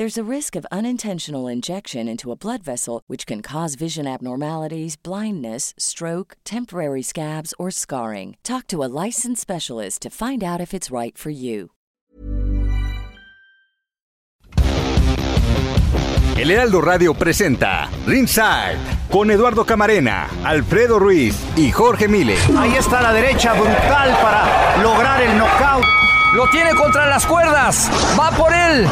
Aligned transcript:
There's 0.00 0.16
a 0.16 0.24
risk 0.24 0.56
of 0.56 0.64
unintentional 0.72 1.46
injection 1.46 2.08
into 2.08 2.32
a 2.32 2.34
blood 2.34 2.62
vessel, 2.62 3.02
which 3.06 3.26
can 3.26 3.42
cause 3.42 3.74
vision 3.74 4.06
abnormalities, 4.06 4.96
blindness, 4.96 5.74
stroke, 5.76 6.38
temporary 6.42 7.02
scabs, 7.02 7.52
or 7.58 7.70
scarring. 7.70 8.38
Talk 8.42 8.66
to 8.68 8.82
a 8.82 8.88
licensed 8.88 9.42
specialist 9.42 10.00
to 10.00 10.08
find 10.08 10.42
out 10.42 10.58
if 10.58 10.72
it's 10.72 10.90
right 10.90 11.18
for 11.18 11.28
you. 11.28 11.72
El 16.34 16.50
Heraldo 16.50 16.80
Radio 16.80 17.12
presenta 17.12 17.90
Ringside 18.06 18.78
con 19.10 19.30
Eduardo 19.30 19.66
Camarena, 19.66 20.30
Alfredo 20.42 20.98
Ruiz 20.98 21.36
y 21.58 21.70
Jorge 21.70 22.08
Mile. 22.08 22.38
Ahí 22.56 22.74
está 22.74 23.02
la 23.02 23.12
derecha 23.12 23.52
brutal 23.52 24.16
para 24.22 24.82
lograr 24.82 25.20
el 25.20 25.36
knockout. 25.36 25.99
Lo 26.34 26.48
tiene 26.48 26.74
contra 26.74 27.06
las 27.08 27.26
cuerdas. 27.26 27.90
Va 28.18 28.30
por 28.30 28.52
él. 28.52 28.86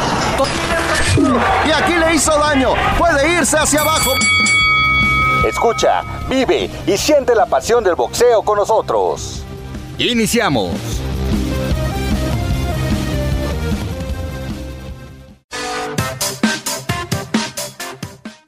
Y 1.65 1.71
aquí 1.71 1.93
le 1.93 2.15
hizo 2.15 2.37
daño. 2.37 2.73
Puede 2.97 3.39
irse 3.39 3.57
hacia 3.57 3.81
abajo. 3.81 4.11
Escucha, 5.47 6.03
vive 6.29 6.69
y 6.85 6.97
siente 6.97 7.33
la 7.33 7.45
pasión 7.45 7.83
del 7.83 7.95
boxeo 7.95 8.41
con 8.41 8.57
nosotros. 8.57 9.43
Iniciamos. 9.97 10.71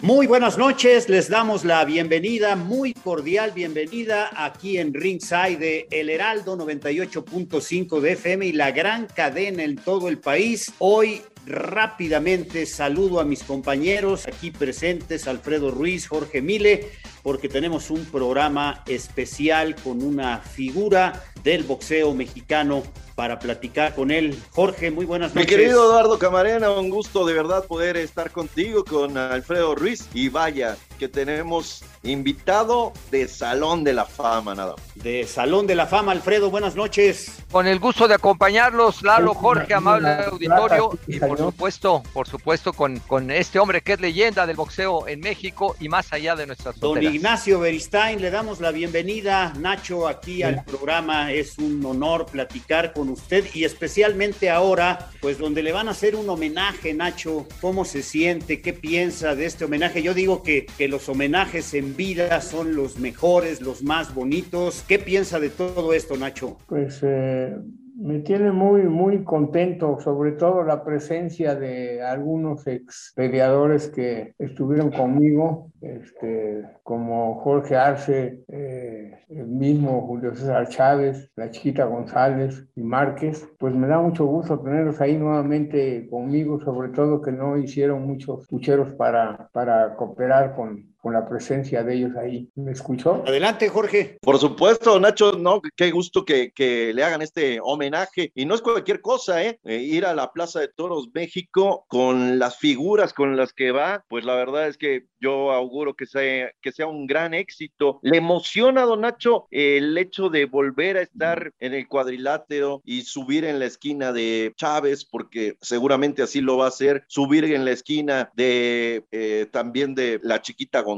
Muy 0.02 0.26
buenas 0.26 0.58
noches, 0.58 1.10
les 1.10 1.30
damos 1.30 1.64
la 1.64 1.86
bienvenida, 1.86 2.56
muy 2.56 2.92
cordial 2.92 3.52
bienvenida 3.52 4.32
aquí 4.36 4.80
en 4.80 4.96
Ringside 4.96 5.60
de 5.60 5.88
El 5.92 6.10
Heraldo 6.10 6.58
98.5 6.58 8.00
de 8.00 8.14
FM 8.14 8.48
y 8.48 8.52
la 8.52 8.72
gran 8.72 9.06
cadena 9.06 9.64
en 9.64 9.76
todo 9.76 10.10
el 10.10 10.18
país. 10.18 10.74
Hoy 10.80 11.22
rápidamente 11.46 12.66
saludo 12.66 13.20
a 13.20 13.26
mis 13.26 13.44
compañeros 13.44 14.28
aquí 14.28 14.50
presentes, 14.50 15.28
Alfredo 15.28 15.70
Ruiz, 15.70 16.08
Jorge 16.08 16.42
Mile, 16.42 16.90
porque 17.22 17.48
tenemos 17.48 17.92
un 17.92 18.04
programa 18.06 18.84
especial 18.88 19.76
con 19.76 20.02
una 20.02 20.40
figura 20.40 21.24
del 21.44 21.62
boxeo 21.62 22.16
mexicano 22.16 22.82
para 23.22 23.38
platicar 23.38 23.94
con 23.94 24.10
él. 24.10 24.36
Jorge, 24.50 24.90
muy 24.90 25.06
buenas 25.06 25.36
noches. 25.36 25.48
Mi 25.48 25.56
querido 25.56 25.84
Eduardo 25.86 26.18
Camarena, 26.18 26.72
un 26.72 26.90
gusto 26.90 27.24
de 27.24 27.36
verdad 27.36 27.66
poder 27.66 27.96
estar 27.96 28.32
contigo, 28.32 28.84
con 28.84 29.16
Alfredo 29.16 29.76
Ruiz. 29.76 30.08
Y 30.16 30.30
vaya, 30.30 30.76
que 31.02 31.10
tenemos 31.10 31.84
invitado 32.04 32.94
de 33.10 33.28
Salón 33.28 33.84
de 33.84 33.92
la 33.92 34.06
Fama, 34.06 34.54
nada. 34.54 34.76
De 34.94 35.26
Salón 35.26 35.66
de 35.66 35.74
la 35.74 35.88
Fama, 35.88 36.12
Alfredo, 36.12 36.52
buenas 36.52 36.76
noches. 36.76 37.40
Con 37.50 37.66
el 37.66 37.80
gusto 37.80 38.08
de 38.08 38.14
acompañarlos, 38.14 39.02
Lalo, 39.02 39.34
Jorge, 39.34 39.74
amable 39.74 40.10
auditorio, 40.10 40.92
y 41.08 41.20
por 41.20 41.40
supuesto, 41.40 42.04
por 42.14 42.28
supuesto, 42.28 42.72
con, 42.72 43.00
con 43.00 43.32
este 43.32 43.58
hombre 43.58 43.82
que 43.82 43.94
es 43.94 44.00
leyenda 44.00 44.46
del 44.46 44.58
boxeo 44.58 45.08
en 45.08 45.22
México 45.22 45.76
y 45.80 45.90
más 45.90 46.14
allá 46.14 46.36
de 46.36 46.46
nuestras 46.46 46.78
fronteras. 46.78 47.06
Don 47.06 47.16
Ignacio 47.16 47.60
Beristain, 47.60 48.22
le 48.22 48.30
damos 48.30 48.62
la 48.62 48.72
bienvenida, 48.72 49.54
Nacho, 49.58 50.08
aquí 50.08 50.44
al 50.44 50.64
programa. 50.66 51.32
Es 51.34 51.58
un 51.58 51.84
honor 51.84 52.28
platicar 52.28 52.94
con 52.94 53.10
usted 53.10 53.44
y 53.56 53.64
especialmente 53.64 54.52
ahora, 54.52 55.10
pues 55.20 55.40
donde 55.40 55.64
le 55.64 55.72
van 55.72 55.88
a 55.88 55.92
hacer 55.92 56.16
un 56.16 56.30
homenaje, 56.30 56.94
Nacho. 56.94 57.48
¿Cómo 57.60 57.86
se 57.86 58.04
siente? 58.04 58.62
¿Qué 58.62 58.74
piensa 58.74 59.34
de 59.34 59.48
este 59.48 59.66
homenaje? 59.66 60.04
Yo 60.04 60.14
digo 60.14 60.44
que, 60.44 60.68
que 60.78 60.91
los 60.92 61.10
homenajes 61.10 61.74
en 61.74 61.96
vida 61.96 62.42
son 62.42 62.76
los 62.76 63.00
mejores, 63.00 63.62
los 63.62 63.82
más 63.82 64.14
bonitos. 64.14 64.84
¿Qué 64.88 65.00
piensa 65.00 65.40
de 65.40 65.50
todo 65.50 65.94
esto, 65.94 66.18
Nacho? 66.18 66.58
Pues 66.68 67.00
eh, 67.02 67.56
me 68.02 68.20
tiene 68.20 68.52
muy, 68.52 68.82
muy 68.84 69.24
contento, 69.24 70.00
sobre 70.00 70.32
todo 70.32 70.64
la 70.64 70.84
presencia 70.84 71.54
de 71.56 72.02
algunos 72.02 72.66
ex 72.66 73.14
peleadores 73.16 73.90
que 73.90 74.34
estuvieron 74.40 74.90
conmigo, 74.92 75.72
este, 75.82 76.64
como 76.82 77.36
Jorge 77.42 77.76
Arce, 77.76 78.44
eh, 78.48 79.20
el 79.30 79.48
mismo 79.48 80.02
Julio 80.08 80.34
César 80.36 80.68
Chávez, 80.68 81.32
la 81.36 81.52
chiquita 81.52 81.86
González 81.86 82.68
y 82.76 82.82
Márquez. 82.82 83.48
Pues 83.60 83.76
me 83.76 83.88
da 83.88 84.00
mucho 84.00 84.26
gusto 84.26 84.60
tenerlos 84.60 85.00
ahí 85.00 85.18
nuevamente 85.18 86.08
conmigo, 86.10 86.60
sobre 86.60 86.90
todo 86.90 87.22
que 87.22 87.32
no 87.32 87.56
hicieron 87.58 88.08
muchos 88.08 88.48
pucheros 88.48 88.94
para, 88.96 89.50
para 89.54 89.96
cooperar 89.96 90.56
con, 90.56 90.91
con 91.02 91.14
la 91.14 91.28
presencia 91.28 91.84
de 91.84 91.96
ellos 91.96 92.16
ahí. 92.16 92.50
¿Me 92.56 92.72
escuchó? 92.72 93.24
Adelante, 93.26 93.68
Jorge. 93.68 94.20
Por 94.22 94.38
supuesto, 94.38 95.00
Nacho, 95.00 95.34
no, 95.34 95.62
qué 95.76 95.90
gusto 95.90 96.24
que, 96.24 96.52
que 96.52 96.94
le 96.94 97.04
hagan 97.04 97.24
este 97.24 97.60
homenaje. 97.62 98.32
Y 98.36 98.46
no 98.46 98.54
es 98.54 98.62
cualquier 98.62 99.02
cosa, 99.02 99.44
¿eh? 99.44 99.60
¿eh? 99.64 99.78
Ir 99.78 100.06
a 100.06 100.14
la 100.14 100.32
Plaza 100.32 100.60
de 100.60 100.68
Toros 100.68 101.10
México 101.14 101.86
con 101.88 102.38
las 102.38 102.58
figuras 102.58 103.14
con 103.14 103.36
las 103.36 103.52
que 103.52 103.72
va, 103.72 104.06
pues 104.08 104.26
la 104.26 104.36
verdad 104.36 104.68
es 104.68 104.78
que 104.78 105.06
yo 105.20 105.52
auguro 105.52 105.96
que 105.96 106.06
sea, 106.06 106.52
que 106.62 106.72
sea 106.72 106.86
un 106.86 107.08
gran 107.08 107.34
éxito. 107.34 108.00
Le 108.04 108.18
emociona, 108.18 108.84
don 108.84 109.02
Nacho, 109.02 109.48
el 109.50 109.98
hecho 109.98 110.30
de 110.30 110.46
volver 110.46 110.98
a 110.98 111.02
estar 111.02 111.52
en 111.60 111.74
el 111.74 111.88
cuadrilátero 111.88 112.82
y 112.86 113.02
subir 113.02 113.46
en 113.46 113.60
la 113.60 113.66
esquina 113.66 114.14
de 114.14 114.54
Chávez, 114.56 115.06
porque 115.06 115.56
seguramente 115.62 116.22
así 116.22 116.42
lo 116.42 116.58
va 116.58 116.66
a 116.66 116.70
hacer, 116.70 117.04
subir 117.08 117.46
en 117.46 117.66
la 117.66 117.72
esquina 117.72 118.32
de 118.36 119.06
eh, 119.12 119.48
también 119.52 119.96
de 119.96 120.20
la 120.22 120.42
chiquita 120.42 120.82
González 120.82 120.91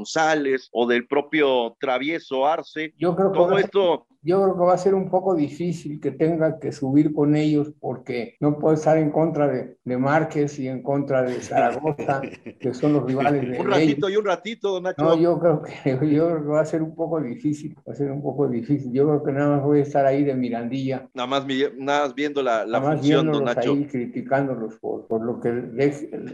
o 0.72 0.88
del 0.88 1.08
propio 1.08 1.76
Travieso 1.80 2.46
Arce. 2.46 2.94
Yo 2.98 3.16
creo 3.16 3.32
que 3.32 3.38
Todo 3.38 3.58
esto 3.58 4.08
Yo 4.24 4.42
creo 4.42 4.56
que 4.56 4.62
va 4.64 4.74
a 4.74 4.78
ser 4.78 4.96
un 4.96 5.10
poco 5.10 5.36
difícil 5.36 6.00
que 6.00 6.12
tenga 6.12 6.60
que 6.60 6.72
subir 6.72 7.14
con 7.14 7.36
ellos 7.36 7.74
porque 7.80 8.36
no 8.40 8.58
puede 8.58 8.76
estar 8.76 8.98
en 8.98 9.12
contra 9.12 9.48
de, 9.48 9.78
de 9.84 9.98
Márquez 9.98 10.58
y 10.60 10.68
en 10.68 10.82
contra 10.82 11.24
de 11.24 11.42
Zaragoza, 11.42 12.22
que 12.60 12.74
son 12.74 12.94
los 12.94 13.04
rivales 13.06 13.50
de 13.50 13.60
un 13.60 13.68
ellos. 13.68 13.68
ratito 13.68 14.10
y 14.10 14.16
un 14.16 14.26
ratito, 14.26 14.72
don 14.72 14.84
Nacho. 14.84 15.04
No, 15.04 15.16
yo 15.16 15.40
creo, 15.40 15.62
que, 15.62 15.72
yo 15.92 16.28
creo 16.28 16.42
que 16.44 16.50
va 16.50 16.62
a 16.62 16.66
ser 16.66 16.82
un 16.82 16.96
poco 16.96 17.20
difícil, 17.22 17.76
va 17.88 17.94
a 17.94 17.96
ser 17.96 18.12
un 18.12 18.22
poco 18.22 18.48
difícil. 18.48 18.92
Yo 18.94 19.06
creo 19.08 19.24
que 19.24 19.32
nada 19.34 19.58
más 19.58 19.64
voy 19.66 19.80
a 19.80 19.84
estar 19.84 20.06
ahí 20.06 20.24
de 20.24 20.34
Mirandilla, 20.36 21.10
Nada 21.14 21.28
más, 21.28 21.46
nada 21.78 22.04
más 22.04 22.16
viendo 22.16 22.42
la, 22.42 22.66
la 22.66 22.80
nada 22.80 22.80
más 22.80 22.96
función, 23.00 23.32
don 23.32 23.44
Nacho. 23.44 23.74
ahí, 23.74 23.86
criticándolos 23.88 24.78
por, 24.80 25.08
por 25.08 25.24
lo 25.24 25.40
que 25.40 25.52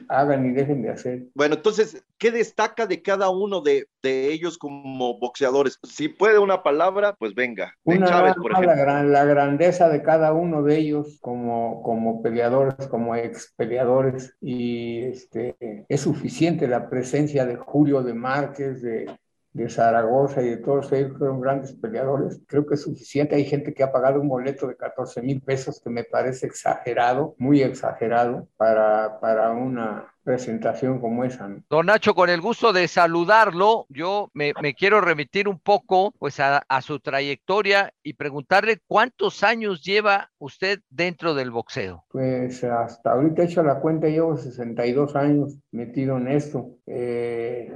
hagan 0.10 0.46
y 0.46 0.52
dejen 0.54 0.82
de 0.84 0.90
hacer. 0.90 1.28
Bueno, 1.34 1.56
entonces, 1.56 2.04
¿qué 2.18 2.32
destaca 2.32 2.86
de 2.86 3.02
cada 3.02 3.30
uno 3.30 3.62
de, 3.62 3.88
de 4.04 4.32
ellos 4.32 4.58
como 4.58 5.18
boxeadores? 5.20 5.80
Si 5.84 6.08
puede 6.08 6.40
una 6.40 6.64
palabra, 6.64 7.16
pues 7.18 7.34
venga. 7.34 7.76
Una, 7.86 8.06
Chávez, 8.06 8.36
nada 8.36 8.42
por 8.42 8.52
más 8.52 8.62
ejemplo. 8.62 8.76
la, 8.76 8.76
gran- 8.76 9.12
la 9.12 9.26
grandeza 9.26 9.90
de 9.90 10.04
cada 10.04 10.34
uno 10.34 10.62
de 10.64 10.78
ellos 10.78 11.18
como, 11.22 11.82
como 11.82 12.22
peleadores, 12.22 12.88
como 12.88 13.16
ex 13.16 13.54
peleadores, 13.58 14.36
y 14.42 15.00
este, 15.06 15.56
es 15.88 16.02
suficiente 16.02 16.68
la 16.68 16.90
presencia 16.90 17.46
de 17.46 17.56
Julio 17.56 18.04
de 18.04 18.14
Márquez, 18.14 18.82
de, 18.84 19.10
de 19.54 19.70
Zaragoza 19.70 20.44
y 20.44 20.50
de 20.50 20.58
todos 20.58 20.92
ellos 20.92 21.18
fueron 21.18 21.42
grandes 21.42 21.74
peleadores. 21.74 22.40
Creo 22.48 22.66
que 22.68 22.76
es 22.76 22.82
suficiente. 22.84 23.36
Hay 23.36 23.46
gente 23.46 23.74
que 23.74 23.82
ha 23.84 23.92
pagado 23.92 24.22
un 24.22 24.30
boleto 24.30 24.68
de 24.68 24.76
14 24.76 25.22
mil 25.24 25.42
pesos 25.42 25.82
que 25.84 25.90
me 25.90 26.04
parece 26.04 26.46
exagerado, 26.46 27.34
muy 27.40 27.64
exagerado 27.64 28.48
para, 28.58 29.20
para 29.20 29.52
una 29.52 30.14
presentación 30.30 31.00
como 31.00 31.24
esa. 31.24 31.48
¿no? 31.48 31.64
Don 31.70 31.88
Nacho, 31.88 32.14
con 32.14 32.30
el 32.30 32.40
gusto 32.40 32.72
de 32.72 32.88
saludarlo, 32.88 33.88
yo 33.90 34.30
me, 34.36 34.54
me 34.62 34.76
quiero 34.76 35.02
remitir 35.02 35.48
un 35.48 35.58
poco 35.60 36.14
pues 36.20 36.40
a, 36.40 36.60
a 36.70 36.82
su 36.84 37.00
trayectoria 37.00 37.92
y 38.04 38.14
preguntarle 38.14 38.78
cuántos 38.86 39.44
años 39.44 39.82
lleva 39.82 40.30
usted 40.38 40.82
dentro 40.90 41.34
del 41.34 41.50
boxeo. 41.50 42.04
Pues 42.12 42.64
hasta 42.64 43.12
ahorita 43.14 43.42
he 43.42 43.46
hecho 43.46 43.64
la 43.64 43.80
cuenta, 43.80 44.08
llevo 44.08 44.38
62 44.38 45.16
años 45.16 45.58
metido 45.72 46.18
en 46.18 46.28
esto. 46.28 46.78
Eh, 46.86 47.72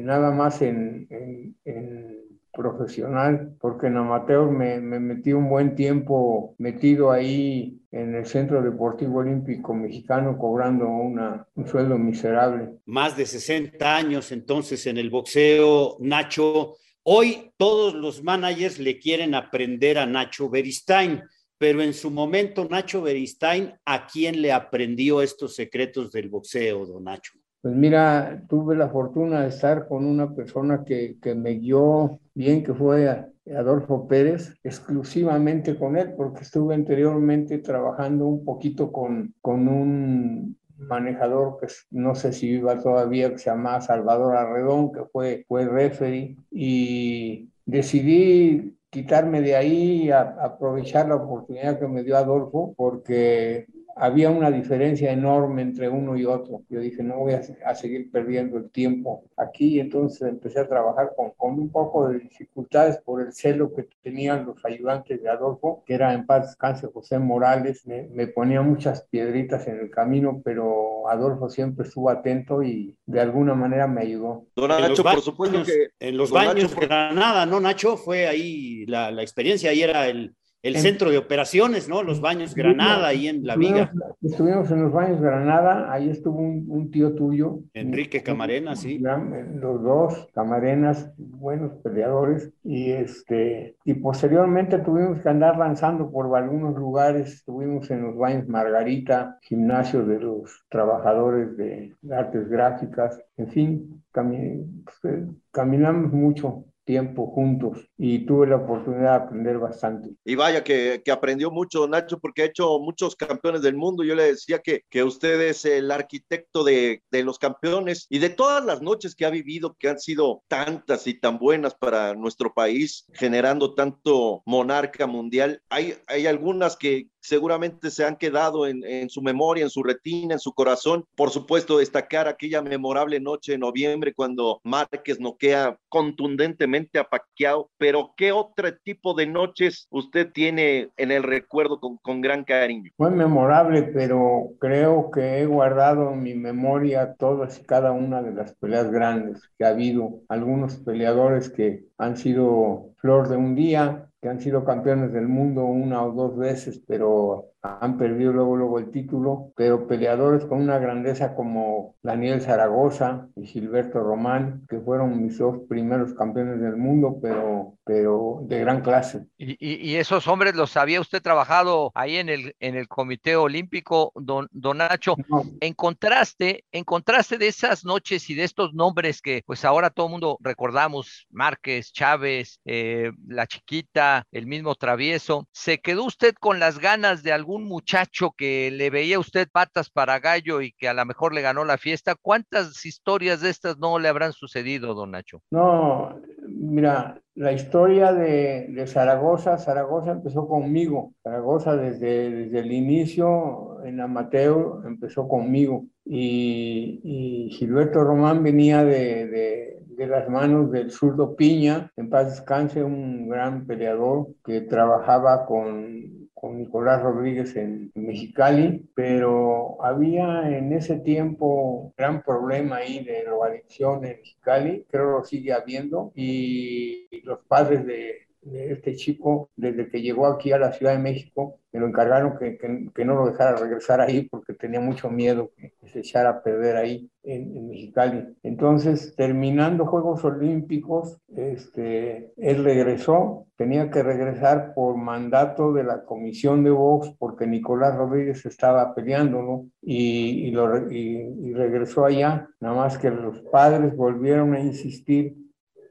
nada 0.00 0.30
más 0.30 0.62
en, 0.62 1.08
en- 1.10 1.56
en 1.64 2.22
profesional, 2.54 3.56
porque 3.60 3.86
en 3.88 3.96
amateur 3.96 4.48
me, 4.50 4.78
me 4.80 5.00
metí 5.00 5.32
un 5.32 5.48
buen 5.48 5.74
tiempo 5.74 6.54
metido 6.58 7.10
ahí 7.10 7.81
en 7.92 8.14
el 8.14 8.24
Centro 8.24 8.62
Deportivo 8.62 9.18
Olímpico 9.18 9.74
Mexicano 9.74 10.38
cobrando 10.38 10.88
un 10.88 11.66
sueldo 11.68 11.98
miserable. 11.98 12.70
Más 12.86 13.16
de 13.16 13.26
60 13.26 13.96
años 13.96 14.32
entonces 14.32 14.86
en 14.86 14.96
el 14.96 15.10
boxeo, 15.10 15.98
Nacho. 16.00 16.76
Hoy 17.02 17.52
todos 17.58 17.94
los 17.94 18.22
managers 18.22 18.78
le 18.78 18.98
quieren 18.98 19.34
aprender 19.34 19.98
a 19.98 20.06
Nacho 20.06 20.48
Beristain, 20.48 21.22
pero 21.58 21.82
en 21.82 21.92
su 21.92 22.10
momento 22.10 22.66
Nacho 22.68 23.02
Beristain, 23.02 23.74
¿a 23.84 24.06
quién 24.06 24.40
le 24.40 24.52
aprendió 24.52 25.20
estos 25.20 25.54
secretos 25.54 26.10
del 26.12 26.30
boxeo, 26.30 26.86
don 26.86 27.04
Nacho? 27.04 27.41
Pues 27.62 27.76
mira, 27.76 28.42
tuve 28.48 28.74
la 28.74 28.88
fortuna 28.88 29.42
de 29.42 29.48
estar 29.48 29.86
con 29.86 30.04
una 30.04 30.34
persona 30.34 30.82
que, 30.84 31.16
que 31.22 31.36
me 31.36 31.52
guió 31.52 32.18
bien, 32.34 32.64
que 32.64 32.74
fue 32.74 33.08
Adolfo 33.56 34.08
Pérez, 34.08 34.52
exclusivamente 34.64 35.76
con 35.76 35.96
él, 35.96 36.12
porque 36.16 36.42
estuve 36.42 36.74
anteriormente 36.74 37.58
trabajando 37.58 38.26
un 38.26 38.44
poquito 38.44 38.90
con, 38.90 39.32
con 39.40 39.68
un 39.68 40.58
manejador 40.76 41.58
que 41.60 41.68
no 41.92 42.16
sé 42.16 42.32
si 42.32 42.50
viva 42.50 42.80
todavía, 42.80 43.30
que 43.30 43.38
se 43.38 43.50
llama 43.50 43.80
Salvador 43.80 44.36
Arredón, 44.36 44.90
que 44.90 45.04
fue, 45.12 45.44
fue 45.46 45.64
referee, 45.64 46.36
y 46.50 47.48
decidí 47.64 48.76
quitarme 48.90 49.40
de 49.40 49.54
ahí 49.54 50.02
y 50.04 50.10
aprovechar 50.10 51.08
la 51.08 51.14
oportunidad 51.14 51.78
que 51.78 51.86
me 51.86 52.02
dio 52.02 52.16
Adolfo, 52.16 52.74
porque 52.76 53.66
había 53.96 54.30
una 54.30 54.50
diferencia 54.50 55.12
enorme 55.12 55.62
entre 55.62 55.88
uno 55.88 56.16
y 56.16 56.24
otro. 56.24 56.62
Yo 56.68 56.80
dije, 56.80 57.02
no 57.02 57.18
voy 57.18 57.34
a, 57.34 57.74
seguir 57.74 58.10
perdiendo 58.10 58.58
el 58.58 58.70
tiempo 58.70 59.24
aquí, 59.36 59.76
y 59.76 59.80
entonces 59.80 60.22
empecé 60.22 60.60
a 60.60 60.68
trabajar 60.68 61.12
con, 61.16 61.30
con, 61.36 61.58
un 61.58 61.70
poco 61.70 62.08
de 62.08 62.20
dificultades 62.20 62.98
por 62.98 63.20
el 63.20 63.32
celo 63.32 63.74
que 63.74 63.88
tenían 64.02 64.46
los 64.46 64.64
ayudantes 64.64 65.22
de 65.22 65.28
Adolfo, 65.28 65.82
que 65.86 65.94
era 65.94 66.12
en 66.14 66.26
paz 66.26 66.48
descanse 66.48 66.88
José 66.92 67.18
Morales, 67.18 67.86
me, 67.86 68.08
me 68.08 68.26
ponía 68.26 68.62
muchas 68.62 69.02
piedritas 69.10 69.66
en 69.68 69.80
el 69.80 69.90
camino, 69.90 70.40
pero 70.44 71.08
Adolfo 71.08 71.48
siempre 71.48 71.86
estuvo 71.86 72.10
atento 72.10 72.62
y 72.62 72.96
de 73.06 73.20
alguna 73.20 73.54
manera 73.54 73.86
me 73.86 74.02
ayudó. 74.02 74.46
Don 74.56 74.68
Nacho, 74.68 75.02
por 75.02 75.20
supuesto 75.20 75.62
que... 75.64 75.88
En 76.00 76.16
los 76.16 76.30
baños 76.30 76.74
de 76.74 76.86
Granada, 76.86 77.46
¿no, 77.46 77.60
Nacho? 77.60 77.96
Fue 77.96 78.26
ahí 78.26 78.86
la, 78.86 79.10
la 79.10 79.22
experiencia, 79.22 79.70
ahí 79.70 79.82
era 79.82 80.08
el 80.08 80.34
el 80.62 80.76
centro 80.76 81.10
de 81.10 81.18
operaciones, 81.18 81.88
¿no? 81.88 82.02
Los 82.04 82.20
baños 82.20 82.54
Granada, 82.54 83.08
ahí 83.08 83.26
en 83.26 83.44
La 83.44 83.56
Viga. 83.56 83.92
Estuvimos 84.22 84.70
en 84.70 84.82
los 84.82 84.92
baños 84.92 85.20
Granada, 85.20 85.92
ahí 85.92 86.08
estuvo 86.08 86.38
un, 86.38 86.90
tío 86.92 87.14
tuyo. 87.14 87.58
Enrique 87.74 88.22
Camarena, 88.22 88.76
sí. 88.76 88.98
Los 88.98 89.82
dos, 89.82 90.28
Camarenas, 90.34 91.12
buenos 91.16 91.72
peleadores, 91.82 92.52
y 92.62 92.92
este, 92.92 93.76
y 93.84 93.94
posteriormente 93.94 94.78
tuvimos 94.78 95.20
que 95.20 95.28
andar 95.28 95.58
lanzando 95.58 96.10
por 96.10 96.34
algunos 96.36 96.76
lugares, 96.76 97.32
estuvimos 97.32 97.90
en 97.90 98.02
los 98.02 98.16
baños 98.16 98.46
Margarita, 98.48 99.38
gimnasio 99.42 100.04
de 100.04 100.20
los 100.20 100.64
trabajadores 100.68 101.56
de 101.56 101.94
artes 102.10 102.48
gráficas, 102.48 103.20
en 103.36 103.48
fin, 103.48 104.02
pues, 104.12 105.24
caminamos 105.50 106.12
mucho 106.12 106.64
tiempo 106.84 107.26
juntos 107.28 107.88
y 107.96 108.26
tuve 108.26 108.48
la 108.48 108.56
oportunidad 108.56 109.18
de 109.18 109.24
aprender 109.24 109.58
bastante. 109.58 110.10
Y 110.24 110.34
vaya 110.34 110.64
que, 110.64 111.02
que, 111.04 111.12
aprendió 111.12 111.50
mucho 111.50 111.86
Nacho 111.86 112.18
porque 112.18 112.42
ha 112.42 112.46
hecho 112.46 112.78
muchos 112.78 113.16
campeones 113.16 113.62
del 113.62 113.76
mundo. 113.76 114.04
Yo 114.04 114.14
le 114.14 114.24
decía 114.24 114.60
que, 114.60 114.82
que 114.88 115.04
usted 115.04 115.40
es 115.40 115.64
el 115.64 115.90
arquitecto 115.90 116.64
de, 116.64 117.02
de, 117.10 117.22
los 117.22 117.38
campeones 117.38 118.06
y 118.08 118.18
de 118.18 118.30
todas 118.30 118.64
las 118.64 118.82
noches 118.82 119.14
que 119.14 119.26
ha 119.26 119.30
vivido, 119.30 119.76
que 119.78 119.88
han 119.88 119.98
sido 119.98 120.42
tantas 120.48 121.06
y 121.06 121.14
tan 121.14 121.38
buenas 121.38 121.74
para 121.74 122.14
nuestro 122.14 122.52
país, 122.52 123.06
generando 123.12 123.74
tanto 123.74 124.42
monarca 124.46 125.06
mundial. 125.06 125.62
Hay, 125.68 125.94
hay 126.06 126.26
algunas 126.26 126.76
que, 126.76 127.08
seguramente 127.22 127.90
se 127.90 128.04
han 128.04 128.16
quedado 128.16 128.66
en, 128.66 129.08
su 129.08 129.22
memoria, 129.22 129.64
en 129.64 129.70
su 129.70 129.82
retina, 129.82 130.34
en 130.34 130.40
su 130.40 130.52
corazón. 130.52 131.04
Por 131.16 131.30
supuesto, 131.30 131.78
destacar 131.78 132.28
aquella 132.28 132.60
memorable 132.62 133.20
noche 133.20 133.52
de 133.52 133.58
noviembre 133.58 134.12
cuando 134.12 134.60
Márquez 134.64 135.20
noquea 135.20 135.78
contundentemente 135.88 136.98
a 136.98 137.04
Pacquiao, 137.04 137.70
pero 137.78 138.12
¿qué 138.16 138.32
otro 138.32 138.68
tipo 138.82 139.14
de 139.14 139.26
noches 139.26 139.86
usted 139.90 140.30
tiene 140.32 140.90
en 140.96 141.10
el 141.10 141.22
recuerdo 141.22 141.80
con, 141.80 141.96
con 141.98 142.20
gran 142.20 142.44
cariño? 142.44 142.90
Fue 142.96 143.10
memorable, 143.10 143.82
pero 143.82 144.50
creo 144.58 145.10
que 145.10 145.40
he 145.40 145.46
guardado 145.46 146.12
en 146.12 146.22
mi 146.22 146.34
memoria 146.34 147.14
todas 147.14 147.60
y 147.60 147.64
cada 147.64 147.92
una 147.92 148.22
de 148.22 148.32
las 148.32 148.54
peleas 148.56 148.90
grandes 148.90 149.42
que 149.58 149.64
ha 149.64 149.68
habido. 149.68 150.20
Algunos 150.28 150.76
peleadores 150.76 151.50
que 151.50 151.84
han 151.98 152.16
sido 152.16 152.91
flor 153.02 153.28
de 153.28 153.36
un 153.36 153.54
día, 153.54 154.08
que 154.22 154.28
han 154.28 154.40
sido 154.40 154.64
campeones 154.64 155.12
del 155.12 155.28
mundo 155.28 155.64
una 155.64 156.04
o 156.04 156.12
dos 156.12 156.36
veces, 156.38 156.80
pero 156.86 157.51
han 157.62 157.96
perdido 157.96 158.32
luego, 158.32 158.56
luego 158.56 158.78
el 158.80 158.90
título, 158.90 159.52
pero 159.56 159.86
peleadores 159.86 160.44
con 160.44 160.60
una 160.60 160.78
grandeza 160.78 161.34
como 161.34 161.94
Daniel 162.02 162.40
Zaragoza 162.40 163.28
y 163.36 163.46
Gilberto 163.46 164.00
Román, 164.00 164.66
que 164.68 164.80
fueron 164.80 165.22
mis 165.22 165.38
dos 165.38 165.58
primeros 165.68 166.12
campeones 166.14 166.60
del 166.60 166.76
mundo, 166.76 167.18
pero, 167.22 167.74
pero 167.84 168.40
de 168.42 168.58
gran 168.58 168.80
clase. 168.80 169.26
¿Y, 169.38 169.56
y, 169.60 169.96
esos 169.96 170.26
hombres 170.26 170.56
los 170.56 170.76
había 170.76 171.00
usted 171.00 171.22
trabajado 171.22 171.92
ahí 171.94 172.16
en 172.16 172.28
el, 172.28 172.56
en 172.58 172.74
el 172.74 172.88
Comité 172.88 173.36
Olímpico, 173.36 174.12
don, 174.16 174.48
don 174.50 174.78
Nacho? 174.78 175.14
En 175.60 175.74
contraste, 175.74 176.64
en 176.72 176.82
contraste 176.82 177.38
de 177.38 177.46
esas 177.46 177.84
noches 177.84 178.28
y 178.28 178.34
de 178.34 178.42
estos 178.42 178.74
nombres 178.74 179.22
que 179.22 179.42
pues 179.46 179.64
ahora 179.64 179.90
todo 179.90 180.06
el 180.06 180.12
mundo 180.12 180.36
recordamos, 180.40 181.26
Márquez, 181.30 181.92
Chávez, 181.92 182.60
eh, 182.64 183.12
La 183.28 183.46
Chiquita, 183.46 184.26
el 184.32 184.46
mismo 184.46 184.74
Travieso, 184.74 185.46
¿se 185.52 185.80
quedó 185.80 186.04
usted 186.04 186.34
con 186.34 186.58
las 186.58 186.80
ganas 186.80 187.22
de 187.22 187.32
algún 187.32 187.51
un 187.54 187.64
muchacho 187.64 188.32
que 188.36 188.70
le 188.70 188.90
veía 188.90 189.18
usted 189.18 189.48
patas 189.50 189.90
para 189.90 190.18
gallo 190.20 190.60
y 190.60 190.72
que 190.72 190.88
a 190.88 190.94
lo 190.94 191.04
mejor 191.04 191.34
le 191.34 191.42
ganó 191.42 191.64
la 191.64 191.78
fiesta, 191.78 192.14
¿cuántas 192.20 192.84
historias 192.84 193.40
de 193.40 193.50
estas 193.50 193.78
no 193.78 193.98
le 193.98 194.08
habrán 194.08 194.32
sucedido, 194.32 194.94
don 194.94 195.12
Nacho? 195.12 195.42
No, 195.50 196.20
mira, 196.46 197.20
la 197.34 197.52
historia 197.52 198.12
de, 198.12 198.66
de 198.68 198.86
Zaragoza, 198.86 199.58
Zaragoza 199.58 200.12
empezó 200.12 200.48
conmigo, 200.48 201.14
Zaragoza 201.22 201.76
desde, 201.76 202.30
desde 202.30 202.58
el 202.58 202.72
inicio 202.72 203.82
en 203.84 204.00
amateur 204.00 204.82
empezó 204.86 205.28
conmigo 205.28 205.86
y, 206.04 207.00
y 207.02 207.50
Gilberto 207.50 208.04
Román 208.04 208.42
venía 208.42 208.84
de, 208.84 209.26
de 209.26 209.72
de 209.96 210.06
las 210.06 210.28
manos 210.28 210.70
del 210.70 210.90
zurdo 210.90 211.36
Piña, 211.36 211.92
en 211.96 212.08
paz 212.08 212.30
descanse, 212.30 212.82
un 212.82 213.28
gran 213.28 213.66
peleador 213.66 214.28
que 214.44 214.62
trabajaba 214.62 215.46
con 215.46 216.21
con 216.42 216.58
Nicolás 216.58 217.00
Rodríguez 217.00 217.54
en 217.54 217.92
Mexicali, 217.94 218.90
pero 218.96 219.80
había 219.80 220.50
en 220.58 220.72
ese 220.72 220.98
tiempo 220.98 221.94
gran 221.96 222.20
problema 222.24 222.78
ahí 222.78 223.04
de 223.04 223.22
drogadicción 223.22 224.04
en 224.04 224.16
Mexicali, 224.16 224.84
creo 224.90 225.18
lo 225.18 225.24
sigue 225.24 225.52
habiendo, 225.52 226.10
y 226.16 227.06
los 227.22 227.38
padres 227.46 227.86
de 227.86 228.26
este 228.50 228.96
chico, 228.96 229.50
desde 229.56 229.88
que 229.88 230.02
llegó 230.02 230.26
aquí 230.26 230.52
a 230.52 230.58
la 230.58 230.72
Ciudad 230.72 230.92
de 230.92 231.02
México, 231.02 231.58
me 231.72 231.80
lo 231.80 231.86
encargaron 231.86 232.36
que, 232.38 232.58
que, 232.58 233.04
no 233.04 233.14
lo 233.14 233.30
dejara 233.30 233.56
regresar 233.56 234.00
ahí 234.00 234.28
porque 234.28 234.52
tenía 234.52 234.80
mucho 234.80 235.08
miedo 235.08 235.50
que, 235.56 235.72
se 235.88 236.00
echara 236.00 236.30
a 236.30 236.42
perder 236.42 236.76
ahí 236.76 237.10
en, 237.22 237.56
en, 237.56 237.68
Mexicali. 237.68 238.34
Entonces, 238.42 239.14
terminando 239.16 239.86
Juegos 239.86 240.24
Olímpicos, 240.24 241.18
este, 241.36 242.32
él 242.36 242.64
regresó, 242.64 243.46
tenía 243.56 243.90
que 243.90 244.02
regresar 244.02 244.74
por 244.74 244.96
mandato 244.96 245.72
de 245.72 245.84
la 245.84 246.04
Comisión 246.04 246.64
de 246.64 246.70
Box 246.70 247.14
porque 247.18 247.46
Nicolás 247.46 247.96
Rodríguez 247.96 248.44
estaba 248.44 248.94
peleándolo 248.94 249.66
y, 249.80 250.48
y, 250.48 250.50
lo, 250.50 250.90
y 250.90 251.52
regresó 251.52 252.04
allá, 252.04 252.48
nada 252.60 252.74
más 252.74 252.98
que 252.98 253.10
los 253.10 253.40
padres 253.42 253.96
volvieron 253.96 254.54
a 254.54 254.60
insistir 254.60 255.36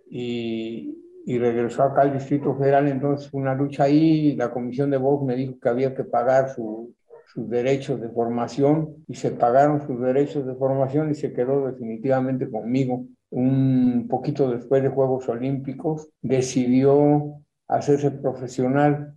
y, 0.09 1.00
y 1.25 1.37
regresó 1.37 1.83
acá 1.83 2.01
al 2.01 2.13
Distrito 2.13 2.55
Federal, 2.55 2.87
entonces 2.87 3.29
una 3.33 3.53
lucha 3.53 3.83
ahí, 3.83 4.35
la 4.35 4.51
comisión 4.51 4.89
de 4.89 4.97
Vox 4.97 5.25
me 5.25 5.35
dijo 5.35 5.59
que 5.59 5.69
había 5.69 5.93
que 5.93 6.03
pagar 6.03 6.49
su, 6.49 6.93
sus 7.33 7.49
derechos 7.49 8.01
de 8.01 8.09
formación 8.09 8.95
y 9.07 9.15
se 9.15 9.31
pagaron 9.31 9.85
sus 9.85 9.99
derechos 10.01 10.45
de 10.45 10.55
formación 10.55 11.11
y 11.11 11.15
se 11.15 11.31
quedó 11.33 11.67
definitivamente 11.67 12.49
conmigo. 12.49 13.05
Un 13.29 14.07
poquito 14.09 14.51
después 14.51 14.83
de 14.83 14.89
Juegos 14.89 15.29
Olímpicos 15.29 16.09
decidió 16.21 17.35
hacerse 17.67 18.11
profesional 18.11 19.15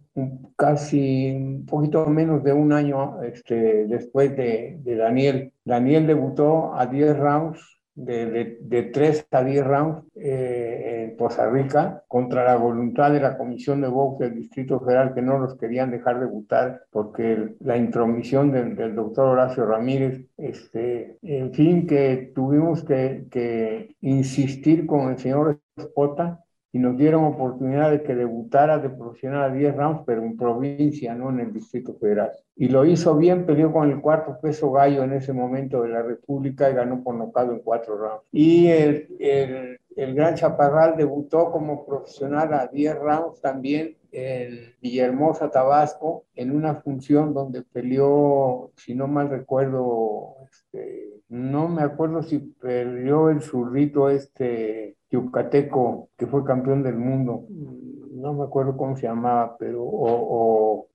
casi 0.55 1.33
un 1.33 1.67
poquito 1.67 2.07
menos 2.07 2.45
de 2.45 2.53
un 2.53 2.73
año 2.73 3.21
este, 3.23 3.87
después 3.87 4.37
de, 4.37 4.79
de 4.81 4.97
Daniel. 4.97 5.53
Daniel 5.65 6.07
debutó 6.07 6.73
a 6.75 6.87
10 6.87 7.19
rounds 7.19 7.81
de, 7.95 8.59
de, 8.61 8.83
3 8.83 9.29
a 9.31 9.43
10 9.45 9.65
rounds 9.65 10.03
eh, 10.17 11.09
en 11.11 11.17
Costa 11.17 11.49
Rica 11.49 12.03
contra 12.09 12.45
la 12.45 12.57
voluntad 12.57 13.13
de 13.13 13.21
la 13.21 13.39
Comisión 13.39 13.81
de 13.81 13.89
Box 13.89 14.19
del 14.19 14.35
Distrito 14.35 14.81
Federal 14.81 15.15
que 15.15 15.23
no 15.23 15.39
los 15.39 15.57
querían 15.57 15.91
dejar 15.91 16.21
debutar 16.21 16.83
porque 16.91 17.55
la 17.61 17.77
intromisión 17.77 18.51
del, 18.53 18.77
del 18.77 18.95
doctor 18.95 19.29
Horacio 19.29 19.67
Ramírez, 19.67 20.27
este, 20.37 21.19
en 21.23 21.53
fin, 21.53 21.87
que 21.87 22.33
tuvimos 22.35 22.85
que, 22.85 23.27
que 23.31 23.95
insistir 24.01 24.87
con 24.87 25.11
el 25.11 25.19
señor 25.19 25.61
Espota 25.77 26.44
y 26.75 26.81
nos 26.81 26.97
dieron 26.97 27.23
oportunidad 27.23 27.93
de 27.93 28.03
que 28.03 28.17
debutara 28.17 28.79
de 28.79 28.91
profesional 28.91 29.45
a 29.45 29.55
10 29.55 29.77
rounds, 29.77 30.03
pero 30.05 30.25
en 30.25 30.37
provincia, 30.37 31.15
no 31.15 31.31
en 31.31 31.39
el 31.39 31.53
Distrito 31.53 31.95
Federal. 31.95 32.33
Y 32.57 32.67
lo 32.67 32.85
hizo 32.85 33.17
bien, 33.17 33.47
peleó 33.47 33.73
con 33.73 33.89
el 33.93 34.01
cuarto 34.01 34.41
peso 34.43 34.73
gallo 34.73 35.05
en 35.05 35.13
ese 35.13 35.33
momento 35.33 35.83
de 35.83 35.91
la 35.91 36.03
República 36.03 36.69
y 36.69 36.75
ganó 36.75 37.01
por 37.05 37.15
nocado 37.15 37.53
en 37.53 37.61
cuatro 37.61 37.97
rounds. 37.97 38.25
Y 38.33 38.67
el, 38.67 39.07
el, 39.21 39.79
el 39.95 40.15
Gran 40.17 40.35
Chaparral 40.35 40.97
debutó 40.97 41.53
como 41.53 41.87
profesional 41.87 42.53
a 42.53 42.67
10 42.67 42.99
rounds 42.99 43.41
también 43.41 43.97
en 44.15 44.75
Villahermosa, 44.81 45.51
Tabasco, 45.51 46.25
en 46.35 46.55
una 46.55 46.77
función 46.77 47.35
donde 47.35 47.63
peleó, 47.63 48.71
si 48.77 48.95
no 48.95 49.09
mal 49.09 49.29
recuerdo, 49.29 50.37
este, 50.51 51.21
no 51.29 51.69
me 51.69 51.83
acuerdo 51.83 52.23
si 52.23 52.39
perdió 52.39 53.29
el 53.29 53.43
zurrito 53.43 54.09
este 54.09 54.97
yucateco 55.11 56.09
que 56.17 56.27
fue 56.27 56.45
campeón 56.45 56.83
del 56.83 56.97
mundo, 56.97 57.47
no 58.13 58.33
me 58.33 58.45
acuerdo 58.45 58.77
cómo 58.77 58.97
se 58.97 59.07
llamaba, 59.07 59.57
pero 59.59 59.83
o, 59.83 60.07
o 60.07 60.89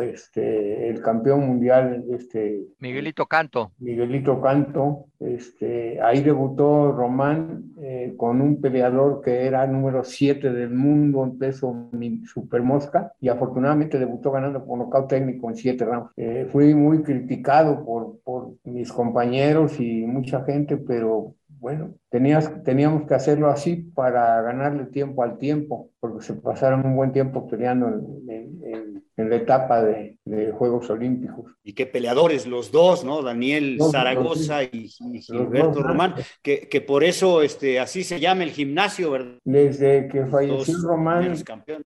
este 0.00 0.88
el 0.88 1.00
campeón 1.00 1.46
mundial 1.46 2.04
este 2.10 2.64
Miguelito 2.78 3.26
Canto. 3.26 3.72
Miguelito 3.78 4.40
Canto 4.40 5.06
este 5.20 6.00
ahí 6.00 6.22
debutó 6.22 6.92
Román 6.92 7.72
eh, 7.80 8.14
con 8.16 8.40
un 8.40 8.60
peleador 8.60 9.22
que 9.22 9.46
era 9.46 9.66
número 9.66 10.04
7 10.04 10.52
del 10.52 10.70
mundo 10.70 11.24
en 11.24 11.38
peso 11.38 11.90
super 12.24 12.62
mosca 12.62 13.12
y 13.20 13.28
afortunadamente 13.28 13.98
debutó 13.98 14.30
ganando 14.32 14.64
por 14.64 14.78
nocaut 14.78 15.08
técnico 15.08 15.48
en 15.48 15.56
7 15.56 15.84
rounds. 15.84 16.10
Eh, 16.16 16.46
fui 16.50 16.74
muy 16.74 17.02
criticado 17.02 17.84
por, 17.84 18.18
por 18.24 18.54
mis 18.64 18.92
compañeros 18.92 19.78
y 19.80 20.04
mucha 20.06 20.44
gente 20.44 20.76
pero 20.76 21.34
bueno, 21.62 21.94
tenías, 22.10 22.64
teníamos 22.64 23.06
que 23.06 23.14
hacerlo 23.14 23.48
así 23.48 23.76
para 23.76 24.42
ganarle 24.42 24.86
tiempo 24.86 25.22
al 25.22 25.38
tiempo, 25.38 25.90
porque 26.00 26.24
se 26.24 26.34
pasaron 26.34 26.84
un 26.84 26.96
buen 26.96 27.12
tiempo 27.12 27.46
peleando 27.46 27.86
en, 27.86 29.00
la 29.16 29.36
etapa 29.36 29.80
de, 29.84 30.18
Juegos 30.58 30.90
Olímpicos. 30.90 31.52
Y 31.62 31.74
qué 31.74 31.86
peleadores 31.86 32.48
los 32.48 32.72
dos, 32.72 33.04
¿no? 33.04 33.22
Daniel 33.22 33.78
Zaragoza 33.92 34.64
y, 34.64 34.88
Gilberto 34.88 35.84
Román, 35.84 36.14
que, 36.42 36.68
que, 36.68 36.80
por 36.80 37.04
eso 37.04 37.42
este, 37.42 37.78
así 37.78 38.02
se 38.02 38.18
llama 38.18 38.42
el 38.42 38.50
gimnasio, 38.50 39.12
¿verdad? 39.12 39.38
Desde 39.44 40.08
que 40.08 40.26
falleció 40.26 40.74
Román, 40.82 41.36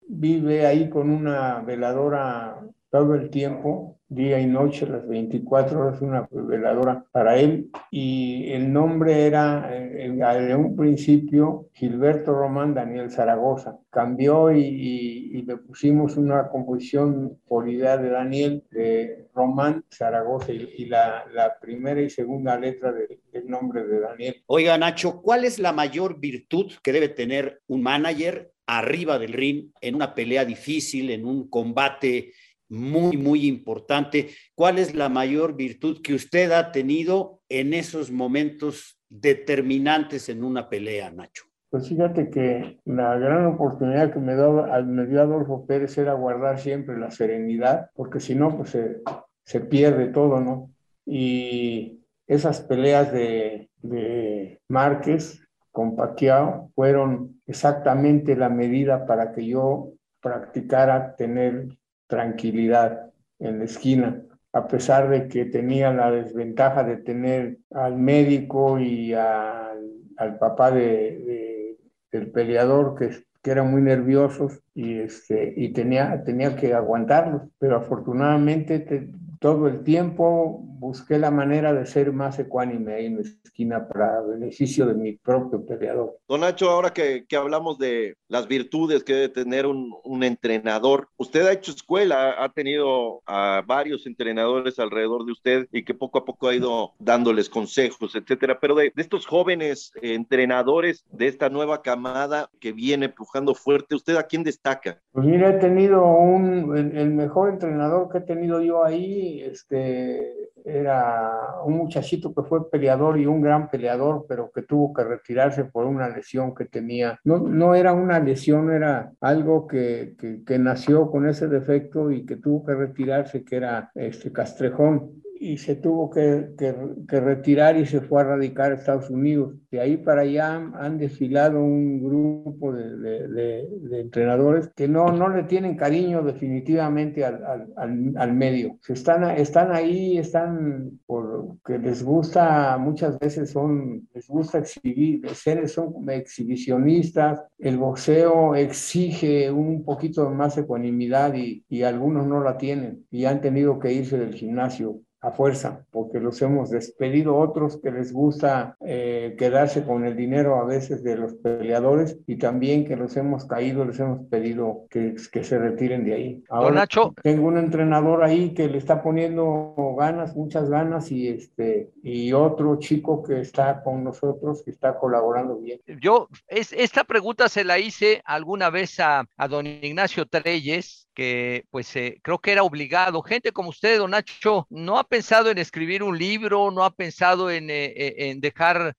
vive 0.08 0.64
ahí 0.64 0.88
con 0.88 1.10
una 1.10 1.60
veladora 1.60 2.62
todo 2.88 3.14
el 3.14 3.28
tiempo, 3.28 3.95
día 4.08 4.38
y 4.38 4.46
noche, 4.46 4.86
las 4.86 5.06
24 5.06 5.80
horas, 5.80 6.00
una 6.00 6.28
veladora 6.30 7.04
para 7.10 7.38
él. 7.38 7.70
Y 7.90 8.50
el 8.52 8.72
nombre 8.72 9.26
era, 9.26 9.68
de 9.68 10.54
un 10.54 10.76
principio, 10.76 11.68
Gilberto 11.72 12.32
Román 12.32 12.74
Daniel 12.74 13.10
Zaragoza. 13.10 13.78
Cambió 13.90 14.52
y, 14.52 15.42
le 15.46 15.56
pusimos 15.58 16.16
una 16.16 16.48
composición 16.48 17.38
por 17.46 17.68
idea 17.68 17.96
de 17.98 18.10
Daniel, 18.10 18.64
de 18.70 19.28
Román 19.34 19.84
Zaragoza, 19.90 20.52
y, 20.52 20.86
la, 20.86 21.24
la, 21.32 21.58
primera 21.60 22.00
y 22.00 22.10
segunda 22.10 22.58
letra 22.58 22.92
del 22.92 23.48
nombre 23.48 23.84
de 23.84 24.00
Daniel. 24.00 24.42
Oiga, 24.46 24.76
Nacho, 24.78 25.20
¿cuál 25.20 25.44
es 25.44 25.58
la 25.58 25.72
mayor 25.72 26.18
virtud 26.18 26.72
que 26.82 26.92
debe 26.92 27.08
tener 27.08 27.60
un 27.68 27.82
manager 27.82 28.50
arriba 28.66 29.18
del 29.18 29.32
ring 29.32 29.70
en 29.80 29.94
una 29.94 30.14
pelea 30.14 30.44
difícil, 30.44 31.10
en 31.10 31.24
un 31.24 31.48
combate 31.48 32.32
muy, 32.68 33.16
muy 33.16 33.46
importante. 33.46 34.30
¿Cuál 34.54 34.78
es 34.78 34.94
la 34.94 35.08
mayor 35.08 35.56
virtud 35.56 36.00
que 36.02 36.14
usted 36.14 36.50
ha 36.52 36.72
tenido 36.72 37.40
en 37.48 37.74
esos 37.74 38.10
momentos 38.10 38.98
determinantes 39.08 40.28
en 40.28 40.44
una 40.44 40.68
pelea, 40.68 41.10
Nacho? 41.10 41.44
Pues 41.70 41.88
fíjate 41.88 42.30
que 42.30 42.78
la 42.84 43.18
gran 43.18 43.46
oportunidad 43.46 44.12
que 44.12 44.18
me, 44.18 44.34
me 44.34 45.06
dio 45.06 45.20
Adolfo 45.20 45.66
Pérez 45.66 45.98
era 45.98 46.14
guardar 46.14 46.58
siempre 46.58 46.98
la 46.98 47.10
serenidad, 47.10 47.90
porque 47.94 48.20
si 48.20 48.34
no, 48.34 48.56
pues 48.56 48.70
se, 48.70 49.02
se, 49.44 49.60
pierde 49.60 50.06
todo, 50.06 50.40
¿no? 50.40 50.70
Y 51.04 52.04
esas 52.26 52.60
peleas 52.60 53.12
de, 53.12 53.68
de 53.82 54.60
Márquez 54.68 55.46
con 55.72 55.96
Paquiao 55.96 56.70
fueron 56.74 57.40
exactamente 57.46 58.36
la 58.36 58.48
medida 58.48 59.04
para 59.04 59.32
que 59.32 59.46
yo 59.46 59.92
practicara 60.20 61.14
tener 61.16 61.68
tranquilidad 62.06 63.10
en 63.38 63.58
la 63.58 63.64
esquina, 63.64 64.22
a 64.52 64.66
pesar 64.68 65.08
de 65.10 65.28
que 65.28 65.44
tenía 65.44 65.92
la 65.92 66.10
desventaja 66.10 66.82
de 66.84 66.96
tener 66.96 67.58
al 67.72 67.96
médico 67.96 68.78
y 68.78 69.12
al 69.12 70.38
papá 70.38 70.70
de, 70.70 71.76
del 72.10 72.30
peleador 72.30 72.96
que, 72.98 73.10
que, 73.42 73.50
eran 73.50 73.70
muy 73.70 73.82
nerviosos 73.82 74.60
y, 74.74 74.98
este, 74.98 75.52
y 75.56 75.72
tenía, 75.72 76.22
tenía 76.24 76.56
que 76.56 76.72
aguantarlos, 76.72 77.42
pero 77.58 77.76
afortunadamente 77.76 79.10
todo 79.38 79.68
el 79.68 79.82
tiempo 79.84 80.64
busqué 80.78 81.18
la 81.18 81.30
manera 81.30 81.72
de 81.72 81.86
ser 81.86 82.12
más 82.12 82.38
ecuánime 82.38 82.94
ahí 82.94 83.06
en 83.06 83.16
la 83.16 83.22
esquina 83.22 83.88
para 83.88 84.20
beneficio 84.22 84.86
de 84.86 84.94
mi 84.94 85.12
propio 85.12 85.64
peleador. 85.64 86.18
Don 86.28 86.40
Nacho, 86.40 86.70
ahora 86.70 86.92
que, 86.92 87.24
que 87.26 87.36
hablamos 87.36 87.78
de 87.78 88.16
las 88.28 88.48
virtudes 88.48 89.04
que 89.04 89.14
debe 89.14 89.28
tener 89.28 89.66
un, 89.66 89.94
un, 90.04 90.22
entrenador, 90.22 91.08
usted 91.16 91.46
ha 91.46 91.52
hecho 91.52 91.70
escuela, 91.70 92.42
ha 92.42 92.48
tenido 92.50 93.22
a 93.26 93.62
varios 93.66 94.06
entrenadores 94.06 94.78
alrededor 94.78 95.24
de 95.24 95.32
usted 95.32 95.68
y 95.72 95.84
que 95.84 95.94
poco 95.94 96.18
a 96.18 96.24
poco 96.24 96.48
ha 96.48 96.54
ido 96.54 96.92
dándoles 96.98 97.48
consejos, 97.48 98.14
etcétera, 98.14 98.58
pero 98.60 98.74
de, 98.74 98.92
de 98.94 99.02
estos 99.02 99.26
jóvenes 99.26 99.92
entrenadores 100.02 101.04
de 101.10 101.28
esta 101.28 101.48
nueva 101.48 101.82
camada 101.82 102.50
que 102.60 102.72
viene 102.72 103.06
empujando 103.06 103.54
fuerte, 103.54 103.94
¿usted 103.94 104.16
a 104.16 104.24
quién 104.24 104.42
destaca? 104.42 105.00
Pues 105.12 105.26
mira, 105.26 105.50
he 105.50 105.58
tenido 105.58 106.04
un, 106.04 106.76
el, 106.76 106.96
el 106.96 107.10
mejor 107.14 107.50
entrenador 107.50 108.10
que 108.10 108.18
he 108.18 108.22
tenido 108.22 108.60
yo 108.60 108.84
ahí, 108.84 109.40
este 109.42 110.50
era 110.66 111.60
un 111.64 111.76
muchachito 111.76 112.34
que 112.34 112.42
fue 112.42 112.68
peleador 112.68 113.18
y 113.18 113.26
un 113.26 113.40
gran 113.40 113.70
peleador, 113.70 114.26
pero 114.28 114.50
que 114.50 114.62
tuvo 114.62 114.92
que 114.92 115.04
retirarse 115.04 115.64
por 115.64 115.86
una 115.86 116.08
lesión 116.08 116.54
que 116.54 116.64
tenía. 116.64 117.20
No, 117.22 117.38
no 117.38 117.74
era 117.74 117.92
una 117.92 118.18
lesión, 118.18 118.72
era 118.72 119.12
algo 119.20 119.68
que, 119.68 120.16
que, 120.44 120.58
nació 120.58 121.10
con 121.10 121.28
ese 121.28 121.46
defecto 121.46 122.10
y 122.10 122.26
que 122.26 122.36
tuvo 122.36 122.64
que 122.66 122.74
retirarse, 122.74 123.44
que 123.44 123.56
era 123.56 123.90
este 123.94 124.32
Castrejón 124.32 125.22
y 125.38 125.58
se 125.58 125.76
tuvo 125.76 126.10
que, 126.10 126.50
que, 126.56 127.20
retirar 127.20 127.76
y 127.76 127.86
se 127.86 128.00
fue 128.00 128.20
a 128.22 128.24
radicar 128.24 128.72
a 128.72 128.74
Estados 128.74 129.10
Unidos. 129.10 129.54
De 129.70 129.80
ahí 129.80 129.96
para 129.96 130.22
allá 130.22 130.54
han 130.74 130.98
desfilado 130.98 131.62
un 131.62 132.02
grupo 132.02 132.72
de, 132.72 133.28
de, 133.28 134.00
entrenadores 134.00 134.70
que 134.74 134.88
no, 134.88 135.12
no 135.12 135.28
le 135.28 135.44
tienen 135.44 135.76
cariño 135.76 136.22
definitivamente 136.22 137.24
al, 137.24 137.42
al, 137.76 138.12
al, 138.16 138.32
medio. 138.32 138.78
Están, 138.88 139.24
están 139.30 139.72
ahí, 139.72 140.18
están 140.18 140.98
porque 141.06 141.78
les 141.78 142.02
gusta, 142.02 142.76
muchas 142.78 143.18
veces 143.18 143.50
son, 143.50 144.08
les 144.14 144.26
gusta 144.28 144.58
exhibir, 144.58 145.28
seres 145.30 145.72
son 145.72 146.08
exhibicionistas, 146.08 147.40
el 147.58 147.76
boxeo 147.78 148.54
exige 148.54 149.50
un 149.50 149.84
poquito 149.84 150.30
más 150.30 150.56
ecuanimidad 150.58 151.34
y, 151.34 151.64
y 151.68 151.82
algunos 151.82 152.26
no 152.26 152.42
la 152.42 152.56
tienen 152.56 153.06
y 153.10 153.24
han 153.24 153.40
tenido 153.40 153.78
que 153.78 153.92
irse 153.92 154.18
del 154.18 154.34
gimnasio 154.34 155.00
a 155.20 155.32
fuerza, 155.32 155.84
porque 155.90 156.20
los 156.20 156.40
hemos 156.42 156.70
despedido 156.70 157.36
otros 157.36 157.80
que 157.82 157.90
les 157.90 158.12
gusta 158.12 158.76
eh, 158.80 159.34
quedarse 159.38 159.84
con 159.84 160.04
el 160.04 160.16
dinero 160.16 160.60
a 160.60 160.64
veces 160.64 161.02
de 161.02 161.16
los 161.16 161.34
peleadores 161.34 162.18
y 162.26 162.36
también 162.38 162.84
que 162.84 162.96
los 162.96 163.16
hemos 163.16 163.46
caído, 163.46 163.84
les 163.84 163.98
hemos 163.98 164.26
pedido 164.28 164.86
que, 164.90 165.14
que 165.32 165.42
se 165.42 165.58
retiren 165.58 166.04
de 166.04 166.14
ahí. 166.14 166.44
Ahora 166.48 166.74
Nacho. 166.74 167.14
tengo 167.22 167.48
un 167.48 167.58
entrenador 167.58 168.22
ahí 168.22 168.54
que 168.54 168.68
le 168.68 168.78
está 168.78 169.02
poniendo 169.02 169.74
ganas, 169.98 170.36
muchas 170.36 170.68
ganas 170.68 171.10
y 171.10 171.28
este 171.28 171.90
y 172.02 172.32
otro 172.32 172.78
chico 172.78 173.22
que 173.22 173.40
está 173.40 173.82
con 173.82 174.04
nosotros 174.04 174.62
que 174.64 174.70
está 174.70 174.98
colaborando 174.98 175.58
bien. 175.58 175.80
Yo 176.00 176.28
es, 176.46 176.72
esta 176.72 177.04
pregunta 177.04 177.48
se 177.48 177.64
la 177.64 177.78
hice 177.78 178.22
alguna 178.24 178.70
vez 178.70 179.00
a, 179.00 179.24
a 179.36 179.48
don 179.48 179.66
Ignacio 179.66 180.26
Treyes 180.26 181.05
que 181.16 181.64
pues 181.70 181.96
eh, 181.96 182.20
creo 182.22 182.38
que 182.38 182.52
era 182.52 182.62
obligado. 182.62 183.22
Gente 183.22 183.50
como 183.50 183.70
usted, 183.70 183.98
don 183.98 184.10
Nacho, 184.10 184.66
no 184.68 184.98
ha 184.98 185.04
pensado 185.04 185.50
en 185.50 185.56
escribir 185.56 186.02
un 186.02 186.16
libro, 186.16 186.70
no 186.70 186.84
ha 186.84 186.90
pensado 186.90 187.50
en, 187.50 187.70
eh, 187.70 187.86
eh, 187.86 188.14
en 188.30 188.40
dejar 188.40 188.94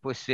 pues 0.00 0.26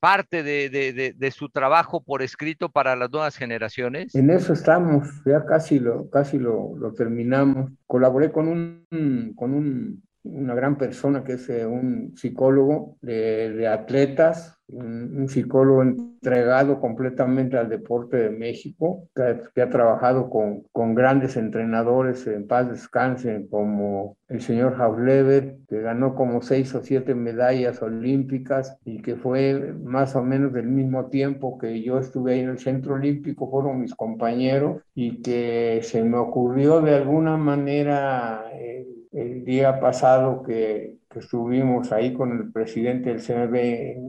parte 0.00 0.42
de, 0.42 0.70
de, 0.70 1.14
de, 1.16 1.30
su 1.32 1.48
trabajo 1.48 2.00
por 2.00 2.22
escrito 2.22 2.68
para 2.68 2.94
las 2.94 3.10
nuevas 3.10 3.36
generaciones. 3.36 4.14
En 4.14 4.30
eso 4.30 4.52
estamos, 4.52 5.08
ya 5.26 5.44
casi 5.44 5.80
lo, 5.80 6.08
casi 6.10 6.38
lo, 6.38 6.76
lo 6.76 6.92
terminamos. 6.92 7.72
Colaboré 7.86 8.30
con 8.30 8.46
un, 8.46 9.34
con 9.34 9.54
un 9.54 10.07
una 10.32 10.54
gran 10.54 10.76
persona 10.76 11.24
que 11.24 11.34
es 11.34 11.48
un 11.48 12.14
psicólogo 12.16 12.96
de, 13.00 13.52
de 13.52 13.68
atletas, 13.68 14.58
un, 14.68 15.28
psicólogo 15.28 15.82
entregado 15.82 16.80
completamente 16.80 17.56
al 17.56 17.68
deporte 17.68 18.16
de 18.16 18.30
México, 18.30 19.08
que, 19.14 19.62
ha 19.62 19.70
trabajado 19.70 20.30
con, 20.30 20.62
con, 20.72 20.94
grandes 20.94 21.36
entrenadores 21.36 22.26
en 22.26 22.46
paz 22.46 22.68
descansen, 22.68 23.48
como 23.48 24.16
el 24.28 24.40
señor 24.40 24.74
Hausleber, 24.80 25.56
que 25.68 25.80
ganó 25.80 26.14
como 26.14 26.42
seis 26.42 26.74
o 26.74 26.82
siete 26.82 27.14
medallas 27.14 27.82
olímpicas 27.82 28.78
y 28.84 29.00
que 29.00 29.16
fue 29.16 29.74
más 29.82 30.14
o 30.16 30.22
menos 30.22 30.52
del 30.52 30.66
mismo 30.66 31.06
tiempo 31.06 31.58
que 31.58 31.82
yo 31.82 31.98
estuve 31.98 32.34
ahí 32.34 32.40
en 32.40 32.50
el 32.50 32.58
Centro 32.58 32.94
Olímpico, 32.94 33.50
fueron 33.50 33.80
mis 33.80 33.94
compañeros, 33.94 34.82
y 34.94 35.22
que 35.22 35.80
se 35.82 36.02
me 36.04 36.18
ocurrió 36.18 36.80
de 36.82 36.94
alguna 36.94 37.36
manera 37.36 38.44
eh, 38.52 38.86
el 39.12 39.44
día 39.44 39.80
pasado 39.80 40.42
que 40.42 40.98
que 41.10 41.20
estuvimos 41.20 41.90
ahí 41.92 42.12
con 42.12 42.32
el 42.32 42.52
presidente 42.52 43.08
del 43.10 43.22
CNB 43.22 43.54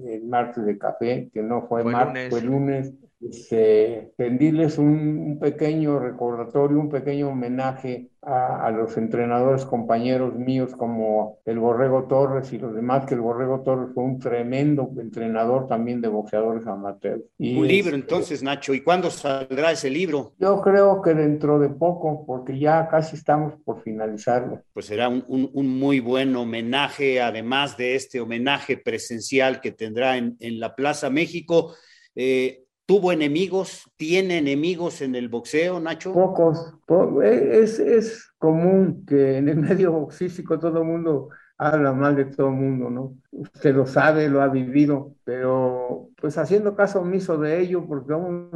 el 0.08 0.24
martes 0.25 0.65
de 0.65 0.77
café, 0.77 1.29
que 1.34 1.41
no 1.41 1.68
fue, 1.68 1.84
martes, 1.84 2.29
fue 2.29 2.41
lunes, 2.41 2.94
este, 3.21 4.11
rendirles 4.17 4.77
un, 4.77 5.38
pequeño 5.39 5.99
recordatorio, 5.99 6.79
un 6.79 6.89
pequeño 6.89 7.29
homenaje 7.29 8.09
a, 8.21 8.69
los 8.71 8.97
entrenadores 8.97 9.65
compañeros 9.65 10.35
míos 10.35 10.73
como 10.77 11.39
el 11.45 11.59
Borrego 11.59 12.03
Torres 12.07 12.51
y 12.53 12.57
los 12.57 12.73
demás, 12.73 13.05
que 13.05 13.15
el 13.15 13.21
Borrego 13.21 13.61
Torres 13.61 13.89
fue 13.93 14.03
un 14.03 14.19
tremendo 14.19 14.89
entrenador 14.99 15.67
también 15.67 16.01
de 16.01 16.07
boxeadores 16.07 16.65
amateurs. 16.67 17.23
un 17.38 17.67
libro 17.67 17.95
entonces, 17.95 18.43
Nacho, 18.43 18.73
¿y 18.73 18.81
cuándo 18.81 19.09
saldrá 19.09 19.71
ese 19.71 19.89
libro? 19.89 20.33
Yo 20.39 20.61
creo 20.61 21.01
que 21.01 21.13
dentro 21.13 21.59
de 21.59 21.69
poco, 21.69 22.25
porque 22.25 22.57
ya 22.57 22.88
casi 22.88 23.15
estamos 23.15 23.53
por 23.63 23.81
finalizarlo. 23.81 24.61
Pues 24.73 24.85
será 24.85 25.09
un, 25.09 25.23
un, 25.27 25.79
muy 25.79 25.99
buen 25.99 26.35
homenaje, 26.35 27.21
además 27.21 27.77
de 27.77 27.95
este 27.95 28.19
homenaje 28.19 28.77
presencial 28.77 29.61
que 29.61 29.71
tendrá 29.71 30.17
en, 30.17 30.35
en 30.39 30.59
la 30.59 30.75
Plaza 30.75 31.09
México. 31.09 31.73
Eh, 32.15 32.65
¿Tuvo 32.89 33.12
enemigos? 33.12 33.88
¿Tiene 33.98 34.39
enemigos 34.39 35.01
en 35.01 35.13
el 35.13 35.29
boxeo, 35.29 35.79
Nacho? 35.79 36.12
Pocos. 36.12 36.74
es, 37.24 37.77
es 37.77 38.34
común 38.39 39.05
que 39.05 39.38
en 39.38 39.48
el 39.48 39.58
medio 39.58 39.91
boxístico 39.91 40.58
todo 40.58 40.79
el 40.79 40.86
mundo 40.86 41.29
habla 41.60 41.93
mal 41.93 42.15
de 42.15 42.25
todo 42.25 42.48
el 42.48 42.55
mundo, 42.55 42.89
¿no? 42.89 43.15
Usted 43.31 43.75
lo 43.75 43.86
sabe, 43.86 44.27
lo 44.27 44.41
ha 44.41 44.48
vivido, 44.48 45.13
pero 45.24 46.09
pues 46.19 46.38
haciendo 46.38 46.75
caso 46.75 47.01
omiso 47.01 47.38
de 47.38 47.59
ello, 47.59 47.86
porque 47.88 48.13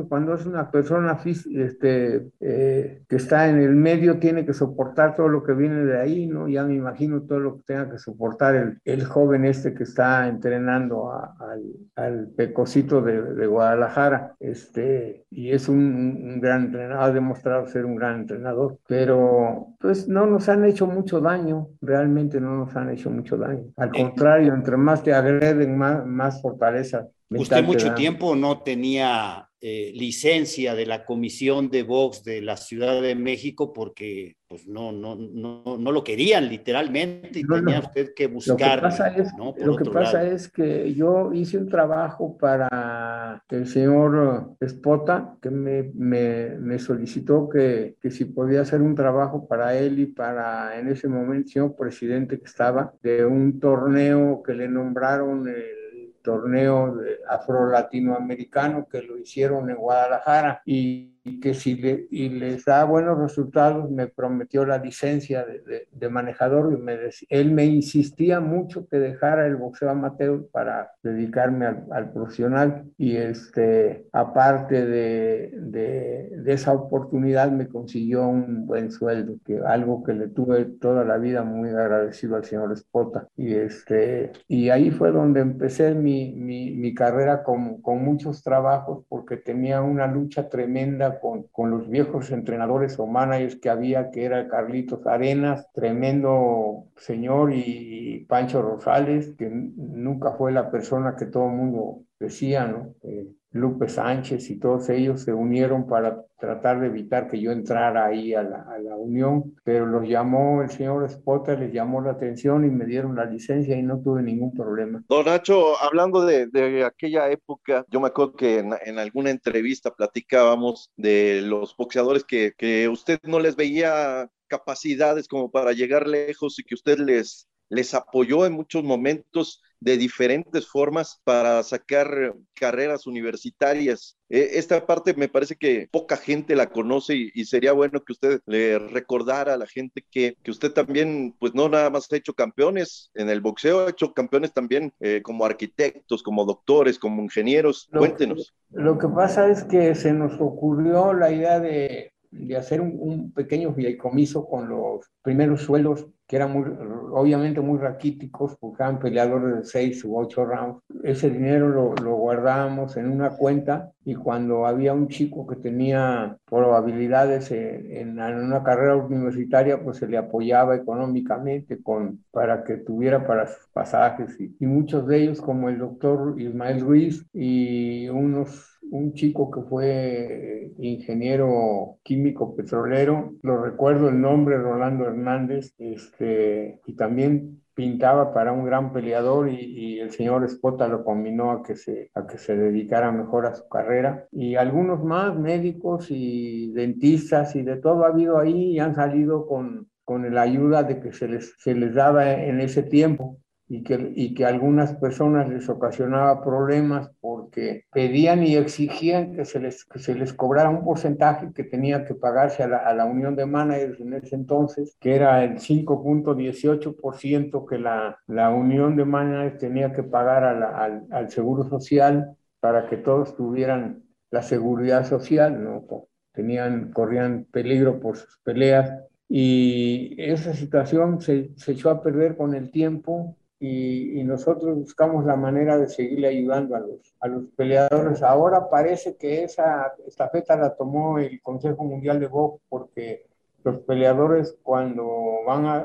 cuando 0.09 0.33
es 0.33 0.45
una 0.45 0.71
persona 0.71 1.19
este, 1.23 2.27
eh, 2.39 3.03
que 3.07 3.15
está 3.15 3.49
en 3.49 3.59
el 3.59 3.75
medio, 3.75 4.19
tiene 4.19 4.45
que 4.45 4.53
soportar 4.53 5.15
todo 5.15 5.27
lo 5.27 5.43
que 5.43 5.53
viene 5.53 5.85
de 5.85 5.99
ahí, 5.99 6.27
¿no? 6.27 6.47
Ya 6.47 6.63
me 6.63 6.75
imagino 6.75 7.21
todo 7.21 7.39
lo 7.39 7.57
que 7.57 7.63
tenga 7.63 7.89
que 7.89 7.99
soportar 7.99 8.55
el, 8.55 8.79
el 8.83 9.05
joven 9.05 9.45
este 9.45 9.73
que 9.73 9.83
está 9.83 10.27
entrenando 10.27 11.11
al, 11.13 11.63
al, 11.95 12.27
pecosito 12.35 13.01
de, 13.01 13.21
de, 13.21 13.47
Guadalajara, 13.47 14.35
este, 14.39 15.25
y 15.29 15.51
es 15.51 15.69
un, 15.69 15.77
un, 15.77 16.41
gran 16.41 16.65
entrenador, 16.65 17.03
ha 17.03 17.11
demostrado 17.11 17.67
ser 17.67 17.85
un 17.85 17.95
gran 17.95 18.21
entrenador, 18.21 18.77
pero 18.87 19.67
pues 19.79 20.07
no 20.07 20.25
nos 20.25 20.49
han 20.49 20.65
hecho 20.65 20.87
mucho 20.87 21.21
daño, 21.21 21.69
realmente 21.81 22.41
no 22.41 22.57
nos 22.57 22.75
han 22.75 22.89
hecho 22.89 23.09
mucho 23.09 23.37
daño. 23.37 23.65
Al 23.77 23.91
contrario, 23.91 24.53
entre 24.63 24.77
más 24.77 25.03
te 25.03 25.13
agreden, 25.13 25.77
más, 25.77 26.05
más 26.05 26.41
fortaleza. 26.41 27.09
Usted 27.29 27.63
mucho 27.65 27.93
tiempo 27.93 28.33
no 28.33 28.61
tenía 28.61 29.49
eh, 29.65 29.93
licencia 29.95 30.75
de 30.75 30.85
la 30.85 31.05
Comisión 31.05 31.69
de 31.69 31.83
Vox 31.83 32.25
de 32.25 32.41
la 32.41 32.57
Ciudad 32.57 33.01
de 33.01 33.15
México 33.15 33.71
porque 33.71 34.35
pues 34.45 34.67
no, 34.67 34.91
no, 34.91 35.15
no, 35.15 35.77
no 35.79 35.91
lo 35.93 36.03
querían 36.03 36.49
literalmente 36.49 37.39
y 37.39 37.47
tenía 37.47 37.79
usted 37.79 38.13
que 38.13 38.27
buscar. 38.27 38.59
Lo 38.59 38.81
que 38.81 38.81
pasa, 38.81 39.07
es, 39.15 39.31
lo 39.65 39.75
que, 39.77 39.85
pasa 39.89 40.27
es 40.27 40.49
que 40.49 40.93
yo 40.93 41.31
hice 41.31 41.57
un 41.57 41.69
trabajo 41.69 42.37
para 42.37 43.41
el 43.47 43.65
señor 43.65 44.53
Espota 44.59 45.37
que 45.41 45.49
me, 45.49 45.91
me, 45.95 46.57
me 46.59 46.77
solicitó 46.77 47.47
que, 47.47 47.95
que, 48.01 48.11
si 48.11 48.25
podía 48.25 48.63
hacer 48.63 48.81
un 48.81 48.95
trabajo 48.95 49.47
para 49.47 49.77
él 49.77 49.97
y 49.97 50.07
para 50.07 50.77
en 50.77 50.89
ese 50.89 51.07
momento 51.07 51.47
el 51.47 51.47
señor 51.47 51.75
presidente 51.77 52.37
que 52.37 52.45
estaba 52.47 52.93
de 53.01 53.25
un 53.25 53.61
torneo 53.61 54.43
que 54.43 54.55
le 54.55 54.67
nombraron 54.67 55.47
el 55.47 55.82
torneo 56.23 56.97
afro-latinoamericano 57.27 58.87
que 58.87 59.03
lo 59.03 59.17
hicieron 59.17 59.69
en 59.69 59.75
Guadalajara. 59.75 60.63
Y 60.65 61.12
y 61.23 61.39
que 61.39 61.53
si 61.53 61.75
le, 61.75 62.07
y 62.11 62.29
les 62.29 62.65
da 62.65 62.83
buenos 62.83 63.17
resultados, 63.17 63.89
me 63.89 64.07
prometió 64.07 64.65
la 64.65 64.77
licencia 64.77 65.45
de, 65.45 65.87
de, 65.89 66.09
manejador 66.09 66.73
y 66.73 66.81
me 66.81 66.97
él 67.29 67.51
me 67.51 67.65
insistía 67.65 68.39
mucho 68.39 68.87
que 68.87 68.99
dejara 68.99 69.47
el 69.47 69.55
boxeo 69.55 69.89
amateur 69.89 70.47
para 70.51 70.91
dedicarme 71.01 71.65
al, 71.65 71.85
al 71.91 72.11
profesional 72.11 72.83
y 72.97 73.15
este, 73.15 74.05
aparte 74.11 74.85
de, 74.85 75.51
de, 75.55 76.53
esa 76.53 76.73
oportunidad 76.73 77.51
me 77.51 77.67
consiguió 77.67 78.27
un 78.27 78.67
buen 78.67 78.91
sueldo, 78.91 79.37
que 79.45 79.59
algo 79.65 80.03
que 80.03 80.13
le 80.13 80.27
tuve 80.27 80.65
toda 80.65 81.03
la 81.03 81.17
vida 81.17 81.43
muy 81.43 81.69
agradecido 81.69 82.35
al 82.35 82.43
señor 82.43 82.71
Espota. 82.73 83.27
Y, 83.35 83.53
este, 83.53 84.31
y 84.47 84.69
ahí 84.69 84.91
fue 84.91 85.11
donde 85.11 85.39
empecé 85.39 85.95
mi, 85.95 86.33
mi, 86.33 86.71
mi 86.71 86.93
carrera 86.93 87.43
con, 87.43 87.81
con 87.81 88.03
muchos 88.03 88.43
trabajos 88.43 89.05
porque 89.09 89.37
tenía 89.37 89.81
una 89.81 90.05
lucha 90.05 90.49
tremenda 90.49 91.12
con, 91.19 91.43
con, 91.51 91.69
los 91.71 91.89
viejos 91.89 92.31
entrenadores 92.31 92.99
o 92.99 93.07
managers 93.07 93.55
que 93.57 93.69
había, 93.69 94.11
que 94.11 94.25
era 94.25 94.47
Carlitos 94.47 95.05
Arenas, 95.05 95.67
tremendo 95.73 96.85
señor, 96.97 97.53
y 97.53 98.25
Pancho 98.27 98.61
Rosales, 98.61 99.33
que 99.37 99.49
nunca 99.49 100.33
fue 100.33 100.51
la 100.51 100.69
persona 100.71 101.15
que 101.15 101.25
todo 101.25 101.47
el 101.47 101.53
mundo 101.53 102.03
decía, 102.19 102.65
¿no? 102.65 102.95
Eh, 103.03 103.27
Lupe 103.53 103.87
Sánchez 103.87 104.49
y 104.49 104.59
todos 104.59 104.89
ellos 104.89 105.21
se 105.21 105.31
unieron 105.31 105.87
para 105.87 106.25
tratar 106.39 106.79
de 106.81 106.87
evitar 106.87 107.29
que 107.29 107.39
yo 107.39 107.51
entrara 107.51 108.07
ahí 108.07 108.33
a 108.33 108.41
la, 108.41 108.63
a 108.63 108.79
la, 108.79 108.95
unión, 108.95 109.55
pero 109.63 109.85
los 109.85 110.07
llamó 110.07 110.63
el 110.63 110.69
señor 110.69 111.09
Spota, 111.09 111.53
les 111.53 111.71
llamó 111.71 112.01
la 112.01 112.11
atención 112.11 112.65
y 112.65 112.69
me 112.69 112.85
dieron 112.85 113.15
la 113.15 113.25
licencia 113.25 113.77
y 113.77 113.83
no 113.83 114.01
tuve 114.01 114.23
ningún 114.23 114.53
problema. 114.53 115.03
Don 115.07 115.25
Nacho, 115.25 115.79
hablando 115.81 116.25
de, 116.25 116.47
de 116.47 116.83
aquella 116.83 117.29
época, 117.29 117.85
yo 117.89 118.01
me 118.01 118.07
acuerdo 118.07 118.33
que 118.33 118.59
en, 118.59 118.73
en, 118.85 118.97
alguna 118.97 119.29
entrevista 119.29 119.91
platicábamos 119.91 120.91
de 120.97 121.41
los 121.43 121.77
boxeadores 121.77 122.23
que, 122.23 122.53
que 122.57 122.89
usted 122.89 123.19
no 123.23 123.39
les 123.39 123.55
veía 123.55 124.29
capacidades 124.47 125.27
como 125.27 125.51
para 125.51 125.73
llegar 125.73 126.07
lejos 126.07 126.59
y 126.59 126.63
que 126.63 126.75
usted 126.75 126.97
les, 126.97 127.47
les 127.69 127.93
apoyó 127.93 128.45
en 128.45 128.53
muchos 128.53 128.83
momentos 128.83 129.61
de 129.83 129.97
diferentes 129.97 130.65
formas 130.67 131.19
para 131.25 131.61
sacar 131.63 132.33
carreras 132.53 133.05
universitarias. 133.05 134.17
E, 134.29 134.57
esta 134.57 134.85
parte 134.85 135.13
me 135.13 135.27
parece 135.27 135.55
que 135.57 135.89
poca 135.91 136.15
gente 136.15 136.55
la 136.55 136.69
conoce 136.69 137.31
y, 137.33 137.45
sería 137.45 137.73
bueno 137.73 138.01
que 138.03 138.13
usted 138.13 138.39
le 138.45 138.79
recordara 138.79 139.53
a 139.53 139.57
la 139.57 139.67
gente 139.67 140.05
que, 140.09 140.37
que, 140.41 140.51
usted 140.51 140.71
también, 140.71 141.35
pues 141.37 141.53
no 141.53 141.67
nada 141.67 141.89
más 141.89 142.11
ha 142.11 142.15
hecho 142.15 142.33
campeones 142.33 143.11
en 143.13 143.29
el 143.29 143.41
boxeo, 143.41 143.85
ha 143.85 143.89
hecho 143.89 144.13
campeones 144.13 144.53
también 144.53 144.93
eh, 145.01 145.21
como 145.21 145.45
arquitectos, 145.45 146.23
como 146.23 146.45
doctores, 146.45 146.97
como 146.97 147.21
ingenieros. 147.21 147.89
Cuéntenos. 147.91 148.55
lo 148.71 148.97
que 148.97 149.09
pasa 149.09 149.49
es 149.49 149.65
que 149.65 149.93
se 149.95 150.13
nos 150.13 150.39
ocurrió 150.39 151.13
la 151.13 151.31
idea 151.31 151.59
de 151.59 152.12
de 152.33 152.57
hacer 152.57 152.81
un, 152.81 152.95
un, 152.99 153.31
pequeño 153.31 153.73
fideicomiso 153.73 154.45
con 154.47 154.67
los 154.67 155.11
primeros 155.21 155.61
suelos, 155.61 156.07
que 156.27 156.37
eran 156.37 156.51
muy, 156.51 156.63
obviamente 157.11 157.61
muy 157.61 157.77
raquíticos, 157.77 158.55
porque 158.59 158.81
eran 158.81 158.99
peleadores 158.99 159.57
de 159.57 159.63
seis 159.65 160.03
u 160.03 160.17
ocho 160.17 160.45
rounds. 160.45 160.81
Ese 161.03 161.29
dinero 161.29 161.69
lo, 161.69 161.93
lo 161.95 162.15
guardábamos 162.15 162.97
en 162.97 163.09
una 163.09 163.31
cuenta 163.31 163.91
y 164.03 164.15
cuando 164.15 164.65
había 164.65 164.93
un 164.93 165.07
chico 165.07 165.45
que 165.45 165.57
tenía 165.57 166.37
probabilidades 166.45 167.51
en, 167.51 168.19
en, 168.19 168.19
una 168.19 168.63
carrera 168.63 168.95
universitaria, 168.95 169.83
pues 169.83 169.97
se 169.97 170.07
le 170.07 170.17
apoyaba 170.17 170.75
económicamente 170.75 171.81
con, 171.81 172.23
para 172.31 172.63
que 172.63 172.77
tuviera 172.77 173.25
para 173.27 173.47
sus 173.47 173.67
pasajes. 173.67 174.39
Y, 174.39 174.55
y 174.59 174.65
muchos 174.65 175.07
de 175.07 175.23
ellos, 175.23 175.41
como 175.41 175.69
el 175.69 175.77
doctor 175.77 176.35
Ismael 176.39 176.81
Ruiz 176.81 177.25
y 177.31 178.09
unos 178.09 178.72
un 178.93 179.13
chico 179.13 179.49
que 179.49 179.61
fue 179.61 180.71
ingeniero 180.77 181.97
químico 182.03 182.55
petrolero, 182.55 183.33
lo 183.41 183.57
recuerdo 183.63 184.09
el 184.09 184.21
nombre, 184.21 184.57
Rolando 184.57 185.05
Hernández, 185.05 185.73
este, 185.79 186.79
y 186.85 186.95
también 186.95 187.63
pintaba 187.73 188.31
para 188.35 188.51
un 188.51 188.65
gran 188.65 188.93
peleador 188.93 189.49
y, 189.49 189.99
el 189.99 190.11
señor 190.11 190.43
Espota 190.43 190.87
lo 190.87 191.03
combinó 191.03 191.51
a 191.51 191.63
que, 191.63 191.75
se, 191.75 192.11
a 192.13 192.27
que 192.27 192.37
se 192.37 192.55
dedicara 192.55 193.11
mejor 193.11 193.47
a 193.47 193.55
su 193.55 193.67
carrera. 193.67 194.27
Y 194.31 194.55
algunos 194.55 195.03
más, 195.03 195.35
médicos 195.39 196.07
y 196.09 196.71
dentistas 196.73 197.55
y 197.55 197.63
de 197.63 197.77
todo 197.77 198.03
ha 198.03 198.09
habido 198.09 198.37
ahí 198.37 198.73
y 198.73 198.79
han 198.79 198.93
salido 198.93 199.47
con, 199.47 199.89
con 200.03 200.31
la 200.31 200.41
ayuda 200.43 200.83
de 200.83 200.99
que 200.99 201.13
se 201.13 201.27
les, 201.27 201.55
se 201.57 201.73
les 201.73 201.95
daba 201.95 202.31
en 202.31 202.59
ese 202.59 202.83
tiempo 202.83 203.39
y 203.73 203.81
que, 203.81 204.13
y 204.15 204.35
que 204.35 204.45
a 204.45 204.49
algunas 204.49 204.93
personas 204.93 205.49
les 205.49 205.67
ocasionaba 205.67 206.43
problemas 206.43 207.09
porque 207.19 207.85
pedían 207.91 208.43
y 208.43 208.55
exigían 208.55 209.33
que 209.33 209.45
se 209.45 209.59
les, 209.59 209.83
que 209.85 209.97
se 209.97 210.13
les 210.13 210.31
cobrara 210.31 210.69
un 210.69 210.83
porcentaje 210.83 211.51
que 211.55 211.63
tenía 211.63 212.05
que 212.05 212.13
pagarse 212.13 212.61
a 212.61 212.67
la, 212.67 212.77
a 212.77 212.93
la 212.93 213.05
unión 213.05 213.35
de 213.35 213.47
managers 213.47 213.99
en 213.99 214.13
ese 214.13 214.35
entonces, 214.35 214.95
que 214.99 215.15
era 215.15 215.43
el 215.43 215.57
5.18% 215.57 217.67
que 217.67 217.79
la, 217.79 218.19
la 218.27 218.51
unión 218.51 218.95
de 218.95 219.05
managers 219.05 219.57
tenía 219.57 219.91
que 219.91 220.03
pagar 220.03 220.43
al, 220.43 221.07
al 221.09 221.31
Seguro 221.31 221.67
Social 221.67 222.37
para 222.59 222.87
que 222.87 222.97
todos 222.97 223.35
tuvieran 223.35 224.03
la 224.29 224.43
seguridad 224.43 225.03
social, 225.03 225.63
¿no? 225.63 225.83
Tenían, 226.31 226.91
corrían 226.91 227.47
peligro 227.51 227.99
por 227.99 228.17
sus 228.17 228.37
peleas 228.43 228.93
y 229.27 230.15
esa 230.19 230.53
situación 230.53 231.21
se, 231.21 231.49
se 231.55 231.71
echó 231.71 231.89
a 231.89 232.03
perder 232.03 232.37
con 232.37 232.53
el 232.53 232.69
tiempo 232.69 233.35
y, 233.59 234.19
y, 234.19 234.23
nosotros 234.23 234.75
buscamos 234.75 235.25
la 235.25 235.35
manera 235.35 235.77
de 235.77 235.87
seguirle 235.87 236.27
ayudando 236.27 236.75
a 236.75 236.79
los, 236.79 237.15
a 237.21 237.27
los 237.27 237.45
peleadores. 237.55 238.21
Ahora 238.21 238.69
parece 238.69 239.15
que 239.15 239.43
esa 239.43 239.93
estafeta 240.05 240.57
la 240.57 240.75
tomó 240.75 241.17
el 241.19 241.41
Consejo 241.41 241.83
Mundial 241.83 242.19
de 242.19 242.27
Box 242.27 242.61
porque 242.67 243.25
los 243.63 243.79
peleadores 243.81 244.57
cuando 244.61 245.43
van 245.45 245.65
a, 245.65 245.79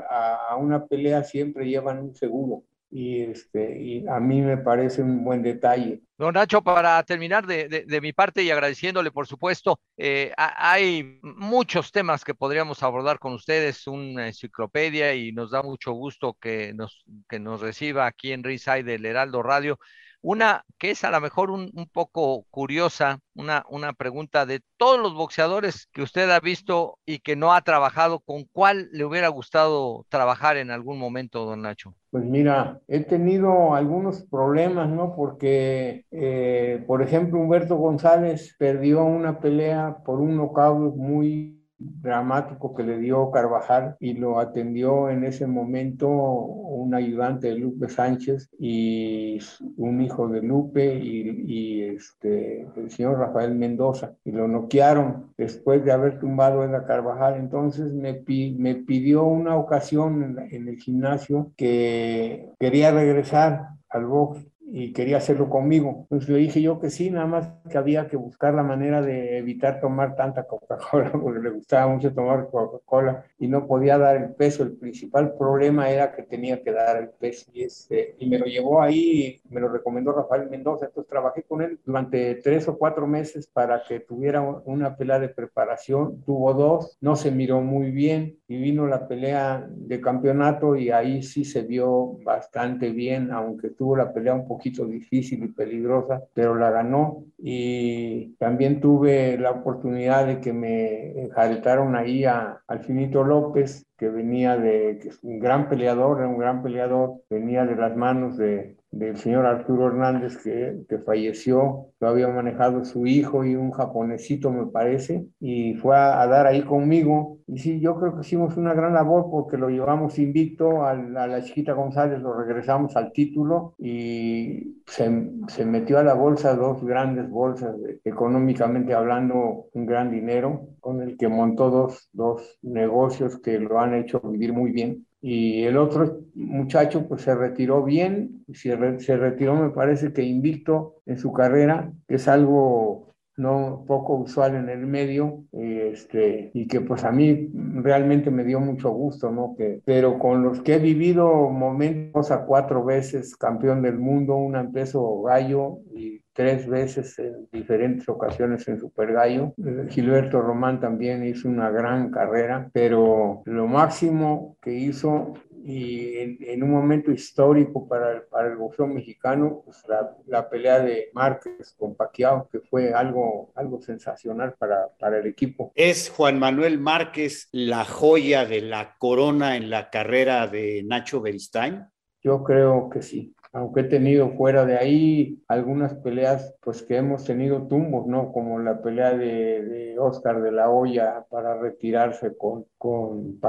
a, 0.49 0.57
una 0.57 0.85
pelea 0.85 1.23
siempre 1.23 1.69
llevan 1.69 1.99
un 1.99 2.15
seguro 2.15 2.63
y, 2.91 3.21
este, 3.21 3.79
y 3.79 4.07
a 4.07 4.19
mí 4.19 4.41
me 4.41 4.57
parece 4.57 5.01
un 5.01 5.23
buen 5.23 5.43
detalle. 5.43 6.01
Don 6.17 6.33
Nacho, 6.33 6.61
para 6.61 7.01
terminar 7.03 7.45
de, 7.45 7.67
de, 7.67 8.01
mi 8.01 8.13
parte 8.13 8.43
y 8.43 8.51
agradeciéndole, 8.51 9.11
por 9.11 9.27
supuesto, 9.27 9.79
eh, 9.95 10.33
hay 10.35 11.19
muchos 11.23 11.91
temas 11.91 12.25
que 12.25 12.33
podríamos 12.35 12.83
abordar 12.83 13.19
con 13.19 13.33
ustedes, 13.33 13.87
una 13.87 14.27
enciclopedia, 14.27 15.13
y 15.13 15.31
nos 15.31 15.51
da 15.51 15.61
mucho 15.61 15.93
gusto 15.93 16.35
que 16.41 16.73
nos, 16.73 17.05
que 17.29 17.39
nos 17.39 17.61
reciba 17.61 18.05
aquí 18.05 18.31
en 18.31 18.43
Ringside 18.43 18.83
del 18.83 19.05
Heraldo 19.05 19.43
Radio. 19.43 19.79
Una 20.21 20.65
que 20.77 20.91
es 20.91 21.05
a 21.05 21.11
lo 21.11 21.21
mejor 21.21 21.51
un, 21.51 21.71
un 21.73 21.87
poco 21.87 22.45
curiosa, 22.49 23.19
una, 23.35 23.63
una, 23.69 23.93
pregunta 23.93 24.45
de 24.45 24.61
todos 24.75 24.99
los 24.99 25.13
boxeadores 25.13 25.87
que 25.93 26.01
usted 26.01 26.29
ha 26.29 26.41
visto 26.41 26.99
y 27.05 27.19
que 27.19 27.37
no 27.37 27.53
ha 27.53 27.61
trabajado, 27.61 28.19
¿con 28.19 28.43
cuál 28.51 28.89
le 28.91 29.05
hubiera 29.05 29.29
gustado 29.29 30.05
trabajar 30.09 30.57
en 30.57 30.71
algún 30.71 30.99
momento, 30.99 31.45
don 31.45 31.61
Nacho? 31.61 31.95
Pues 32.11 32.25
mira, 32.25 32.81
he 32.87 33.01
tenido 33.03 33.75
algunos 33.75 34.23
problemas, 34.23 34.89
¿no? 34.89 35.15
Porque, 35.15 36.05
eh, 36.09 36.83
por 36.87 37.03
ejemplo, 37.03 37.39
Humberto 37.39 37.75
González 37.77 38.55
perdió 38.57 39.03
una 39.03 39.39
pelea 39.39 39.97
por 40.03 40.19
un 40.19 40.35
knockout 40.35 40.95
muy 40.95 41.58
dramático 41.79 42.75
que 42.75 42.83
le 42.83 42.97
dio 42.97 43.31
Carvajal 43.31 43.95
y 43.99 44.13
lo 44.13 44.39
atendió 44.39 45.09
en 45.09 45.23
ese 45.23 45.47
momento 45.47 46.09
un 46.09 46.93
ayudante 46.93 47.47
de 47.47 47.55
Lupe 47.55 47.89
Sánchez 47.89 48.49
y 48.59 49.39
un 49.77 50.01
hijo 50.01 50.27
de 50.27 50.41
Lupe 50.41 50.95
y, 50.95 51.81
este, 51.81 52.67
el 52.75 52.91
señor 52.91 53.17
Rafael 53.17 53.55
Mendoza 53.55 54.13
y 54.23 54.31
lo 54.31 54.47
noquearon 54.47 55.31
después 55.37 55.83
de 55.83 55.91
haber 55.91 56.19
tumbado 56.19 56.61
a 56.61 56.85
Carvajal. 56.85 57.35
Entonces 57.35 57.93
me, 57.93 58.23
me 58.57 58.75
pidió 58.75 59.23
una 59.23 59.55
ocasión 59.55 60.23
en, 60.23 60.53
en 60.53 60.67
el 60.67 60.77
gimnasio 60.77 61.51
que 61.55 62.49
quería 62.59 62.91
regresar 62.91 63.69
al 63.89 64.05
box 64.05 64.45
y 64.71 64.93
quería 64.93 65.17
hacerlo 65.17 65.49
conmigo. 65.49 66.05
Pues 66.09 66.29
le 66.29 66.37
dije 66.37 66.61
yo 66.61 66.79
que 66.79 66.89
sí, 66.89 67.09
nada 67.09 67.25
más 67.25 67.49
que 67.69 67.77
había 67.77 68.07
que 68.07 68.17
buscar 68.17 68.53
la 68.53 68.63
manera 68.63 69.01
de 69.01 69.37
evitar 69.37 69.79
tomar 69.79 70.15
tanta 70.15 70.43
Coca-Cola, 70.43 71.11
porque 71.21 71.39
le 71.39 71.49
gustaba 71.51 71.87
mucho 71.87 72.13
tomar 72.13 72.49
Coca-Cola 72.49 73.25
y 73.37 73.47
no 73.47 73.67
podía 73.67 73.97
dar 73.97 74.17
el 74.17 74.29
peso. 74.35 74.63
El 74.63 74.73
principal 74.73 75.33
problema 75.37 75.89
era 75.89 76.11
que 76.11 76.23
tenía 76.23 76.61
que 76.61 76.71
dar 76.71 76.97
el 76.97 77.09
peso 77.09 77.49
y, 77.53 77.63
este, 77.63 78.15
y 78.19 78.29
me 78.29 78.37
lo 78.37 78.45
llevó 78.45 78.81
ahí, 78.81 79.41
me 79.49 79.59
lo 79.59 79.69
recomendó 79.69 80.11
Rafael 80.11 80.49
Mendoza. 80.49 80.85
Entonces 80.85 81.09
trabajé 81.09 81.43
con 81.43 81.61
él 81.61 81.79
durante 81.85 82.35
tres 82.35 82.67
o 82.67 82.77
cuatro 82.77 83.07
meses 83.07 83.47
para 83.47 83.83
que 83.83 83.99
tuviera 83.99 84.41
una 84.41 84.95
pelea 84.95 85.19
de 85.19 85.29
preparación. 85.29 86.21
Tuvo 86.25 86.53
dos, 86.53 86.97
no 87.01 87.15
se 87.15 87.31
miró 87.31 87.61
muy 87.61 87.91
bien 87.91 88.37
y 88.47 88.57
vino 88.57 88.87
la 88.87 89.07
pelea 89.07 89.67
de 89.69 90.01
campeonato 90.01 90.75
y 90.75 90.91
ahí 90.91 91.23
sí 91.23 91.45
se 91.45 91.61
vio 91.63 92.17
bastante 92.23 92.91
bien, 92.91 93.31
aunque 93.31 93.69
tuvo 93.69 93.95
la 93.95 94.13
pelea 94.13 94.33
un 94.33 94.47
poquito 94.59 94.85
difícil 94.85 95.43
y 95.43 95.47
peligrosa, 95.47 96.21
pero 96.33 96.55
la 96.55 96.69
ganó. 96.69 97.23
Y 97.37 98.35
también 98.35 98.81
tuve 98.81 99.37
la 99.37 99.51
oportunidad 99.51 100.27
de 100.27 100.39
que 100.39 100.53
me 100.53 101.23
enjaretaron 101.23 101.95
ahí 101.95 102.25
a 102.25 102.61
Alfinito 102.67 103.23
López, 103.23 103.85
que 103.97 104.09
venía 104.09 104.57
de, 104.57 104.99
que 105.01 105.09
es 105.09 105.19
un 105.23 105.39
gran 105.39 105.69
peleador, 105.69 106.19
era 106.19 106.27
un 106.27 106.37
gran 106.37 106.61
peleador, 106.61 107.21
venía 107.29 107.65
de 107.65 107.75
las 107.75 107.95
manos 107.95 108.37
de, 108.37 108.75
del 108.91 109.17
señor 109.17 109.45
Arturo 109.45 109.87
Hernández 109.87 110.37
que, 110.37 110.97
falleció, 111.05 111.87
lo 111.99 112.07
había 112.07 112.27
manejado 112.27 112.83
su 112.83 113.05
hijo 113.05 113.45
y 113.45 113.55
un 113.55 113.71
japonesito 113.71 114.51
me 114.51 114.65
parece, 114.67 115.27
y 115.39 115.75
fue 115.75 115.95
a, 115.95 116.25
dar 116.27 116.47
ahí 116.47 116.63
conmigo. 116.63 117.37
Y 117.47 117.59
sí, 117.59 117.79
yo 117.79 117.95
creo 117.99 118.15
que 118.15 118.21
hicimos 118.21 118.57
una 118.57 118.73
gran 118.73 118.93
labor 118.93 119.29
porque 119.31 119.57
lo 119.57 119.69
llevamos 119.69 120.19
invicto 120.19 120.85
a, 120.85 120.95
la 120.95 121.41
chiquita 121.43 121.73
González, 121.73 122.19
lo 122.21 122.33
regresamos 122.33 122.95
al 122.95 123.11
título 123.11 123.75
y 123.77 124.81
se, 124.87 125.31
se, 125.47 125.65
metió 125.65 125.99
a 125.99 126.03
la 126.03 126.13
bolsa 126.13 126.55
dos 126.55 126.83
grandes 126.83 127.29
bolsas, 127.29 127.75
económicamente 128.03 128.93
hablando, 128.93 129.67
un 129.73 129.85
gran 129.85 130.11
dinero, 130.11 130.67
con 130.79 131.01
el 131.01 131.17
que 131.17 131.27
montó 131.27 131.69
dos, 131.69 132.09
dos 132.11 132.57
negocios 132.61 133.39
que 133.39 133.59
lo 133.59 133.79
han 133.79 133.93
hecho 133.93 134.19
vivir 134.21 134.53
muy 134.53 134.71
bien 134.71 135.05
y 135.21 135.63
el 135.63 135.77
otro 135.77 136.21
muchacho 136.35 137.07
pues 137.07 137.23
se 137.23 137.35
retiró 137.35 137.83
bien, 137.83 138.45
se, 138.53 138.75
re, 138.75 138.99
se, 138.99 139.17
retiró 139.17 139.55
me 139.55 139.69
parece 139.69 140.13
que 140.13 140.23
invicto 140.23 140.95
en 141.05 141.17
su 141.17 141.33
carrera, 141.33 141.91
que 142.07 142.15
es 142.15 142.27
algo 142.27 143.09
no 143.39 143.85
poco 143.87 144.15
usual 144.15 144.55
en 144.55 144.69
el 144.69 144.85
medio, 144.85 145.45
este, 145.53 146.51
y 146.53 146.67
que 146.67 146.81
pues 146.81 147.05
a 147.05 147.11
mí 147.11 147.49
realmente 147.53 148.31
me 148.31 148.43
dio 148.43 148.59
mucho 148.59 148.91
gusto, 148.91 149.31
¿no? 149.31 149.55
Que, 149.57 149.81
pero 149.85 150.19
con 150.19 150.43
los 150.43 150.61
que 150.61 150.75
he 150.75 150.79
vivido 150.79 151.49
momentos 151.49 152.31
a 152.31 152.45
cuatro 152.45 152.83
veces 152.83 153.37
campeón 153.37 153.81
del 153.81 153.97
mundo, 153.97 154.37
en 154.53 154.71
peso 154.73 155.21
gallo 155.21 155.79
y 155.95 156.21
tres 156.39 156.69
veces 156.69 157.19
en 157.19 157.49
diferentes 157.51 158.07
ocasiones 158.07 158.65
en 158.69 158.79
Super 158.79 159.11
Gallo. 159.11 159.53
Gilberto 159.89 160.39
Román 160.39 160.79
también 160.79 161.25
hizo 161.25 161.49
una 161.49 161.69
gran 161.69 162.11
carrera, 162.11 162.69
pero 162.71 163.41
lo 163.43 163.67
máximo 163.67 164.55
que 164.61 164.73
hizo 164.73 165.33
y 165.65 166.15
en, 166.15 166.37
en, 166.39 166.63
un 166.63 166.71
momento 166.71 167.11
histórico 167.11 167.89
para 167.89 168.13
el, 168.13 168.21
para 168.21 168.47
el 168.47 168.55
boxeo 168.55 168.87
mexicano, 168.87 169.63
pues 169.65 169.83
la, 169.89 170.15
la, 170.27 170.49
pelea 170.49 170.79
de 170.79 171.09
Márquez 171.13 171.75
con 171.77 171.93
Pacquiao, 171.97 172.47
que 172.49 172.61
fue 172.61 172.93
algo, 172.93 173.51
algo 173.55 173.81
sensacional 173.81 174.55
para, 174.57 174.87
para 174.97 175.19
el 175.19 175.27
equipo. 175.27 175.73
¿Es 175.75 176.09
Juan 176.09 176.39
Manuel 176.39 176.79
Márquez 176.79 177.49
la 177.51 177.83
joya 177.83 178.45
de 178.45 178.61
la 178.61 178.95
corona 178.97 179.57
en 179.57 179.69
la 179.69 179.89
carrera 179.89 180.47
de 180.47 180.83
Nacho 180.85 181.19
Beristain? 181.19 181.85
Yo 182.21 182.41
creo 182.45 182.89
que 182.89 183.01
sí 183.01 183.35
aunque 183.51 183.81
he 183.81 183.83
tenido 183.85 184.29
fuera 184.31 184.65
de 184.65 184.77
ahí 184.77 185.41
algunas 185.47 185.95
peleas, 185.95 186.55
pues 186.61 186.83
que 186.83 186.97
hemos 186.97 187.23
tenido 187.23 187.67
tumbos, 187.67 188.05
¿no? 188.05 188.31
Como 188.31 188.59
la 188.59 188.81
pelea 188.81 189.13
de, 189.17 189.63
de 189.63 189.99
Oscar 189.99 190.41
de 190.41 190.51
la 190.51 190.69
Hoya 190.69 191.25
para 191.29 191.57
retirarse 191.57 192.37
con, 192.37 192.65
con 192.77 193.39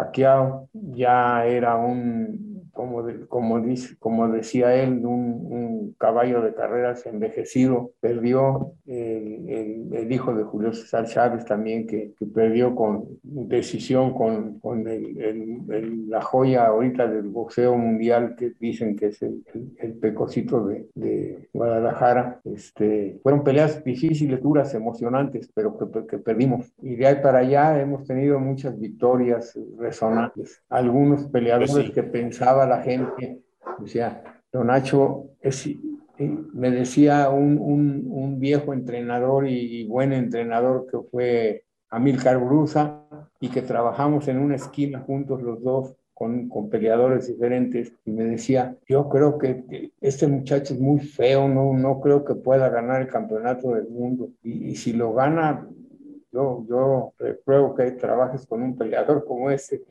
ya 0.72 1.44
era 1.46 1.76
un, 1.76 2.49
como, 2.80 3.02
de, 3.02 3.26
como, 3.26 3.60
dice, 3.60 3.94
como 3.98 4.26
decía 4.28 4.74
él, 4.74 5.04
un, 5.04 5.46
un, 5.50 5.94
caballo 5.98 6.40
de 6.40 6.54
carreras 6.54 7.04
envejecido, 7.04 7.90
perdió 8.00 8.72
el, 8.86 9.50
el, 9.50 9.88
el, 9.92 10.10
hijo 10.12 10.34
de 10.34 10.44
Julio 10.44 10.72
César 10.72 11.04
Chávez 11.04 11.44
también, 11.44 11.86
que, 11.86 12.14
que 12.18 12.24
perdió 12.24 12.74
con 12.74 13.04
decisión 13.22 14.14
con, 14.14 14.60
con 14.60 14.82
la 16.08 16.22
joya 16.22 16.68
ahorita 16.68 17.06
del 17.06 17.28
boxeo 17.28 17.76
mundial, 17.76 18.34
que 18.34 18.52
dicen 18.58 18.96
que 18.96 19.08
es 19.08 19.20
el, 19.20 19.44
el 19.78 19.92
pecocito 19.98 20.64
de, 20.64 20.88
de, 20.94 21.50
Guadalajara. 21.52 22.40
Este, 22.44 23.20
fueron 23.22 23.44
peleas 23.44 23.84
difíciles, 23.84 24.40
duras, 24.42 24.72
emocionantes, 24.72 25.50
pero 25.52 25.76
que, 25.76 26.06
que 26.06 26.16
perdimos. 26.16 26.72
Y 26.80 26.96
de 26.96 27.06
ahí 27.06 27.16
para 27.22 27.40
allá 27.40 27.78
hemos 27.78 28.06
tenido 28.06 28.40
muchas 28.40 28.80
victorias 28.80 29.58
resonantes. 29.78 30.62
Algunos 30.70 31.26
peleadores 31.26 31.72
pues 31.72 31.86
sí. 31.86 31.92
que 31.92 32.04
pensaba 32.04 32.69
la 32.70 32.82
gente, 32.82 33.42
decía, 33.78 34.22
Don 34.52 34.68
Nacho, 34.68 35.26
es, 35.40 35.68
me 36.18 36.70
decía 36.70 37.30
un, 37.30 37.58
un, 37.58 38.06
un 38.08 38.38
viejo 38.38 38.72
entrenador 38.72 39.46
y, 39.48 39.80
y, 39.80 39.84
buen 39.86 40.12
entrenador 40.12 40.86
que 40.90 40.98
fue 41.10 41.64
Amilcar 41.88 42.38
Brusa 42.38 43.04
y 43.40 43.48
que 43.48 43.62
trabajamos 43.62 44.28
en 44.28 44.38
una 44.38 44.56
esquina 44.56 45.00
juntos 45.00 45.42
los 45.42 45.62
dos 45.62 45.96
con, 46.14 46.48
con, 46.48 46.68
peleadores 46.68 47.28
diferentes 47.28 47.92
y 48.04 48.10
me 48.10 48.24
decía, 48.24 48.76
yo 48.86 49.08
creo 49.08 49.38
que 49.38 49.92
este 50.00 50.26
muchacho 50.26 50.74
es 50.74 50.80
muy 50.80 51.00
feo, 51.00 51.48
no, 51.48 51.72
no 51.72 52.00
creo 52.00 52.24
que 52.24 52.34
pueda 52.34 52.68
ganar 52.68 53.00
el 53.00 53.08
campeonato 53.08 53.74
del 53.74 53.88
mundo 53.88 54.30
y, 54.42 54.70
y 54.70 54.76
si 54.76 54.92
lo 54.92 55.14
gana, 55.14 55.66
yo, 56.32 56.64
yo 56.68 57.14
pruebo 57.44 57.74
que 57.74 57.92
trabajes 57.92 58.46
con 58.46 58.62
un 58.62 58.76
peleador 58.76 59.24
como 59.24 59.50
este 59.50 59.82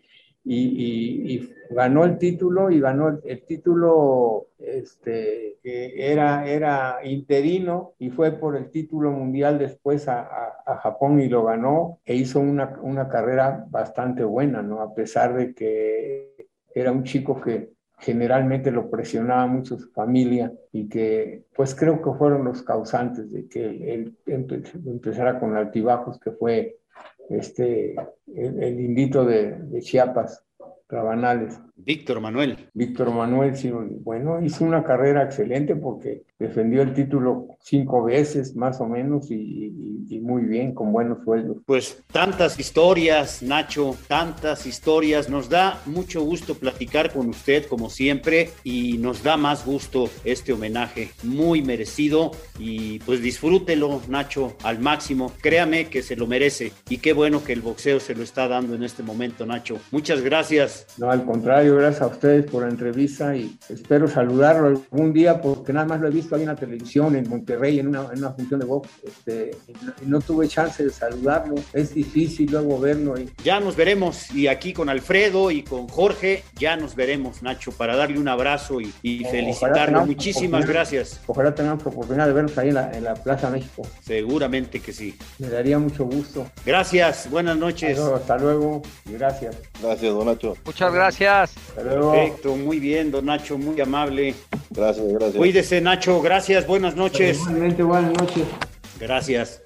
y, 0.44 1.50
ganó 1.72 2.04
el 2.04 2.18
título 2.18 2.72
y 2.72 2.80
ganó 2.80 3.20
el, 3.24 3.46
título 3.46 4.48
este, 4.58 5.58
que 5.62 6.12
era, 6.12 6.48
era 6.48 6.98
interino 7.04 7.94
y 8.00 8.10
fue 8.10 8.32
por 8.32 8.56
el 8.56 8.72
título 8.72 9.12
mundial 9.12 9.60
después 9.60 10.08
a, 10.08 10.28
a, 10.66 10.78
Japón 10.78 11.22
y 11.22 11.30
lo 11.30 11.44
ganó 11.44 12.00
e 12.06 12.16
hizo 12.16 12.40
una, 12.40 12.80
una, 12.82 13.08
carrera 13.08 13.66
bastante 13.70 14.24
buena, 14.24 14.64
¿no? 14.64 14.82
A 14.82 14.96
pesar 14.96 15.36
de 15.36 15.54
que 15.54 16.48
era 16.74 16.92
un 16.92 17.04
chico 17.04 17.40
que 17.40 17.70
generalmente 18.00 18.72
lo 18.72 18.90
presionaba 18.90 19.46
mucho 19.46 19.78
su 19.78 19.92
familia 19.92 20.52
y 20.72 20.88
que 20.88 21.44
pues 21.54 21.76
creo 21.76 22.02
que 22.02 22.14
fueron 22.18 22.46
los 22.46 22.64
causantes 22.64 23.32
de 23.32 23.48
que 23.48 23.94
él, 23.94 24.18
empezara 24.26 25.40
con 25.40 25.56
altibajos 25.56 26.20
que 26.20 26.32
fue 26.32 26.78
este 27.30 27.96
el, 28.36 28.80
indito 28.80 29.26
de, 29.26 29.54
de 29.54 29.82
Chiapas 29.82 30.44
Rabanales. 30.88 31.60
Víctor 31.86 32.20
Manuel. 32.22 32.70
Víctor 32.74 33.12
Manuel, 33.12 33.56
sí, 33.56 33.72
bueno, 33.72 34.42
hizo 34.42 34.66
una 34.66 34.84
carrera 34.84 35.24
excelente 35.24 35.76
porque 35.76 36.24
defendió 36.38 36.82
el 36.82 36.94
título 36.94 37.48
cinco 37.62 38.04
veces 38.04 38.56
más 38.56 38.80
o 38.80 38.88
menos 38.88 39.30
y, 39.30 40.20
muy 40.22 40.44
bien, 40.44 40.74
con 40.74 40.92
buenos 40.92 41.24
sueldos. 41.24 41.58
Pues 41.66 42.04
tantas 42.12 42.60
historias, 42.60 43.42
Nacho, 43.44 43.96
tantas 44.08 44.66
historias. 44.66 45.30
Nos 45.30 45.50
da 45.50 45.82
mucho 45.86 46.22
gusto 46.22 46.56
platicar 46.56 47.12
con 47.12 47.30
usted 47.30 47.66
como 47.66 47.90
siempre 47.90 48.50
y 48.64 48.98
nos 48.98 49.24
da 49.24 49.38
más 49.38 49.66
gusto 49.66 50.10
este 50.24 50.54
homenaje, 50.54 51.10
muy 51.24 51.62
merecido 51.62 52.32
y 52.58 53.00
pues 53.00 53.22
disfrútelo, 53.22 54.02
Nacho, 54.08 54.56
al 54.64 54.80
máximo. 54.80 55.32
Créame 55.42 55.88
que 55.88 56.02
se 56.02 56.16
lo 56.16 56.28
merece 56.28 56.72
y 56.90 56.98
qué 56.98 57.14
bueno 57.14 57.44
que 57.44 57.54
el 57.54 57.62
boxeo 57.62 58.00
se 58.00 58.16
lo 58.16 58.24
está 58.24 58.48
dando 58.48 58.76
en 58.76 58.84
este 58.84 59.04
momento, 59.04 59.46
Nacho. 59.46 59.78
Muchas 59.92 60.22
gracias. 60.22 60.88
No, 60.98 61.12
al 61.12 61.26
contrario 61.26 61.69
gracias 61.76 62.02
a 62.02 62.08
ustedes 62.08 62.50
por 62.50 62.64
la 62.64 62.70
entrevista 62.70 63.36
y 63.36 63.58
espero 63.70 64.08
saludarlo 64.08 64.68
algún 64.68 65.14
día 65.14 65.42
porque 65.42 65.74
nada 65.74 65.86
más 65.86 66.02
lo 66.02 66.08
he 66.08 66.12
visto 66.12 66.36
ahí 66.36 66.42
en 66.42 66.48
la 66.48 66.56
televisión 66.56 67.16
en 67.16 67.30
Monterrey 67.30 67.80
en 67.80 67.88
una, 67.88 68.08
en 68.12 68.20
una 68.20 68.32
función 68.32 68.60
de 68.60 68.66
box 68.66 68.90
este, 69.04 69.52
y 70.02 70.06
no, 70.06 70.20
tuve 70.20 70.48
chance 70.48 70.84
de 70.84 70.90
saludarlo. 70.90 71.56
Es 71.74 71.94
difícil 71.94 72.52
luego 72.52 72.80
verlo. 72.80 73.20
Y... 73.20 73.30
Ya 73.44 73.60
nos 73.60 73.76
veremos 73.76 74.34
y 74.34 74.48
aquí 74.48 74.74
con 74.74 74.90
Alfredo 74.90 75.52
y 75.52 75.64
con 75.64 75.88
Jorge 75.88 76.44
ya 76.58 76.76
nos 76.76 76.96
veremos, 76.96 77.42
Nacho, 77.44 77.72
para 77.72 77.96
darle 77.96 78.20
un 78.20 78.28
abrazo 78.28 78.82
y, 78.82 78.94
y 79.02 79.24
felicitarlo. 79.26 80.06
Muchísimas 80.06 80.66
gracias. 80.66 81.20
Ojalá 81.28 81.54
tengamos 81.54 81.84
la 81.84 81.92
oportunidad 81.92 82.28
de 82.28 82.34
vernos 82.34 82.58
ahí 82.58 82.70
en 82.70 82.76
la, 82.76 82.92
en 82.92 83.04
la 83.04 83.16
Plaza 83.16 83.50
México. 83.50 83.84
Seguramente 84.02 84.80
que 84.80 84.94
sí. 84.94 85.18
Me 85.38 85.50
daría 85.50 85.80
mucho 85.80 86.06
gusto. 86.06 86.48
Gracias, 86.66 87.30
buenas 87.30 87.58
noches. 87.58 88.00
Hasta 88.00 88.38
luego, 88.38 88.82
y 89.06 89.14
gracias. 89.14 89.56
Gracias, 89.82 90.14
don 90.14 90.26
Nacho. 90.26 90.56
Muchas 90.66 90.94
gracias. 90.94 91.59
Perfecto, 91.76 92.56
muy 92.56 92.80
bien, 92.80 93.12
don 93.12 93.26
Nacho, 93.26 93.58
muy 93.58 93.80
amable. 93.80 94.36
Gracias, 94.70 95.06
gracias. 95.08 95.36
Cuídese, 95.36 95.82
Nacho, 95.82 96.22
gracias, 96.22 96.68
buenas 96.68 96.96
noches. 96.96 97.38
Igualmente, 97.40 97.84
buenas 97.84 98.14
noches. 98.14 98.44
Gracias. 99.00 99.62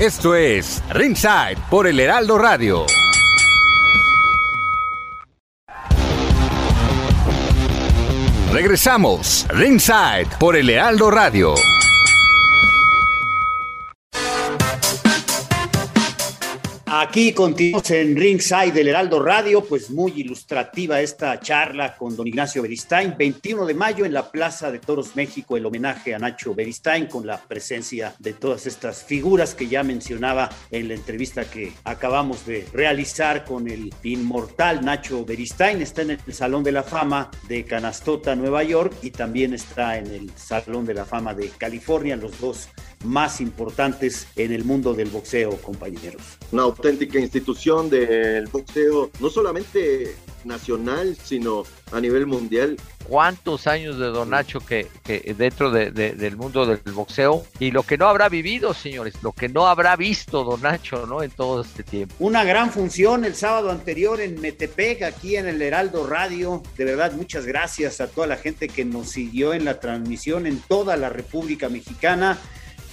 Esto 0.00 0.34
es 0.34 0.82
Ringside 0.90 1.58
por 1.68 1.86
el 1.86 2.00
Heraldo 2.00 2.38
Radio. 2.38 2.86
Regresamos, 8.50 9.46
Ringside 9.50 10.26
por 10.38 10.56
el 10.56 10.70
Heraldo 10.70 11.10
Radio. 11.10 11.54
Aquí 17.02 17.32
continuamos 17.32 17.90
en 17.92 18.14
Ringside 18.14 18.72
del 18.72 18.88
Heraldo 18.88 19.22
Radio, 19.22 19.64
pues 19.64 19.88
muy 19.88 20.12
ilustrativa 20.16 21.00
esta 21.00 21.40
charla 21.40 21.96
con 21.96 22.14
don 22.14 22.26
Ignacio 22.26 22.60
Beristain, 22.60 23.14
21 23.16 23.64
de 23.64 23.72
mayo 23.72 24.04
en 24.04 24.12
la 24.12 24.30
Plaza 24.30 24.70
de 24.70 24.80
Toros 24.80 25.16
México, 25.16 25.56
el 25.56 25.64
homenaje 25.64 26.14
a 26.14 26.18
Nacho 26.18 26.54
Beristain 26.54 27.06
con 27.06 27.26
la 27.26 27.40
presencia 27.40 28.14
de 28.18 28.34
todas 28.34 28.66
estas 28.66 29.02
figuras 29.02 29.54
que 29.54 29.66
ya 29.66 29.82
mencionaba 29.82 30.50
en 30.70 30.88
la 30.88 30.94
entrevista 30.94 31.50
que 31.50 31.72
acabamos 31.84 32.44
de 32.44 32.66
realizar 32.70 33.46
con 33.46 33.66
el 33.66 33.94
inmortal 34.02 34.84
Nacho 34.84 35.24
Beristain. 35.24 35.80
Está 35.80 36.02
en 36.02 36.10
el 36.10 36.34
Salón 36.34 36.64
de 36.64 36.72
la 36.72 36.82
Fama 36.82 37.30
de 37.48 37.64
Canastota, 37.64 38.36
Nueva 38.36 38.62
York, 38.62 38.92
y 39.00 39.10
también 39.10 39.54
está 39.54 39.96
en 39.96 40.06
el 40.08 40.30
Salón 40.36 40.84
de 40.84 40.92
la 40.92 41.06
Fama 41.06 41.32
de 41.32 41.48
California, 41.48 42.14
los 42.16 42.38
dos 42.38 42.68
más 43.04 43.40
importantes 43.40 44.26
en 44.36 44.52
el 44.52 44.64
mundo 44.64 44.94
del 44.94 45.08
boxeo, 45.08 45.56
compañeros. 45.62 46.22
Una 46.52 46.62
auténtica 46.62 47.18
institución 47.18 47.88
del 47.88 48.46
boxeo, 48.48 49.10
no 49.20 49.30
solamente 49.30 50.14
nacional, 50.44 51.16
sino 51.22 51.64
a 51.92 52.00
nivel 52.00 52.26
mundial. 52.26 52.76
¿Cuántos 53.06 53.66
años 53.66 53.98
de 53.98 54.06
Don 54.06 54.30
Nacho 54.30 54.60
que, 54.60 54.86
dentro 55.36 55.70
del 55.70 56.36
mundo 56.36 56.64
del 56.64 56.78
boxeo? 56.92 57.44
Y 57.58 57.72
lo 57.72 57.82
que 57.82 57.98
no 57.98 58.06
habrá 58.06 58.28
vivido, 58.28 58.72
señores, 58.72 59.14
lo 59.22 59.32
que 59.32 59.48
no 59.48 59.66
habrá 59.66 59.96
visto 59.96 60.44
Don 60.44 60.62
Nacho, 60.62 61.06
¿no? 61.06 61.22
En 61.22 61.30
todo 61.30 61.62
este 61.62 61.82
tiempo. 61.82 62.14
Una 62.20 62.44
gran 62.44 62.70
función 62.70 63.24
el 63.24 63.34
sábado 63.34 63.70
anterior 63.70 64.20
en 64.20 64.40
Metepec, 64.40 65.02
aquí 65.02 65.36
en 65.36 65.48
el 65.48 65.60
Heraldo 65.60 66.06
Radio. 66.06 66.62
De 66.76 66.84
verdad, 66.84 67.12
muchas 67.12 67.46
gracias 67.46 68.00
a 68.00 68.06
toda 68.06 68.26
la 68.26 68.36
gente 68.36 68.68
que 68.68 68.84
nos 68.84 69.08
siguió 69.08 69.54
en 69.54 69.64
la 69.64 69.80
transmisión 69.80 70.46
en 70.46 70.60
toda 70.60 70.96
la 70.96 71.08
República 71.08 71.68
Mexicana 71.68 72.38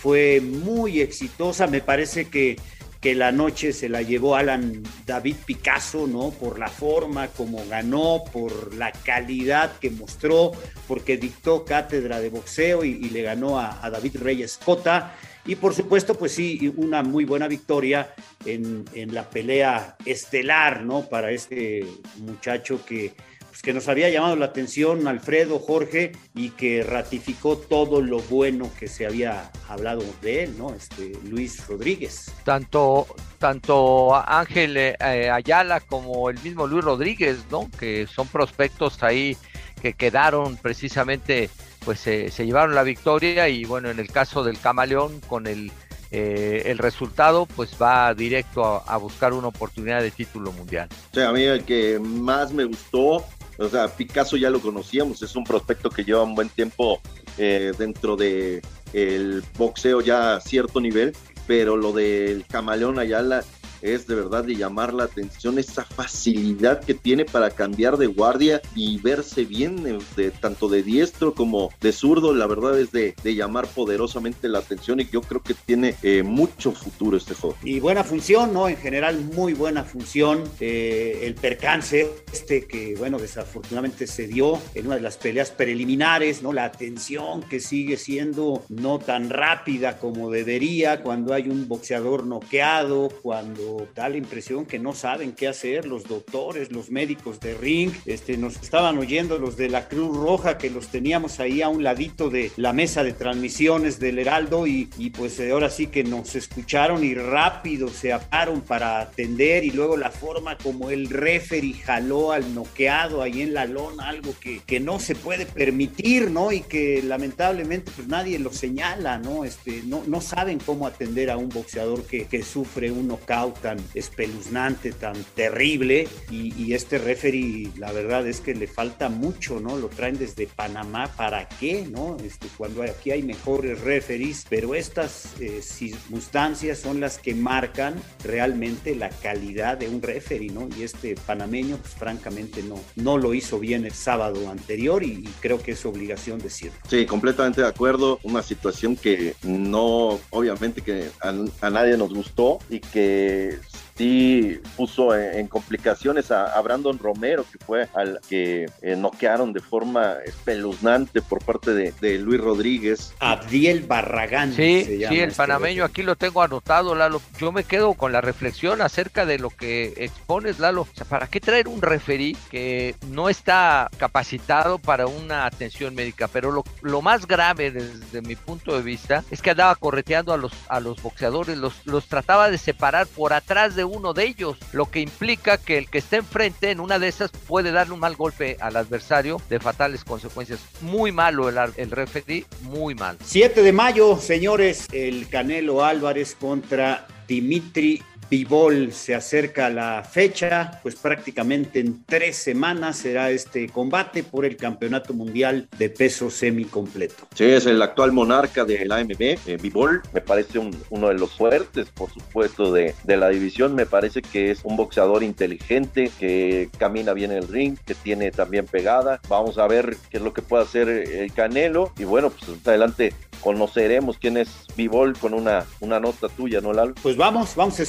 fue 0.08 0.40
muy 0.40 1.02
exitosa. 1.02 1.68
Me 1.68 1.82
parece 1.82 2.30
que, 2.30 2.56
que 3.02 3.14
la 3.14 3.34
noche 3.34 3.74
se 3.74 3.90
la 3.90 4.02
llevó 4.02 4.38
Alan 4.38 4.82
David 5.06 5.36
Picasso, 5.46 6.08
¿no? 6.08 6.30
Por 6.30 6.60
la 6.60 6.70
forma 6.70 7.28
como 7.28 7.68
ganó, 7.68 8.24
por 8.32 8.74
la 8.74 8.94
calidad 8.94 9.78
que 9.80 9.90
mostró, 9.90 10.54
porque 10.88 11.18
dictó 11.18 11.66
cátedra 11.66 12.22
de 12.22 12.30
boxeo 12.30 12.86
y, 12.86 13.10
le 13.10 13.22
ganó 13.22 13.60
a, 13.60 13.86
a, 13.86 13.90
David 13.90 14.16
Reyes 14.22 14.58
Cota. 14.64 15.14
Y 15.46 15.56
por 15.56 15.74
supuesto, 15.74 16.16
pues 16.16 16.32
sí, 16.32 16.74
una 16.78 17.04
muy 17.04 17.26
buena 17.26 17.50
victoria 17.50 18.14
en, 18.46 18.86
en 18.94 19.14
la 19.14 19.30
pelea 19.30 19.98
estelar, 20.06 20.84
¿no? 20.84 21.10
Para 21.10 21.32
este 21.32 21.86
muchacho 22.20 22.80
que 22.86 23.14
pues, 23.58 23.64
que 23.64 23.74
nos 23.74 23.88
había 23.88 24.10
llamado 24.10 24.36
la 24.36 24.46
atención 24.46 25.08
Alfredo, 25.08 25.58
Jorge, 25.58 26.12
y 26.36 26.52
que 26.52 26.84
ratificó 26.84 27.58
todo 27.58 28.02
lo 28.02 28.20
bueno 28.20 28.70
que 28.80 28.88
se 28.88 29.08
había 29.08 29.52
hablado 29.68 30.04
de 30.22 30.44
él, 30.44 30.58
¿no? 30.60 30.76
Este, 30.76 31.14
Luis 31.24 31.66
Rodríguez. 31.66 32.32
Tanto, 32.44 33.08
tanto 33.40 34.14
Ángel 34.16 34.78
eh, 34.78 34.96
Ayala 35.32 35.80
como 35.80 36.30
el 36.30 36.40
mismo 36.44 36.68
Luis 36.68 36.84
Rodríguez, 36.84 37.46
¿no? 37.50 37.68
Que 37.80 38.06
son 38.06 38.28
prospectos 38.28 39.02
ahí 39.02 39.36
que 39.82 39.94
quedaron 39.94 40.58
precisamente, 40.58 41.50
pues 41.84 42.00
se 42.00 42.30
llevaron 42.30 42.76
la 42.76 42.84
victoria 42.84 43.50
y 43.50 43.66
bueno, 43.66 43.90
en 43.90 43.98
el 43.98 44.12
caso 44.12 44.44
del 44.44 44.60
Camaleón 44.60 45.20
con 45.22 45.48
el 45.48 45.72
eh, 46.10 46.64
el 46.68 46.78
resultado 46.78 47.46
pues 47.48 47.72
va 47.82 48.14
directo 48.14 48.64
a, 48.64 48.78
a, 48.78 48.96
buscar 48.96 49.34
una 49.34 49.50
oportunidad 49.50 50.02
de 50.02 50.10
título 50.10 50.54
mundial. 50.54 50.88
O 51.12 51.16
sea, 51.16 51.30
a 51.30 51.34
mí 51.34 51.44
el 51.44 51.66
que 51.66 52.00
más 52.00 52.54
me 52.54 52.64
gustó 52.64 53.26
o 53.58 53.70
sea, 53.70 53.88
Picasso 53.88 54.38
ya 54.38 54.50
lo 54.50 54.60
conocíamos, 54.60 55.22
es 55.22 55.36
un 55.36 55.44
prospecto 55.44 55.90
que 55.90 56.04
lleva 56.04 56.24
un 56.24 56.36
buen 56.36 56.50
tiempo 56.50 57.02
eh, 57.38 57.74
dentro 57.78 58.16
de 58.16 58.62
el 58.94 59.44
boxeo 59.58 60.02
ya 60.02 60.36
a 60.36 60.42
cierto 60.42 60.80
nivel, 60.80 61.16
pero 61.46 61.78
lo 61.78 61.94
del 61.94 62.46
camaleón 62.46 63.00
Ayala 63.00 63.44
es 63.82 64.08
de 64.08 64.16
verdad 64.16 64.44
de 64.44 64.56
llamar 64.56 64.94
la 64.94 65.06
atención 65.06 65.60
esa 65.60 65.84
facilidad 65.84 66.82
que 66.84 66.94
tiene 66.94 67.26
para 67.26 67.52
cambiar 67.52 67.98
de 67.98 68.08
guardia 68.08 68.62
y 68.76 69.00
verse 69.00 69.46
bien 69.46 69.86
eh, 69.86 70.00
de, 70.16 70.32
tanto 70.32 70.68
de 70.68 70.84
diestro 70.84 71.34
como 71.34 71.70
de 71.82 71.92
zurdo, 71.92 72.34
la 72.34 72.48
verdad 72.48 72.80
es 72.80 72.92
de, 72.92 73.16
llamar 73.24 73.68
poderosamente 73.68 74.48
la 74.48 74.60
atención 74.60 75.00
y 75.00 75.10
yo 75.10 75.22
creo 75.22 75.44
que 75.44 75.54
tiene 75.54 75.96
eh, 76.02 76.24
mucho 76.24 76.72
futuro 76.72 77.18
este 77.18 77.34
juego. 77.34 77.58
Y 77.64 77.80
buena 77.80 78.04
función, 78.04 78.54
¿no? 78.54 78.70
En 78.70 78.78
general 78.78 79.20
muy 79.20 79.54
buena 79.54 79.84
función. 79.84 80.44
Eh, 80.60 81.20
el 81.24 81.36
percance 81.36 82.10
este 82.32 82.66
que, 82.66 82.96
bueno, 82.96 83.20
desafortunadamente 83.20 84.08
se 84.08 84.28
dio 84.28 84.60
en 84.74 84.88
una 84.88 84.96
de 84.96 85.02
las 85.02 85.18
peleas 85.18 85.52
preliminares, 85.52 86.42
¿no? 86.42 86.54
La 86.54 86.66
atención 86.66 87.44
que 87.44 87.60
sigue 87.60 87.98
siendo 87.98 88.64
no 88.70 89.00
tan 89.00 89.30
rápida 89.30 90.00
como 90.00 90.32
debería 90.32 91.04
cuando 91.04 91.34
hay 91.34 91.50
un 91.50 91.68
boxeador 91.68 92.26
noqueado, 92.26 93.10
cuando 93.22 93.67
da 93.96 94.10
la 94.10 94.18
impresión 94.18 94.66
que 94.66 94.80
no 94.80 94.94
saben 94.94 95.34
qué 95.34 95.48
hacer 95.48 95.86
los 95.86 96.04
doctores, 96.04 96.72
los 96.72 96.90
médicos 96.92 97.40
de 97.40 97.54
ring, 97.54 97.92
este, 98.06 98.38
nos 98.38 98.56
estaban 98.62 98.98
oyendo 98.98 99.38
los 99.38 99.58
de 99.58 99.70
la 99.70 99.88
Cruz 99.88 100.16
Roja 100.16 100.58
que 100.58 100.70
los 100.70 100.88
teníamos 100.88 101.40
ahí 101.40 101.62
a 101.62 101.70
un 101.70 101.84
ladito 101.84 102.30
de 102.30 102.52
la 102.58 102.74
mesa 102.74 103.04
de 103.04 103.14
transmisiones 103.14 104.00
del 104.00 104.20
Heraldo 104.20 104.68
y, 104.68 104.86
pues 105.18 105.40
eh, 105.40 105.52
ahora 105.52 105.70
sí 105.70 105.88
que 105.88 106.04
nos 106.04 106.36
escucharon 106.36 107.04
y 107.04 107.14
rápido 107.14 107.88
se 107.88 108.14
apartaron 108.14 108.62
para 108.62 109.00
atender 109.00 109.64
y 109.64 109.72
luego 109.72 109.98
la 109.98 110.12
forma 110.12 110.58
como 110.58 110.90
el 110.90 111.10
referee 111.10 111.74
jaló 111.74 112.32
al 112.32 112.54
noqueado 112.54 113.22
ahí 113.22 113.42
en 113.42 113.54
la 113.54 113.66
lona, 113.66 114.10
algo 114.10 114.34
que, 114.40 114.60
que 114.66 114.80
no 114.80 115.00
se 115.00 115.16
puede 115.16 115.46
permitir, 115.46 116.30
¿no? 116.30 116.52
Y 116.52 116.62
que 116.62 117.02
lamentablemente 117.04 117.92
pues 117.96 118.08
nadie 118.08 118.38
lo 118.40 118.52
señala, 118.52 119.18
¿no? 119.18 119.46
Este, 119.46 119.82
no, 119.86 120.04
no 120.08 120.22
saben 120.22 120.60
cómo 120.60 120.88
atender 120.88 121.30
a 121.30 121.38
un 121.38 121.50
boxeador 121.50 122.04
que, 122.06 122.26
que 122.26 122.44
sufre 122.44 122.92
un 122.92 123.08
knockout 123.08 123.57
tan 123.62 123.78
espeluznante, 123.94 124.92
tan 124.92 125.16
terrible. 125.36 126.08
Y, 126.32 126.68
este 126.78 126.98
referee, 126.98 127.72
la 127.78 127.92
verdad 127.92 128.28
es 128.28 128.42
que 128.42 128.54
le 128.54 128.68
falta 128.68 129.10
mucho, 129.10 129.60
¿no? 129.60 129.78
Lo 129.78 129.88
traen 129.88 130.18
desde 130.18 130.48
Panamá, 130.48 131.08
¿para 131.16 131.48
qué, 131.48 131.88
no? 131.90 132.18
Este, 132.24 132.48
cuando 132.58 132.84
aquí 132.84 133.12
hay 133.12 133.24
mejores 133.24 133.82
referees, 133.82 134.46
pero 134.50 134.76
estas 134.76 135.40
eh, 135.40 135.62
circunstancias 135.62 136.80
son 136.80 137.00
las 137.00 137.18
que 137.18 137.34
marcan 137.34 137.96
realmente 138.24 138.96
la 138.96 139.10
calidad 139.10 139.78
de 139.78 139.88
un 139.88 140.02
referee, 140.02 140.50
¿no? 140.50 140.68
Y 140.78 140.84
este 140.84 141.16
panameño, 141.16 141.78
pues 141.78 141.96
francamente 141.96 142.62
no, 142.64 142.80
no 142.96 143.18
lo 143.18 143.34
hizo 143.34 143.60
bien 143.60 143.86
el 143.86 143.94
sábado 143.94 144.50
anterior 144.50 145.04
y, 145.04 145.24
creo 145.40 145.62
que 145.62 145.72
es 145.72 145.86
obligación 145.86 146.40
decirlo. 146.40 146.78
Sí, 146.90 147.06
completamente 147.06 147.62
de 147.62 147.68
acuerdo. 147.68 148.20
Una 148.24 148.42
situación 148.42 148.96
que 148.96 149.36
no, 149.44 150.20
obviamente 150.30 150.82
que 150.82 151.10
a 151.22 151.70
nadie 151.70 151.98
nos 151.98 152.14
gustó 152.14 152.60
y 152.70 152.80
que 152.80 153.47
years. 153.48 153.87
Sí 153.98 154.60
puso 154.76 155.16
en, 155.16 155.48
complicaciones 155.48 156.32
a, 156.32 156.60
Brandon 156.62 157.00
Romero, 157.00 157.46
que 157.52 157.58
fue 157.64 157.88
al 157.94 158.20
que 158.28 158.66
eh, 158.82 158.96
noquearon 158.96 159.54
de 159.54 159.60
forma 159.60 160.16
espeluznante 160.26 161.22
por 161.22 161.44
parte 161.44 161.74
de, 161.74 162.18
Luis 162.20 162.42
Rodríguez. 162.42 163.14
Abdiel 163.20 163.84
Barragán. 163.84 164.54
Sí, 164.54 164.84
sí, 164.86 165.04
el 165.04 165.30
este 165.30 165.36
panameño, 165.36 165.84
aquí 165.84 166.04
lo 166.04 166.16
tengo 166.16 166.42
anotado, 166.42 166.96
Lalo. 166.96 167.22
Yo 167.40 167.52
me 167.52 167.64
quedo 167.64 167.94
con 167.94 168.12
la 168.12 168.22
reflexión 168.22 168.82
acerca 168.82 169.26
de 169.26 169.40
lo 169.40 169.50
que 169.50 169.94
expones, 169.98 170.60
Lalo. 170.60 170.82
O 170.82 170.88
sea, 170.94 171.06
¿para 171.06 171.28
qué 171.28 171.40
traer 171.40 171.68
un 171.68 171.82
referí 171.82 172.36
que 172.50 172.96
no 173.10 173.30
está 173.30 173.90
capacitado 173.98 174.80
para 174.80 175.08
una 175.08 175.46
atención 175.46 175.96
médica? 175.96 176.28
Pero 176.28 176.52
lo, 176.52 176.64
lo 176.82 177.02
más 177.02 177.28
grave 177.28 177.72
desde 177.72 178.22
mi 178.22 178.36
punto 178.36 178.76
de 178.76 178.82
vista 178.82 179.24
es 179.32 179.42
que 179.42 179.52
andaba 179.52 179.76
correteando 179.76 180.34
a 180.34 180.38
los, 180.38 180.52
a 180.68 180.80
los 180.80 181.02
boxeadores, 181.02 181.58
los, 181.58 181.86
los 181.86 182.08
trataba 182.08 182.50
de 182.50 182.58
separar 182.58 183.08
por 183.08 183.34
atrás 183.34 183.76
de 183.76 183.87
uno 183.88 184.14
de 184.14 184.26
ellos, 184.26 184.58
lo 184.72 184.90
que 184.92 185.00
implica 185.00 185.58
que 185.58 185.78
el 185.78 185.90
que 185.90 185.98
esté 185.98 186.18
enfrente 186.18 186.72
en 186.72 186.80
una 186.80 187.00
de 187.00 187.08
esas 187.08 187.32
puede 187.32 187.72
darle 187.72 187.94
un 187.94 188.00
mal 188.00 188.16
golpe 188.16 188.58
al 188.60 188.76
adversario 188.76 189.42
de 189.50 189.60
fatales 189.60 190.04
consecuencias. 190.04 190.60
Muy 190.82 191.12
malo 191.12 191.50
el, 191.50 191.58
el 191.78 191.92
referee, 191.92 192.46
muy 192.62 192.96
mal. 192.96 193.18
7 193.24 193.62
de 193.62 193.74
mayo, 193.74 194.18
señores, 194.18 194.88
el 194.92 195.28
Canelo 195.30 195.84
Álvarez 195.84 196.36
contra 196.40 197.08
Dimitri 197.28 198.02
Bivol 198.30 198.92
se 198.92 199.16
acerca 199.16 199.70
la 199.70 200.04
fecha, 200.04 200.80
pues 200.84 200.96
prácticamente 200.96 201.80
en 201.80 202.04
tres 202.06 202.36
semanas 202.36 202.98
será 202.98 203.30
este 203.30 203.70
combate 203.70 204.24
por 204.24 204.46
el 204.46 204.58
Campeonato 204.58 205.14
Mundial 205.14 205.68
de 205.78 205.90
Peso 205.90 206.30
Semicompleto. 206.30 207.28
Sí, 207.36 207.46
es 207.46 207.66
el 207.66 207.82
actual 207.82 208.12
monarca 208.12 208.66
del 208.66 208.92
AMB, 208.92 209.22
eh, 209.22 209.58
Bivol, 209.62 210.02
me 210.14 210.22
parece 210.22 210.60
uno 210.90 211.08
de 211.08 211.14
los 211.14 211.32
fuertes, 211.32 211.90
por 211.90 212.12
supuesto, 212.12 212.72
de, 212.74 212.94
de, 213.04 213.18
la 213.18 213.30
división, 213.30 213.76
me 213.76 213.86
parece 213.86 214.22
que 214.22 214.52
es 214.52 214.60
un 214.64 214.76
boxeador 214.76 215.24
inteligente, 215.24 216.12
que 216.20 216.70
camina 216.78 217.14
bien 217.14 217.32
el 217.32 217.48
ring, 217.48 217.78
que 217.86 217.96
tiene 217.96 218.32
también 218.32 218.66
pegada, 218.66 219.22
vamos 219.30 219.58
a 219.58 219.68
ver 219.68 219.98
qué 220.10 220.18
es 220.18 220.24
lo 220.24 220.34
que 220.34 220.42
puede 220.42 220.64
hacer 220.64 220.90
el 220.90 221.32
Canelo, 221.34 221.94
y 221.98 222.04
bueno, 222.04 222.30
pues 222.30 222.60
adelante 222.68 223.14
conoceremos 223.42 224.18
quién 224.18 224.38
es 224.38 224.50
Bivol 224.76 225.18
con 225.18 225.34
una, 225.34 225.66
una 225.80 226.00
nota 226.00 226.28
tuya, 226.30 226.62
¿no, 226.62 226.74
Lalo? 226.74 226.96
Pues 227.02 227.18
vamos, 227.18 227.56
vamos 227.56 227.80
a 227.80 227.84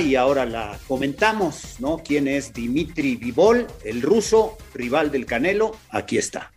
y 0.00 0.14
ahora 0.14 0.46
la 0.46 0.78
comentamos, 0.86 1.76
¿no? 1.80 1.98
¿Quién 1.98 2.28
es 2.28 2.52
Dimitri 2.52 3.16
Bivol, 3.16 3.66
el 3.84 4.00
ruso, 4.00 4.56
rival 4.74 5.10
del 5.10 5.26
Canelo? 5.26 5.74
Aquí 5.90 6.18
está. 6.18 6.52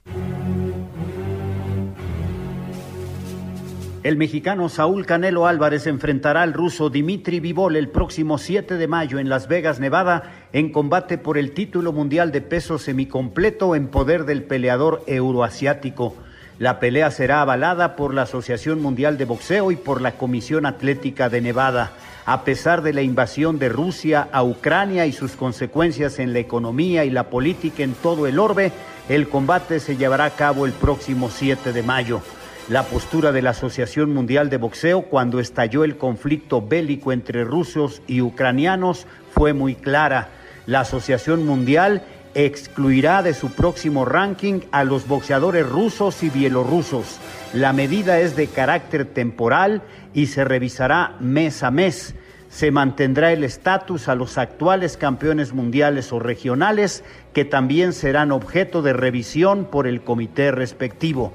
El 4.04 4.16
mexicano 4.16 4.70
Saúl 4.70 5.08
Canelo 5.08 5.48
Álvarez 5.48 5.88
enfrentará 5.88 6.44
al 6.44 6.54
ruso 6.54 6.92
Dimitri 6.92 7.40
Bivol 7.40 7.78
el 7.78 7.90
próximo 7.90 8.38
7 8.38 8.76
de 8.76 8.88
mayo 8.88 9.18
en 9.18 9.28
Las 9.28 9.48
Vegas, 9.48 9.80
Nevada, 9.80 10.48
en 10.54 10.72
combate 10.72 11.18
por 11.18 11.40
el 11.40 11.54
título 11.54 11.92
mundial 11.92 12.32
de 12.32 12.42
peso 12.42 12.78
semicompleto 12.78 13.76
en 13.76 13.88
poder 13.88 14.26
del 14.26 14.44
peleador 14.44 15.04
euroasiático. 15.08 16.16
La 16.60 16.82
pelea 16.82 17.10
será 17.10 17.42
avalada 17.42 17.96
por 17.96 18.14
la 18.14 18.24
Asociación 18.24 18.82
Mundial 18.82 19.18
de 19.18 19.24
Boxeo 19.24 19.72
y 19.72 19.78
por 19.78 20.02
la 20.02 20.18
Comisión 20.18 20.66
Atlética 20.66 21.30
de 21.30 21.40
Nevada. 21.40 21.94
A 22.26 22.44
pesar 22.44 22.82
de 22.82 22.92
la 22.92 23.02
invasión 23.02 23.60
de 23.60 23.70
Rusia 23.70 24.28
a 24.34 24.44
Ucrania 24.44 25.06
y 25.06 25.14
sus 25.14 25.38
consecuencias 25.38 26.20
en 26.20 26.34
la 26.34 26.40
economía 26.40 27.06
y 27.06 27.12
la 27.12 27.30
política 27.30 27.84
en 27.84 27.94
todo 27.94 28.28
el 28.28 28.40
orbe, 28.40 28.74
el 29.08 29.30
combate 29.30 29.80
se 29.80 29.96
llevará 29.96 30.26
a 30.26 30.32
cabo 30.32 30.66
el 30.66 30.74
próximo 30.74 31.30
7 31.30 31.72
de 31.72 31.82
mayo. 31.82 32.22
La 32.68 32.84
postura 32.84 33.32
de 33.32 33.42
la 33.42 33.52
Asociación 33.52 34.14
Mundial 34.14 34.50
de 34.50 34.58
Boxeo 34.58 35.04
cuando 35.04 35.40
estalló 35.40 35.86
el 35.86 35.96
conflicto 35.96 36.62
bélico 36.62 37.14
entre 37.14 37.46
rusos 37.46 38.02
y 38.06 38.20
ucranianos 38.20 39.08
fue 39.32 39.54
muy 39.54 39.76
clara. 39.76 40.28
La 40.66 40.82
Asociación 40.82 41.46
Mundial 41.46 42.04
excluirá 42.34 43.24
de 43.24 43.34
su 43.34 43.52
próximo 43.52 44.06
ranking 44.06 44.62
a 44.72 44.84
los 44.84 45.08
boxeadores 45.08 45.68
rusos 45.68 46.24
y 46.24 46.30
bielorrusos. 46.30 47.20
La 47.54 47.74
medida 47.74 48.20
es 48.20 48.36
de 48.36 48.48
carácter 48.48 49.06
temporal 49.06 49.82
y 50.14 50.28
se 50.28 50.44
revisará 50.44 51.16
mes 51.20 51.64
a 51.64 51.72
mes. 51.72 52.16
Se 52.50 52.72
mantendrá 52.72 53.32
el 53.32 53.44
estatus 53.44 54.08
a 54.08 54.16
los 54.16 54.38
actuales 54.38 54.98
campeones 54.98 55.54
mundiales 55.54 56.12
o 56.12 56.20
regionales 56.20 57.04
que 57.34 57.46
también 57.46 57.94
serán 57.94 58.32
objeto 58.32 58.82
de 58.82 58.94
revisión 58.94 59.66
por 59.66 59.88
el 59.88 60.02
comité 60.02 60.52
respectivo. 60.52 61.34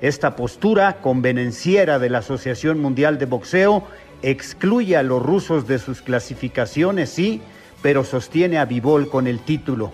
Esta 0.00 0.34
postura 0.34 0.98
convenenciera 1.00 1.98
de 1.98 2.10
la 2.10 2.18
Asociación 2.18 2.80
Mundial 2.80 3.18
de 3.18 3.26
Boxeo 3.26 3.86
excluye 4.22 4.96
a 4.96 5.02
los 5.02 5.22
rusos 5.22 5.66
de 5.66 5.78
sus 5.78 6.02
clasificaciones, 6.02 7.10
sí, 7.10 7.40
pero 7.82 8.04
sostiene 8.04 8.58
a 8.58 8.64
Bivol 8.64 9.08
con 9.08 9.26
el 9.26 9.40
título. 9.40 9.92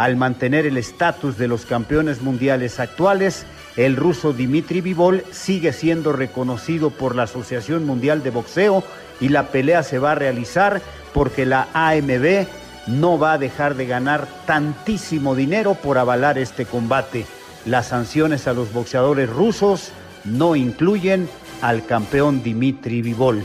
Al 0.00 0.16
mantener 0.16 0.64
el 0.64 0.78
estatus 0.78 1.36
de 1.36 1.46
los 1.46 1.66
campeones 1.66 2.22
mundiales 2.22 2.80
actuales, 2.80 3.44
el 3.76 3.96
ruso 3.96 4.32
Dimitri 4.32 4.80
Vivol 4.80 5.24
sigue 5.30 5.74
siendo 5.74 6.14
reconocido 6.14 6.88
por 6.88 7.14
la 7.14 7.24
Asociación 7.24 7.84
Mundial 7.84 8.22
de 8.22 8.30
Boxeo 8.30 8.82
y 9.20 9.28
la 9.28 9.48
pelea 9.48 9.82
se 9.82 9.98
va 9.98 10.12
a 10.12 10.14
realizar 10.14 10.80
porque 11.12 11.44
la 11.44 11.68
AMB 11.74 12.46
no 12.86 13.18
va 13.18 13.34
a 13.34 13.38
dejar 13.38 13.74
de 13.74 13.84
ganar 13.84 14.26
tantísimo 14.46 15.34
dinero 15.34 15.74
por 15.74 15.98
avalar 15.98 16.38
este 16.38 16.64
combate. 16.64 17.26
Las 17.66 17.88
sanciones 17.88 18.46
a 18.46 18.54
los 18.54 18.72
boxeadores 18.72 19.28
rusos 19.28 19.92
no 20.24 20.56
incluyen 20.56 21.28
al 21.60 21.84
campeón 21.84 22.42
Dimitri 22.42 23.02
Vivol. 23.02 23.44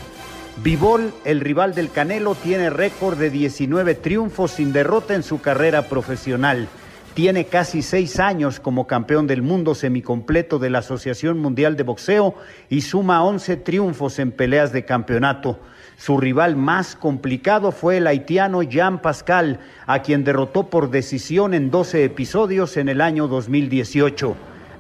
Vivol, 0.63 1.13
el 1.26 1.41
rival 1.41 1.76
del 1.76 1.91
Canelo, 1.91 2.34
tiene 2.34 2.70
récord 2.70 3.18
de 3.18 3.30
19 3.30 3.94
triunfos 3.96 4.52
sin 4.52 4.72
derrota 4.72 5.13
en 5.13 5.22
su 5.22 5.41
carrera 5.41 5.89
profesional. 5.89 6.70
Tiene 7.13 7.46
casi 7.46 7.82
seis 7.82 8.22
años 8.22 8.62
como 8.62 8.88
campeón 8.88 9.28
del 9.28 9.41
mundo 9.41 9.76
semicompleto 9.76 10.58
de 10.58 10.70
la 10.70 10.80
Asociación 10.80 11.39
Mundial 11.39 11.76
de 11.76 11.84
Boxeo 11.84 12.36
y 12.70 12.82
suma 12.82 13.24
11 13.24 13.58
triunfos 13.58 14.18
en 14.18 14.32
peleas 14.32 14.72
de 14.72 14.86
campeonato. 14.86 15.60
Su 15.98 16.18
rival 16.18 16.56
más 16.56 16.96
complicado 16.96 17.74
fue 17.74 17.98
el 17.98 18.08
haitiano 18.08 18.63
Jean 18.63 19.02
Pascal, 19.02 19.60
a 19.86 20.02
quien 20.04 20.24
derrotó 20.24 20.70
por 20.70 20.89
decisión 20.89 21.54
en 21.54 21.70
12 21.70 22.06
episodios 22.06 22.78
en 22.78 22.88
el 22.88 23.02
año 23.02 23.28
2018. 23.28 24.36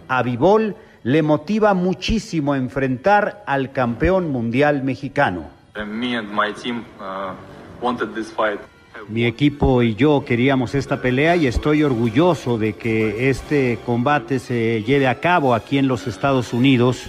A 0.07 0.23
Vivol 0.23 0.77
le 1.03 1.21
motiva 1.21 1.73
muchísimo 1.73 2.55
enfrentar 2.55 3.43
al 3.45 3.73
campeón 3.73 4.31
mundial 4.31 4.81
mexicano. 4.81 5.54
Uh, 5.77 5.83
Mi 9.09 9.25
equipo 9.25 9.83
y 9.83 9.95
yo 9.95 10.23
queríamos 10.25 10.73
esta 10.73 11.01
pelea 11.01 11.35
y 11.35 11.47
estoy 11.47 11.83
orgulloso 11.83 12.57
de 12.57 12.71
que 12.73 13.29
este 13.29 13.79
combate 13.85 14.39
se 14.39 14.83
lleve 14.83 15.09
a 15.09 15.19
cabo 15.19 15.53
aquí 15.53 15.77
en 15.77 15.89
los 15.89 16.07
Estados 16.07 16.53
Unidos. 16.53 17.07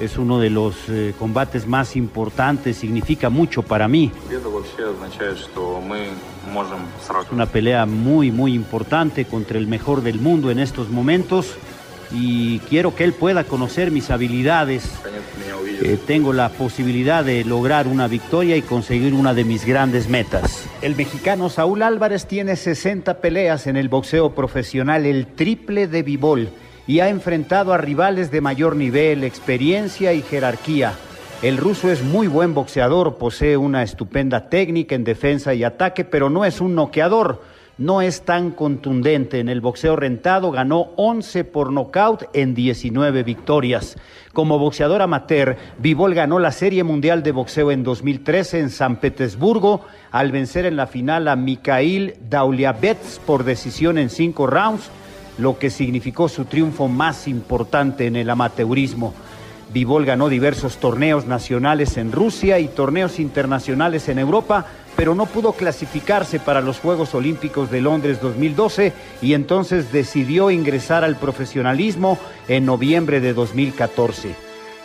Es 0.00 0.16
uno 0.16 0.38
de 0.38 0.50
los 0.50 0.76
eh, 0.88 1.12
combates 1.18 1.66
más 1.66 1.96
importantes, 1.96 2.76
significa 2.76 3.30
mucho 3.30 3.62
para 3.62 3.88
mí. 3.88 4.12
Es 4.30 4.38
una 7.32 7.46
pelea 7.46 7.84
muy, 7.84 8.30
muy 8.30 8.54
importante 8.54 9.24
contra 9.24 9.58
el 9.58 9.66
mejor 9.66 10.02
del 10.02 10.20
mundo 10.20 10.52
en 10.52 10.60
estos 10.60 10.88
momentos 10.88 11.56
y 12.14 12.58
quiero 12.60 12.94
que 12.94 13.04
él 13.04 13.12
pueda 13.12 13.44
conocer 13.44 13.90
mis 13.90 14.10
habilidades. 14.10 14.90
Eh, 15.82 15.98
tengo 16.06 16.32
la 16.32 16.50
posibilidad 16.50 17.24
de 17.24 17.44
lograr 17.44 17.88
una 17.88 18.06
victoria 18.06 18.56
y 18.56 18.62
conseguir 18.62 19.14
una 19.14 19.34
de 19.34 19.44
mis 19.44 19.64
grandes 19.64 20.08
metas. 20.08 20.66
El 20.80 20.94
mexicano 20.94 21.48
Saúl 21.48 21.82
Álvarez 21.82 22.26
tiene 22.26 22.56
60 22.56 23.20
peleas 23.20 23.66
en 23.66 23.76
el 23.76 23.88
boxeo 23.88 24.34
profesional, 24.34 25.06
el 25.06 25.26
triple 25.26 25.88
de 25.88 26.02
Bibol, 26.02 26.50
y 26.86 27.00
ha 27.00 27.08
enfrentado 27.08 27.72
a 27.72 27.78
rivales 27.78 28.30
de 28.30 28.40
mayor 28.40 28.76
nivel, 28.76 29.24
experiencia 29.24 30.12
y 30.12 30.22
jerarquía. 30.22 30.94
El 31.42 31.56
ruso 31.56 31.90
es 31.90 32.04
muy 32.04 32.28
buen 32.28 32.54
boxeador, 32.54 33.16
posee 33.16 33.56
una 33.56 33.82
estupenda 33.82 34.48
técnica 34.48 34.94
en 34.94 35.02
defensa 35.02 35.54
y 35.54 35.64
ataque, 35.64 36.04
pero 36.04 36.30
no 36.30 36.44
es 36.44 36.60
un 36.60 36.76
noqueador 36.76 37.42
no 37.78 38.02
es 38.02 38.22
tan 38.22 38.50
contundente. 38.50 39.40
En 39.40 39.48
el 39.48 39.60
boxeo 39.60 39.96
rentado 39.96 40.50
ganó 40.50 40.90
11 40.96 41.44
por 41.44 41.72
nocaut 41.72 42.24
en 42.32 42.54
19 42.54 43.22
victorias. 43.22 43.96
Como 44.32 44.58
boxeador 44.58 45.02
amateur, 45.02 45.56
Vivol 45.78 46.14
ganó 46.14 46.38
la 46.38 46.52
Serie 46.52 46.84
Mundial 46.84 47.22
de 47.22 47.32
Boxeo 47.32 47.70
en 47.70 47.82
2013 47.82 48.60
en 48.60 48.70
San 48.70 48.96
Petersburgo 48.96 49.84
al 50.10 50.32
vencer 50.32 50.66
en 50.66 50.76
la 50.76 50.86
final 50.86 51.28
a 51.28 51.36
Mikhail 51.36 52.16
Dauliabets 52.28 53.20
por 53.26 53.44
decisión 53.44 53.98
en 53.98 54.10
cinco 54.10 54.46
rounds, 54.46 54.90
lo 55.38 55.58
que 55.58 55.70
significó 55.70 56.28
su 56.28 56.44
triunfo 56.44 56.88
más 56.88 57.28
importante 57.28 58.06
en 58.06 58.16
el 58.16 58.30
amateurismo. 58.30 59.14
Vivol 59.72 60.04
ganó 60.04 60.28
diversos 60.28 60.76
torneos 60.76 61.26
nacionales 61.26 61.96
en 61.96 62.12
Rusia 62.12 62.58
y 62.58 62.68
torneos 62.68 63.18
internacionales 63.18 64.08
en 64.10 64.18
Europa, 64.18 64.66
pero 65.02 65.16
no 65.16 65.26
pudo 65.26 65.54
clasificarse 65.54 66.38
para 66.38 66.60
los 66.60 66.78
Juegos 66.78 67.12
Olímpicos 67.16 67.72
de 67.72 67.80
Londres 67.80 68.20
2012 68.20 68.92
y 69.20 69.34
entonces 69.34 69.90
decidió 69.90 70.48
ingresar 70.48 71.02
al 71.02 71.16
profesionalismo 71.16 72.20
en 72.46 72.66
noviembre 72.66 73.18
de 73.18 73.34
2014. 73.34 74.36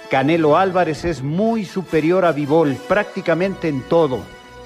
Canelo 0.09 0.57
Álvarez 0.57 1.05
es 1.05 1.21
muy 1.21 1.65
superior 1.65 2.25
a 2.25 2.31
Vivol 2.31 2.77
prácticamente 2.87 3.67
en 3.67 3.83
todo, 3.83 4.21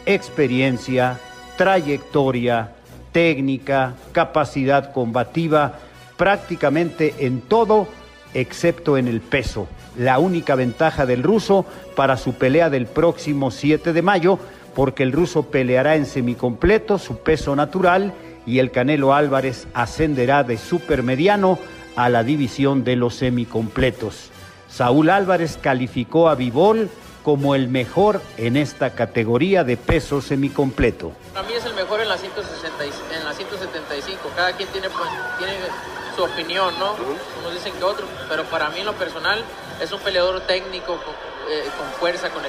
experiencia, 0.05 1.19
trayectoria, 1.57 2.71
técnica, 3.11 3.95
capacidad 4.13 4.93
combativa, 4.93 5.79
prácticamente 6.15 7.13
en 7.19 7.41
todo 7.41 7.89
excepto 8.33 8.97
en 8.97 9.09
el 9.09 9.19
peso. 9.19 9.67
La 9.97 10.17
única 10.19 10.55
ventaja 10.55 11.05
del 11.05 11.23
ruso 11.23 11.65
para 11.97 12.15
su 12.15 12.35
pelea 12.35 12.69
del 12.69 12.85
próximo 12.85 13.51
7 13.51 13.91
de 13.91 14.01
mayo, 14.01 14.39
porque 14.75 15.03
el 15.03 15.11
ruso 15.11 15.43
peleará 15.43 15.95
en 15.95 16.05
semicompleto, 16.05 16.97
su 16.97 17.17
peso 17.17 17.55
natural, 17.55 18.13
y 18.45 18.59
el 18.59 18.71
Canelo 18.71 19.13
Álvarez 19.13 19.67
ascenderá 19.73 20.43
de 20.43 20.57
supermediano 20.57 21.59
a 21.95 22.09
la 22.09 22.23
división 22.23 22.83
de 22.83 22.95
los 22.95 23.15
semicompletos. 23.15 24.31
Saúl 24.69 25.09
Álvarez 25.09 25.59
calificó 25.61 26.29
a 26.29 26.35
Vivol 26.35 26.89
como 27.23 27.53
el 27.55 27.67
mejor 27.67 28.21
en 28.37 28.57
esta 28.57 28.91
categoría 28.91 29.63
de 29.63 29.77
peso 29.77 30.21
semicompleto. 30.21 31.11
Para 31.33 31.47
mí 31.47 31.53
es 31.53 31.65
el 31.65 31.73
mejor 31.75 32.01
en 32.01 32.09
la, 32.09 32.17
160, 32.17 32.83
en 32.83 33.25
la 33.25 33.33
175. 33.33 34.31
Cada 34.35 34.53
quien 34.53 34.69
tiene, 34.69 34.89
pues, 34.89 35.09
tiene 35.37 35.53
su 36.15 36.23
opinión, 36.23 36.73
¿no? 36.79 36.93
Unos 37.41 37.53
dicen 37.53 37.73
que 37.77 37.83
otro, 37.83 38.07
pero 38.27 38.43
para 38.45 38.69
mí 38.69 38.79
en 38.79 38.85
lo 38.85 38.93
personal 38.93 39.43
es 39.81 39.91
un 39.91 39.99
peleador 39.99 40.41
técnico 40.41 40.99
con, 41.77 41.87
eh, 41.87 41.93
fuerza, 41.99 42.29
con 42.29 42.43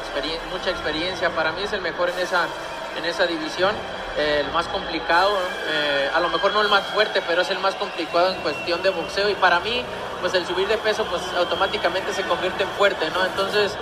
mucha 0.50 0.70
experiencia. 0.70 1.30
Para 1.30 1.52
mí 1.52 1.62
es 1.62 1.72
el 1.72 1.80
mejor 1.80 2.10
en 2.10 2.18
esa, 2.18 2.46
en 2.96 3.04
esa 3.04 3.26
división, 3.26 3.74
el 4.16 4.50
más 4.52 4.68
complicado, 4.68 5.36
eh, 5.68 6.10
a 6.12 6.20
lo 6.20 6.28
mejor 6.28 6.52
no 6.52 6.60
el 6.60 6.68
más 6.68 6.84
fuerte, 6.88 7.22
pero 7.26 7.42
es 7.42 7.50
el 7.50 7.58
más 7.58 7.74
complicado 7.74 8.30
en 8.32 8.40
cuestión 8.40 8.82
de 8.82 8.90
boxeo. 8.90 9.28
Y 9.28 9.34
para 9.34 9.60
mí, 9.60 9.84
pues 10.20 10.34
el 10.34 10.46
subir 10.46 10.68
de 10.68 10.78
peso, 10.78 11.04
pues 11.04 11.22
automáticamente 11.36 12.12
se 12.12 12.22
convierte 12.22 12.64
en 12.64 12.68
fuerte, 12.70 13.10
¿no? 13.10 13.24
Entonces, 13.24 13.76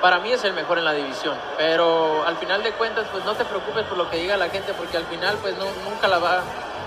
para 0.00 0.18
mí 0.18 0.32
es 0.32 0.44
el 0.44 0.52
mejor 0.52 0.78
en 0.78 0.84
la 0.84 0.92
división. 0.92 1.36
Pero 1.56 2.24
al 2.26 2.36
final 2.36 2.62
de 2.62 2.72
cuentas, 2.72 3.06
pues 3.10 3.24
no 3.24 3.34
te 3.34 3.44
preocupes 3.44 3.84
por 3.86 3.96
lo 3.96 4.10
que 4.10 4.16
diga 4.18 4.36
la 4.36 4.48
gente, 4.48 4.74
porque 4.74 4.96
al 4.96 5.06
final, 5.06 5.36
pues 5.40 5.54
nunca 5.56 6.08
la 6.08 6.18
va 6.18 6.42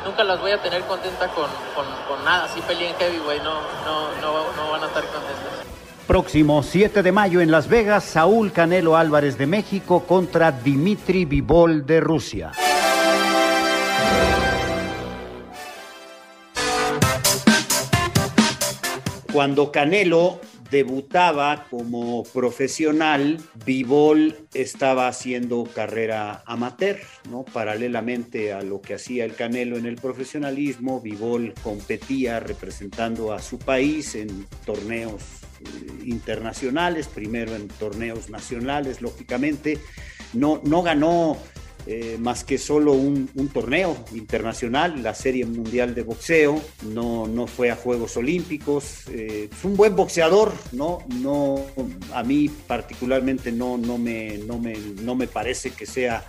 nunca 0.05 0.23
las 0.23 0.39
voy 0.39 0.51
a 0.51 0.61
tener 0.61 0.83
contenta 0.83 1.27
con, 1.29 1.49
con, 1.75 2.23
nada. 2.23 2.47
Si 2.47 2.61
peleen 2.61 2.95
heavyweight, 2.95 3.41
no, 3.41 3.59
no, 3.83 4.11
no, 4.21 4.53
no 4.53 4.71
van 4.71 4.83
a 4.83 4.85
estar 4.85 5.03
contentas. 5.05 5.54
Próximo 6.07 6.61
7 6.61 7.01
de 7.01 7.11
mayo 7.11 7.41
en 7.41 7.49
Las 7.49 7.67
Vegas, 7.67 8.03
Saúl 8.03 8.51
Canelo 8.51 8.95
Álvarez 8.95 9.39
de 9.39 9.47
México 9.47 10.03
contra 10.05 10.51
Dimitri 10.51 11.25
Vivol 11.25 11.83
de 11.87 11.99
Rusia. 11.99 12.51
Cuando 19.33 19.71
Canelo 19.71 20.39
debutaba 20.69 21.65
como 21.71 22.23
profesional, 22.23 23.39
Vivol 23.65 24.35
estaba 24.53 25.07
haciendo 25.07 25.63
carrera 25.63 26.43
amateur, 26.45 26.99
¿no? 27.31 27.43
Paralelamente 27.45 28.53
a 28.53 28.61
lo 28.61 28.79
que 28.79 28.93
hacía 28.93 29.25
el 29.25 29.33
Canelo 29.33 29.75
en 29.75 29.87
el 29.87 29.95
profesionalismo, 29.95 31.01
Vivol 31.01 31.55
competía 31.63 32.39
representando 32.39 33.33
a 33.33 33.39
su 33.39 33.57
país 33.57 34.13
en 34.13 34.45
torneos 34.65 35.44
internacionales, 36.03 37.07
primero 37.07 37.55
en 37.55 37.67
torneos 37.67 38.29
nacionales, 38.29 39.01
lógicamente. 39.01 39.79
No, 40.33 40.61
no 40.63 40.83
ganó 40.83 41.37
eh, 41.87 42.17
más 42.19 42.43
que 42.43 42.57
solo 42.57 42.93
un, 42.93 43.27
torneo 43.53 43.95
internacional, 44.13 45.03
la 45.03 45.13
Serie 45.13 45.45
Mundial 45.45 45.93
de 45.93 46.01
Boxeo, 46.01 46.59
no, 46.91 47.27
no 47.27 47.45
fue 47.45 47.69
a 47.69 47.75
Juegos 47.75 48.17
Olímpicos, 48.17 49.07
eh, 49.09 49.49
es 49.51 49.63
un 49.63 49.77
buen 49.77 49.95
boxeador, 49.95 50.51
¿no? 50.71 51.05
no 51.21 51.63
a 52.11 52.23
mí 52.23 52.49
particularmente 52.49 53.51
no, 53.51 53.77
no, 53.77 53.99
me, 53.99 54.39
no, 54.39 54.57
me, 54.57 54.73
no 55.03 55.13
me 55.13 55.27
parece 55.27 55.69
que 55.69 55.85
sea 55.85 56.25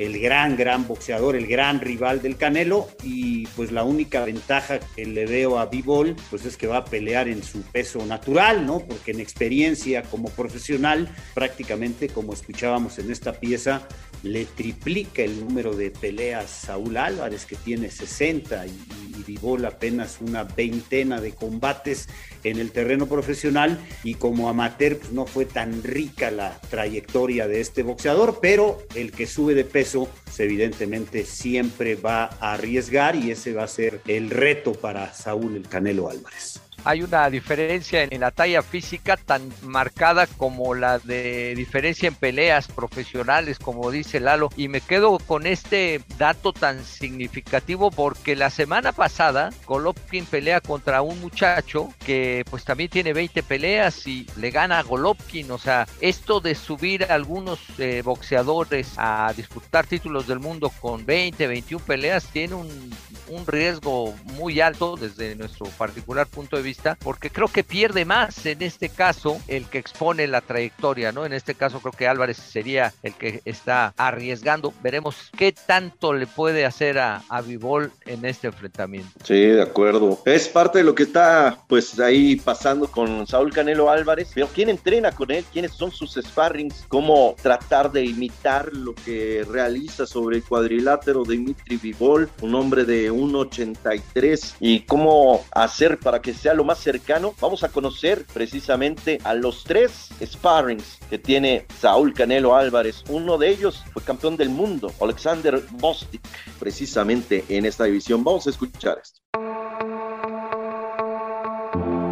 el 0.00 0.18
gran, 0.18 0.56
gran 0.56 0.88
boxeador, 0.88 1.36
el 1.36 1.46
gran 1.46 1.78
rival 1.78 2.22
del 2.22 2.38
Canelo 2.38 2.88
y 3.02 3.46
pues 3.48 3.70
la 3.70 3.84
única 3.84 4.24
ventaja 4.24 4.80
que 4.80 5.04
le 5.04 5.26
veo 5.26 5.58
a 5.58 5.66
Bivol 5.66 6.16
pues 6.30 6.46
es 6.46 6.56
que 6.56 6.66
va 6.66 6.78
a 6.78 6.84
pelear 6.86 7.28
en 7.28 7.42
su 7.42 7.60
peso 7.60 8.06
natural, 8.06 8.64
¿no? 8.64 8.78
Porque 8.80 9.10
en 9.10 9.20
experiencia 9.20 10.02
como 10.04 10.30
profesional 10.30 11.14
prácticamente 11.34 12.08
como 12.08 12.32
escuchábamos 12.32 12.98
en 12.98 13.10
esta 13.10 13.34
pieza 13.34 13.86
le 14.22 14.46
triplica 14.46 15.22
el 15.22 15.38
número 15.38 15.74
de 15.74 15.90
peleas 15.90 16.48
Saúl 16.48 16.96
Álvarez 16.96 17.44
que 17.44 17.56
tiene 17.56 17.90
60 17.90 18.66
y, 18.66 18.70
y 18.70 19.66
apenas 19.66 20.18
una 20.20 20.44
veintena 20.44 21.20
de 21.20 21.32
combates 21.32 22.08
en 22.44 22.58
el 22.58 22.72
terreno 22.72 23.06
profesional 23.06 23.78
y 24.02 24.14
como 24.14 24.48
amateur 24.48 24.98
pues, 24.98 25.12
no 25.12 25.26
fue 25.26 25.44
tan 25.44 25.82
rica 25.82 26.30
la 26.30 26.58
trayectoria 26.70 27.48
de 27.48 27.60
este 27.60 27.82
boxeador, 27.82 28.38
pero 28.40 28.82
el 28.94 29.12
que 29.12 29.26
sube 29.26 29.54
de 29.54 29.64
peso 29.64 29.89
pues, 29.92 30.40
evidentemente 30.40 31.24
siempre 31.24 31.94
va 31.94 32.24
a 32.40 32.54
arriesgar 32.54 33.16
y 33.16 33.30
ese 33.30 33.52
va 33.52 33.64
a 33.64 33.68
ser 33.68 34.00
el 34.06 34.30
reto 34.30 34.72
para 34.72 35.12
Saúl 35.12 35.56
el 35.56 35.68
Canelo 35.68 36.08
Álvarez 36.08 36.59
hay 36.84 37.02
una 37.02 37.28
diferencia 37.30 38.02
en, 38.02 38.20
la 38.20 38.30
talla 38.30 38.62
física 38.62 39.16
tan 39.16 39.50
marcada 39.62 40.26
como 40.26 40.74
la 40.74 40.98
de 40.98 41.54
diferencia 41.54 42.08
en 42.08 42.14
peleas 42.14 42.68
profesionales, 42.68 43.58
como 43.58 43.90
dice 43.90 44.20
Lalo. 44.20 44.50
Y 44.56 44.68
me 44.68 44.80
quedo 44.80 45.18
con 45.18 45.46
este 45.46 46.02
dato 46.18 46.52
tan 46.52 46.84
significativo 46.84 47.90
porque 47.90 48.36
la 48.36 48.50
semana 48.50 48.92
pasada 48.92 49.50
Golovkin 49.66 50.26
pelea 50.26 50.60
contra 50.60 51.02
un 51.02 51.20
muchacho 51.20 51.88
que 52.04 52.44
pues 52.50 52.64
también 52.64 52.90
tiene 52.90 53.12
20 53.12 53.42
peleas 53.42 54.06
y 54.06 54.26
le 54.36 54.50
gana 54.50 54.78
a 54.78 54.82
Golovkin. 54.82 55.50
O 55.50 55.58
sea, 55.58 55.86
esto 56.00 56.40
de 56.40 56.54
subir 56.54 57.04
a 57.04 57.14
algunos 57.14 57.60
eh, 57.78 58.02
boxeadores 58.04 58.94
a 58.96 59.32
disputar 59.36 59.86
títulos 59.86 60.26
del 60.26 60.40
mundo 60.40 60.70
con 60.80 61.06
20, 61.06 61.46
21 61.46 61.84
peleas 61.84 62.26
tiene 62.26 62.54
un, 62.54 62.90
un 63.30 63.46
riesgo 63.46 64.14
muy 64.34 64.60
alto 64.60 64.96
desde 64.96 65.34
nuestro 65.36 65.66
particular 65.66 66.26
punto 66.26 66.56
de 66.56 66.62
vista 66.62 66.98
porque 67.02 67.30
creo 67.30 67.48
que 67.48 67.64
pierde 67.64 68.04
más 68.04 68.44
en 68.46 68.62
este 68.62 68.88
caso 68.88 69.40
el 69.48 69.66
que 69.66 69.78
expone 69.78 70.26
la 70.26 70.40
trayectoria, 70.40 71.12
¿no? 71.12 71.24
En 71.24 71.32
este 71.32 71.54
caso 71.54 71.80
creo 71.80 71.92
que 71.92 72.08
Álvarez 72.08 72.36
sería 72.36 72.92
el 73.02 73.14
que 73.14 73.40
está 73.44 73.94
arriesgando. 73.96 74.72
Veremos 74.82 75.16
qué 75.36 75.52
tanto 75.52 76.12
le 76.12 76.26
puede 76.26 76.64
hacer 76.64 76.98
a, 76.98 77.22
a 77.28 77.40
Vivol 77.40 77.92
en 78.06 78.24
este 78.24 78.48
enfrentamiento. 78.48 79.10
Sí, 79.24 79.40
de 79.46 79.62
acuerdo. 79.62 80.20
Es 80.24 80.48
parte 80.48 80.78
de 80.78 80.84
lo 80.84 80.94
que 80.94 81.04
está 81.04 81.58
pues 81.68 81.98
ahí 82.00 82.36
pasando 82.36 82.90
con 82.90 83.26
Saúl 83.26 83.52
Canelo 83.52 83.90
Álvarez, 83.90 84.30
pero 84.34 84.48
¿quién 84.52 84.68
entrena 84.68 85.12
con 85.12 85.30
él? 85.30 85.44
¿Quiénes 85.52 85.72
son 85.72 85.90
sus 85.90 86.14
sparrings? 86.14 86.84
¿Cómo 86.88 87.36
tratar 87.42 87.92
de 87.92 88.04
imitar 88.04 88.72
lo 88.72 88.94
que 88.94 89.44
realiza 89.48 90.06
sobre 90.06 90.36
el 90.36 90.44
cuadrilátero 90.44 91.24
de 91.24 91.40
Dimitri 91.40 91.76
Vivol, 91.76 92.28
un 92.42 92.54
hombre 92.54 92.84
de 92.84 93.10
1.83 93.20 94.54
y 94.60 94.80
cómo 94.80 95.44
hacer 95.52 95.98
para 95.98 96.20
que 96.20 96.34
sea 96.34 96.54
lo 96.54 96.64
más 96.64 96.78
cercano, 96.78 97.34
vamos 97.40 97.62
a 97.62 97.68
conocer 97.68 98.26
precisamente 98.32 99.18
a 99.24 99.34
los 99.34 99.64
tres 99.64 100.08
sparrings 100.24 100.98
que 101.08 101.18
tiene 101.18 101.66
Saúl 101.80 102.14
Canelo 102.14 102.54
Álvarez. 102.54 103.04
Uno 103.08 103.38
de 103.38 103.50
ellos 103.50 103.84
fue 103.92 104.02
campeón 104.02 104.36
del 104.36 104.50
mundo, 104.50 104.92
Alexander 105.00 105.62
Bostic, 105.72 106.22
precisamente 106.58 107.44
en 107.48 107.66
esta 107.66 107.84
división. 107.84 108.24
Vamos 108.24 108.46
a 108.46 108.50
escuchar 108.50 109.00
esto. 109.02 109.20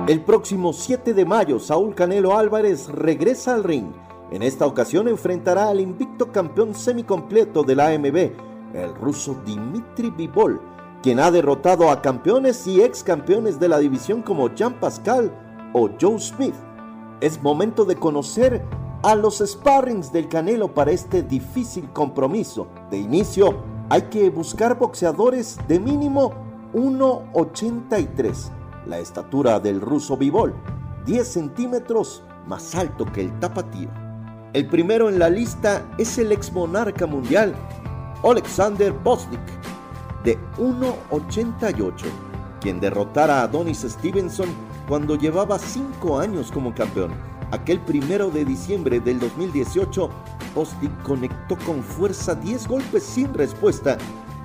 El 0.09 0.23
próximo 0.23 0.73
7 0.73 1.13
de 1.13 1.25
mayo, 1.27 1.59
Saúl 1.59 1.95
Canelo 1.95 2.37
Álvarez 2.37 2.89
regresa 2.89 3.55
al 3.55 3.65
ring. 3.65 3.93
En 4.31 4.43
esta 4.43 4.67
ocasión 4.67 5.07
enfrentará 5.07 5.69
al 5.69 5.81
invicto 5.81 6.33
campeón 6.33 6.75
semicompleto 6.75 7.63
de 7.63 7.77
la 7.77 7.89
AMB, 7.89 8.17
el 8.75 8.95
ruso 8.95 9.41
Dimitri 9.45 10.11
Bivol 10.11 10.78
quien 11.03 11.21
ha 11.21 11.31
derrotado 11.31 11.91
a 11.91 12.03
campeones 12.03 12.67
y 12.67 12.83
ex 12.83 13.03
campeones 13.03 13.61
de 13.61 13.69
la 13.69 13.79
división 13.79 14.23
como 14.23 14.53
Jean 14.55 14.75
Pascal 14.81 15.33
o 15.73 15.89
Joe 16.01 16.19
Smith. 16.19 16.55
Es 17.21 17.43
momento 17.43 17.85
de 17.85 17.97
conocer 17.97 18.63
a 19.03 19.15
los 19.15 19.39
sparrings 19.39 20.13
del 20.13 20.29
Canelo 20.29 20.75
para 20.75 20.91
este 20.91 21.23
difícil 21.23 21.89
compromiso. 21.93 22.67
De 22.91 22.99
inicio, 22.99 23.63
hay 23.89 24.03
que 24.03 24.29
buscar 24.31 24.79
boxeadores 24.79 25.57
de 25.69 25.79
mínimo 25.79 26.33
1,83, 26.75 28.51
la 28.87 28.99
estatura 28.99 29.61
del 29.61 29.81
ruso 29.81 30.17
Bivol, 30.17 30.55
10 31.07 31.27
centímetros 31.27 32.23
más 32.47 32.75
alto 32.75 33.07
que 33.07 33.23
el 33.23 33.39
tapatío. 33.39 33.89
El 34.53 34.67
primero 34.67 35.09
en 35.09 35.19
la 35.19 35.31
lista 35.31 35.87
es 35.99 36.19
el 36.19 36.33
ex 36.33 36.53
monarca 36.53 37.07
mundial, 37.07 37.55
Alexander 38.25 38.93
Bosnik, 38.93 39.41
de 40.25 40.39
1,88, 40.59 42.05
quien 42.61 42.81
derrotara 42.81 43.43
a 43.43 43.49
Donis 43.49 43.83
Stevenson 43.83 44.49
cuando 44.89 45.17
llevaba 45.17 45.59
5 45.59 46.19
años 46.19 46.51
como 46.51 46.75
campeón. 46.75 47.13
Aquel 47.51 47.81
primero 47.81 48.31
de 48.31 48.45
diciembre 48.45 49.01
del 49.01 49.21
2018, 49.21 50.11
Bosnik 50.55 51.03
conectó 51.03 51.57
con 51.65 51.83
fuerza 51.83 52.35
10 52.35 52.69
golpes 52.69 53.03
sin 53.03 53.33
respuesta. 53.33 53.97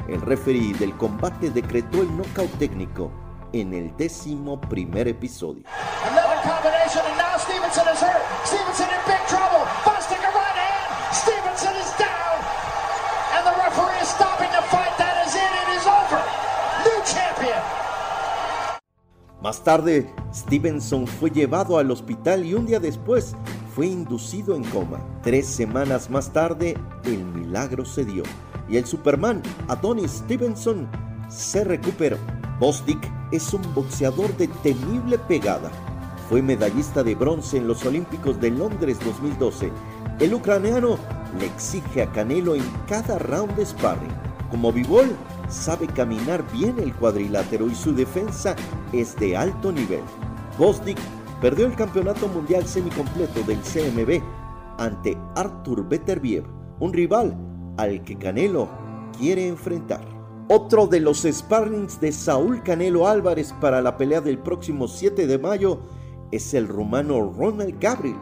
El 0.07 0.21
referee 0.21 0.73
del 0.73 0.95
combate 0.95 1.49
decretó 1.49 2.01
el 2.01 2.15
knockout 2.15 2.51
técnico 2.57 3.11
en 3.51 3.73
el 3.73 3.95
décimo 3.97 4.59
primer 4.59 5.07
episodio. 5.07 5.63
Más 19.43 19.61
tarde, 19.61 20.09
Stevenson 20.33 21.05
fue 21.05 21.29
llevado 21.29 21.77
al 21.77 21.91
hospital 21.91 22.45
y 22.45 22.53
un 22.53 22.65
día 22.65 22.79
después 22.79 23.35
fue 23.75 23.87
inducido 23.87 24.55
en 24.55 24.63
coma. 24.63 25.01
Tres 25.21 25.47
semanas 25.47 26.09
más 26.09 26.31
tarde, 26.31 26.77
el 27.03 27.25
milagro 27.25 27.83
se 27.83 28.05
dio 28.05 28.23
y 28.69 28.77
el 28.77 28.85
Superman, 28.85 29.43
Adonis 29.67 30.11
Stevenson, 30.11 30.87
se 31.27 31.65
recuperó. 31.65 32.15
Bostic 32.57 32.97
es 33.33 33.53
un 33.53 33.61
boxeador 33.75 34.33
de 34.37 34.47
temible 34.47 35.17
pegada. 35.19 35.69
Fue 36.29 36.41
medallista 36.41 37.03
de 37.03 37.13
bronce 37.13 37.57
en 37.57 37.67
los 37.67 37.85
Olímpicos 37.85 38.39
de 38.39 38.49
Londres 38.49 38.97
2012. 39.03 39.73
El 40.21 40.35
ucraniano 40.35 40.97
le 41.37 41.47
exige 41.47 42.03
a 42.03 42.09
Canelo 42.13 42.55
en 42.55 42.63
cada 42.87 43.19
round 43.19 43.53
de 43.57 43.65
sparring. 43.65 44.13
Como 44.49 44.71
Bivol, 44.71 45.13
sabe 45.53 45.87
caminar 45.87 46.43
bien 46.51 46.79
el 46.79 46.93
cuadrilátero 46.95 47.67
y 47.67 47.75
su 47.75 47.93
defensa 47.93 48.55
es 48.91 49.15
de 49.17 49.37
alto 49.37 49.71
nivel. 49.71 50.01
Bostic 50.57 50.97
perdió 51.41 51.65
el 51.65 51.75
campeonato 51.75 52.27
mundial 52.27 52.65
semicompleto 52.65 53.41
del 53.43 53.59
CMB 53.59 54.21
ante 54.79 55.17
Artur 55.35 55.87
Beterbiev, 55.87 56.43
un 56.79 56.91
rival 56.91 57.37
al 57.77 58.03
que 58.03 58.17
Canelo 58.17 58.67
quiere 59.17 59.47
enfrentar. 59.47 60.01
Otro 60.49 60.87
de 60.87 60.99
los 60.99 61.21
sparrings 61.21 62.01
de 62.01 62.11
Saúl 62.11 62.61
Canelo 62.63 63.07
Álvarez 63.07 63.53
para 63.61 63.81
la 63.81 63.95
pelea 63.95 64.21
del 64.21 64.39
próximo 64.39 64.87
7 64.87 65.25
de 65.27 65.37
mayo 65.37 65.79
es 66.31 66.53
el 66.53 66.67
rumano 66.67 67.31
Ronald 67.37 67.79
Gabriel, 67.79 68.17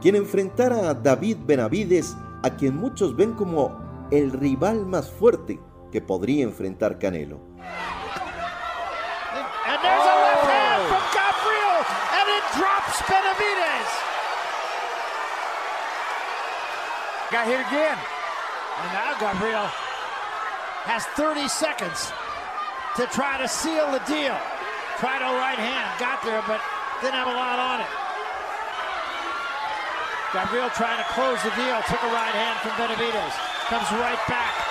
quien 0.00 0.16
enfrentará 0.16 0.88
a 0.88 0.94
David 0.94 1.38
Benavides, 1.46 2.16
a 2.42 2.50
quien 2.56 2.76
muchos 2.76 3.16
ven 3.16 3.32
como 3.32 3.76
el 4.10 4.30
rival 4.30 4.86
más 4.86 5.10
fuerte 5.10 5.60
que 5.90 6.00
podría 6.00 6.44
enfrentar 6.44 6.98
Canelo. 6.98 7.40
And 9.66 9.78
there's 9.82 10.06
a 10.06 10.16
left 10.22 10.46
oh! 10.46 10.54
hand 10.54 10.82
from 10.86 11.04
Gabriel, 11.10 11.78
and 12.14 12.26
it 12.30 12.44
drops 12.54 13.02
Benavides. 13.10 13.94
Got 17.30 17.46
hit 17.50 17.60
again. 17.66 17.98
And 18.78 18.92
now 18.92 19.18
Gabriel 19.18 19.66
has 20.86 21.02
30 21.18 21.48
seconds 21.48 22.12
to 22.94 23.06
try 23.10 23.38
to 23.42 23.48
seal 23.48 23.90
the 23.90 23.98
deal. 24.06 24.38
Tried 25.02 25.20
a 25.20 25.34
right 25.34 25.58
hand, 25.58 25.86
got 25.98 26.22
there, 26.22 26.40
but 26.46 26.62
didn't 27.02 27.18
have 27.18 27.28
a 27.28 27.36
lot 27.36 27.58
on 27.58 27.80
it. 27.82 27.92
Gabriel 30.32 30.70
trying 30.76 30.98
to 31.02 31.08
close 31.10 31.42
the 31.42 31.50
deal, 31.58 31.80
took 31.90 32.02
a 32.02 32.12
right 32.12 32.32
hand 32.32 32.56
from 32.62 32.72
Benavides, 32.78 33.36
comes 33.68 33.88
right 33.98 34.20
back, 34.28 34.65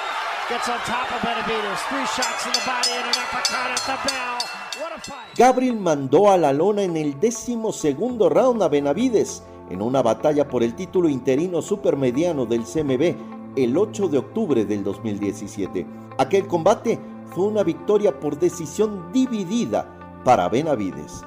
Gabriel 5.36 5.80
mandó 5.80 6.30
a 6.30 6.38
la 6.38 6.54
lona 6.54 6.84
en 6.84 6.96
el 6.98 7.20
décimo 7.20 7.72
segundo 7.72 8.30
round 8.30 8.62
a 8.62 8.68
Benavides 8.68 9.43
en 9.72 9.82
una 9.82 10.04
batalla 10.04 10.48
por 10.48 10.62
el 10.62 10.76
título 10.76 11.10
interino 11.10 11.64
supermediano 11.64 12.46
del 12.46 12.64
CMB 12.64 13.56
el 13.56 13.76
8 13.76 14.08
de 14.10 14.18
octubre 14.20 14.66
del 14.66 14.84
2017. 14.84 15.86
Aquel 16.20 16.46
combate 16.46 17.00
fue 17.34 17.46
una 17.46 17.64
victoria 17.64 18.20
por 18.20 18.38
decisión 18.38 19.12
dividida 19.12 20.22
para 20.24 20.48
Benavides. 20.48 21.24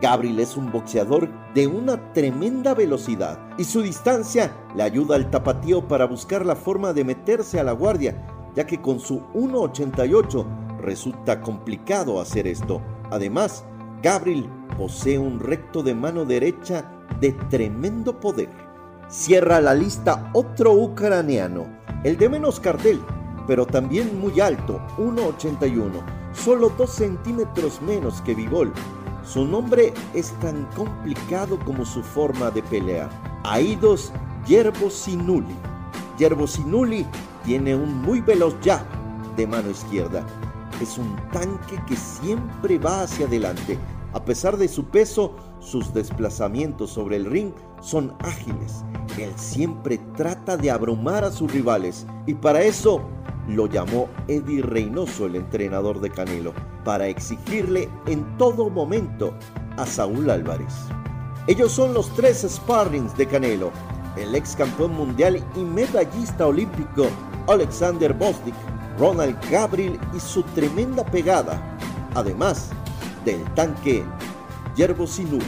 Gabriel 0.00 0.38
es 0.38 0.56
un 0.56 0.70
boxeador 0.70 1.28
de 1.54 1.66
una 1.66 2.12
tremenda 2.12 2.74
velocidad 2.74 3.38
y 3.58 3.64
su 3.64 3.82
distancia 3.82 4.56
le 4.76 4.84
ayuda 4.84 5.16
al 5.16 5.28
tapatío 5.28 5.88
para 5.88 6.06
buscar 6.06 6.46
la 6.46 6.54
forma 6.54 6.92
de 6.92 7.04
meterse 7.04 7.60
a 7.60 7.64
la 7.64 7.72
guardia, 7.72 8.14
ya 8.54 8.66
que 8.66 8.80
con 8.80 9.00
su 9.00 9.20
1.88 9.34 10.78
resulta 10.80 11.40
complicado 11.40 12.20
hacer 12.20 12.46
esto. 12.46 12.80
Además, 13.10 13.64
Gabriel 14.02 14.48
posee 14.76 15.18
un 15.18 15.40
recto 15.40 15.82
de 15.82 15.94
mano 15.94 16.24
derecha 16.24 16.90
de 17.20 17.32
tremendo 17.32 18.18
poder. 18.18 18.48
Cierra 19.08 19.60
la 19.60 19.74
lista 19.74 20.30
otro 20.32 20.72
ucraniano, 20.72 21.66
el 22.04 22.16
de 22.16 22.28
menos 22.28 22.60
cartel, 22.60 23.00
pero 23.46 23.66
también 23.66 24.20
muy 24.20 24.40
alto, 24.40 24.80
1.81, 24.98 25.90
solo 26.32 26.72
2 26.78 26.90
centímetros 26.90 27.82
menos 27.82 28.20
que 28.22 28.34
Vivol. 28.34 28.72
Su 29.24 29.44
nombre 29.44 29.92
es 30.14 30.32
tan 30.40 30.64
complicado 30.76 31.58
como 31.64 31.84
su 31.84 32.02
forma 32.02 32.50
de 32.50 32.62
pelear. 32.62 33.10
Aidos 33.44 34.12
Yerbosinuli. 34.46 35.54
Yerbosinuli 36.18 37.06
tiene 37.44 37.74
un 37.74 38.02
muy 38.02 38.20
veloz 38.20 38.54
jab 38.62 38.84
de 39.36 39.46
mano 39.46 39.70
izquierda. 39.70 40.24
Es 40.80 40.98
un 40.98 41.16
tanque 41.32 41.80
que 41.86 41.96
siempre 41.96 42.78
va 42.78 43.02
hacia 43.02 43.26
adelante. 43.26 43.78
A 44.12 44.24
pesar 44.24 44.56
de 44.56 44.68
su 44.68 44.86
peso, 44.86 45.36
sus 45.60 45.92
desplazamientos 45.94 46.90
sobre 46.90 47.16
el 47.16 47.26
ring 47.26 47.52
son 47.80 48.14
ágiles. 48.20 48.84
Él 49.18 49.32
siempre 49.36 49.98
trata 50.16 50.56
de 50.56 50.70
abrumar 50.70 51.24
a 51.24 51.30
sus 51.30 51.52
rivales 51.52 52.06
y 52.26 52.34
para 52.34 52.62
eso 52.62 53.02
lo 53.48 53.66
llamó 53.66 54.08
Eddie 54.28 54.62
Reynoso, 54.62 55.26
el 55.26 55.36
entrenador 55.36 56.00
de 56.00 56.10
Canelo, 56.10 56.52
para 56.84 57.08
exigirle 57.08 57.88
en 58.06 58.36
todo 58.36 58.70
momento 58.70 59.34
a 59.76 59.86
Saúl 59.86 60.30
Álvarez. 60.30 60.74
Ellos 61.46 61.72
son 61.72 61.94
los 61.94 62.14
tres 62.14 62.46
sparrings 62.48 63.16
de 63.16 63.26
Canelo, 63.26 63.70
el 64.16 64.34
ex 64.34 64.56
campeón 64.56 64.94
mundial 64.94 65.44
y 65.56 65.60
medallista 65.60 66.46
olímpico 66.46 67.08
Alexander 67.48 68.12
Bostic, 68.12 68.54
Ronald 68.98 69.36
Gabriel 69.50 69.98
y 70.14 70.20
su 70.20 70.42
tremenda 70.42 71.04
pegada, 71.04 71.60
además 72.14 72.70
del 73.24 73.42
tanque 73.54 74.04
Yerbo 74.76 75.06
Sinú. 75.06 75.38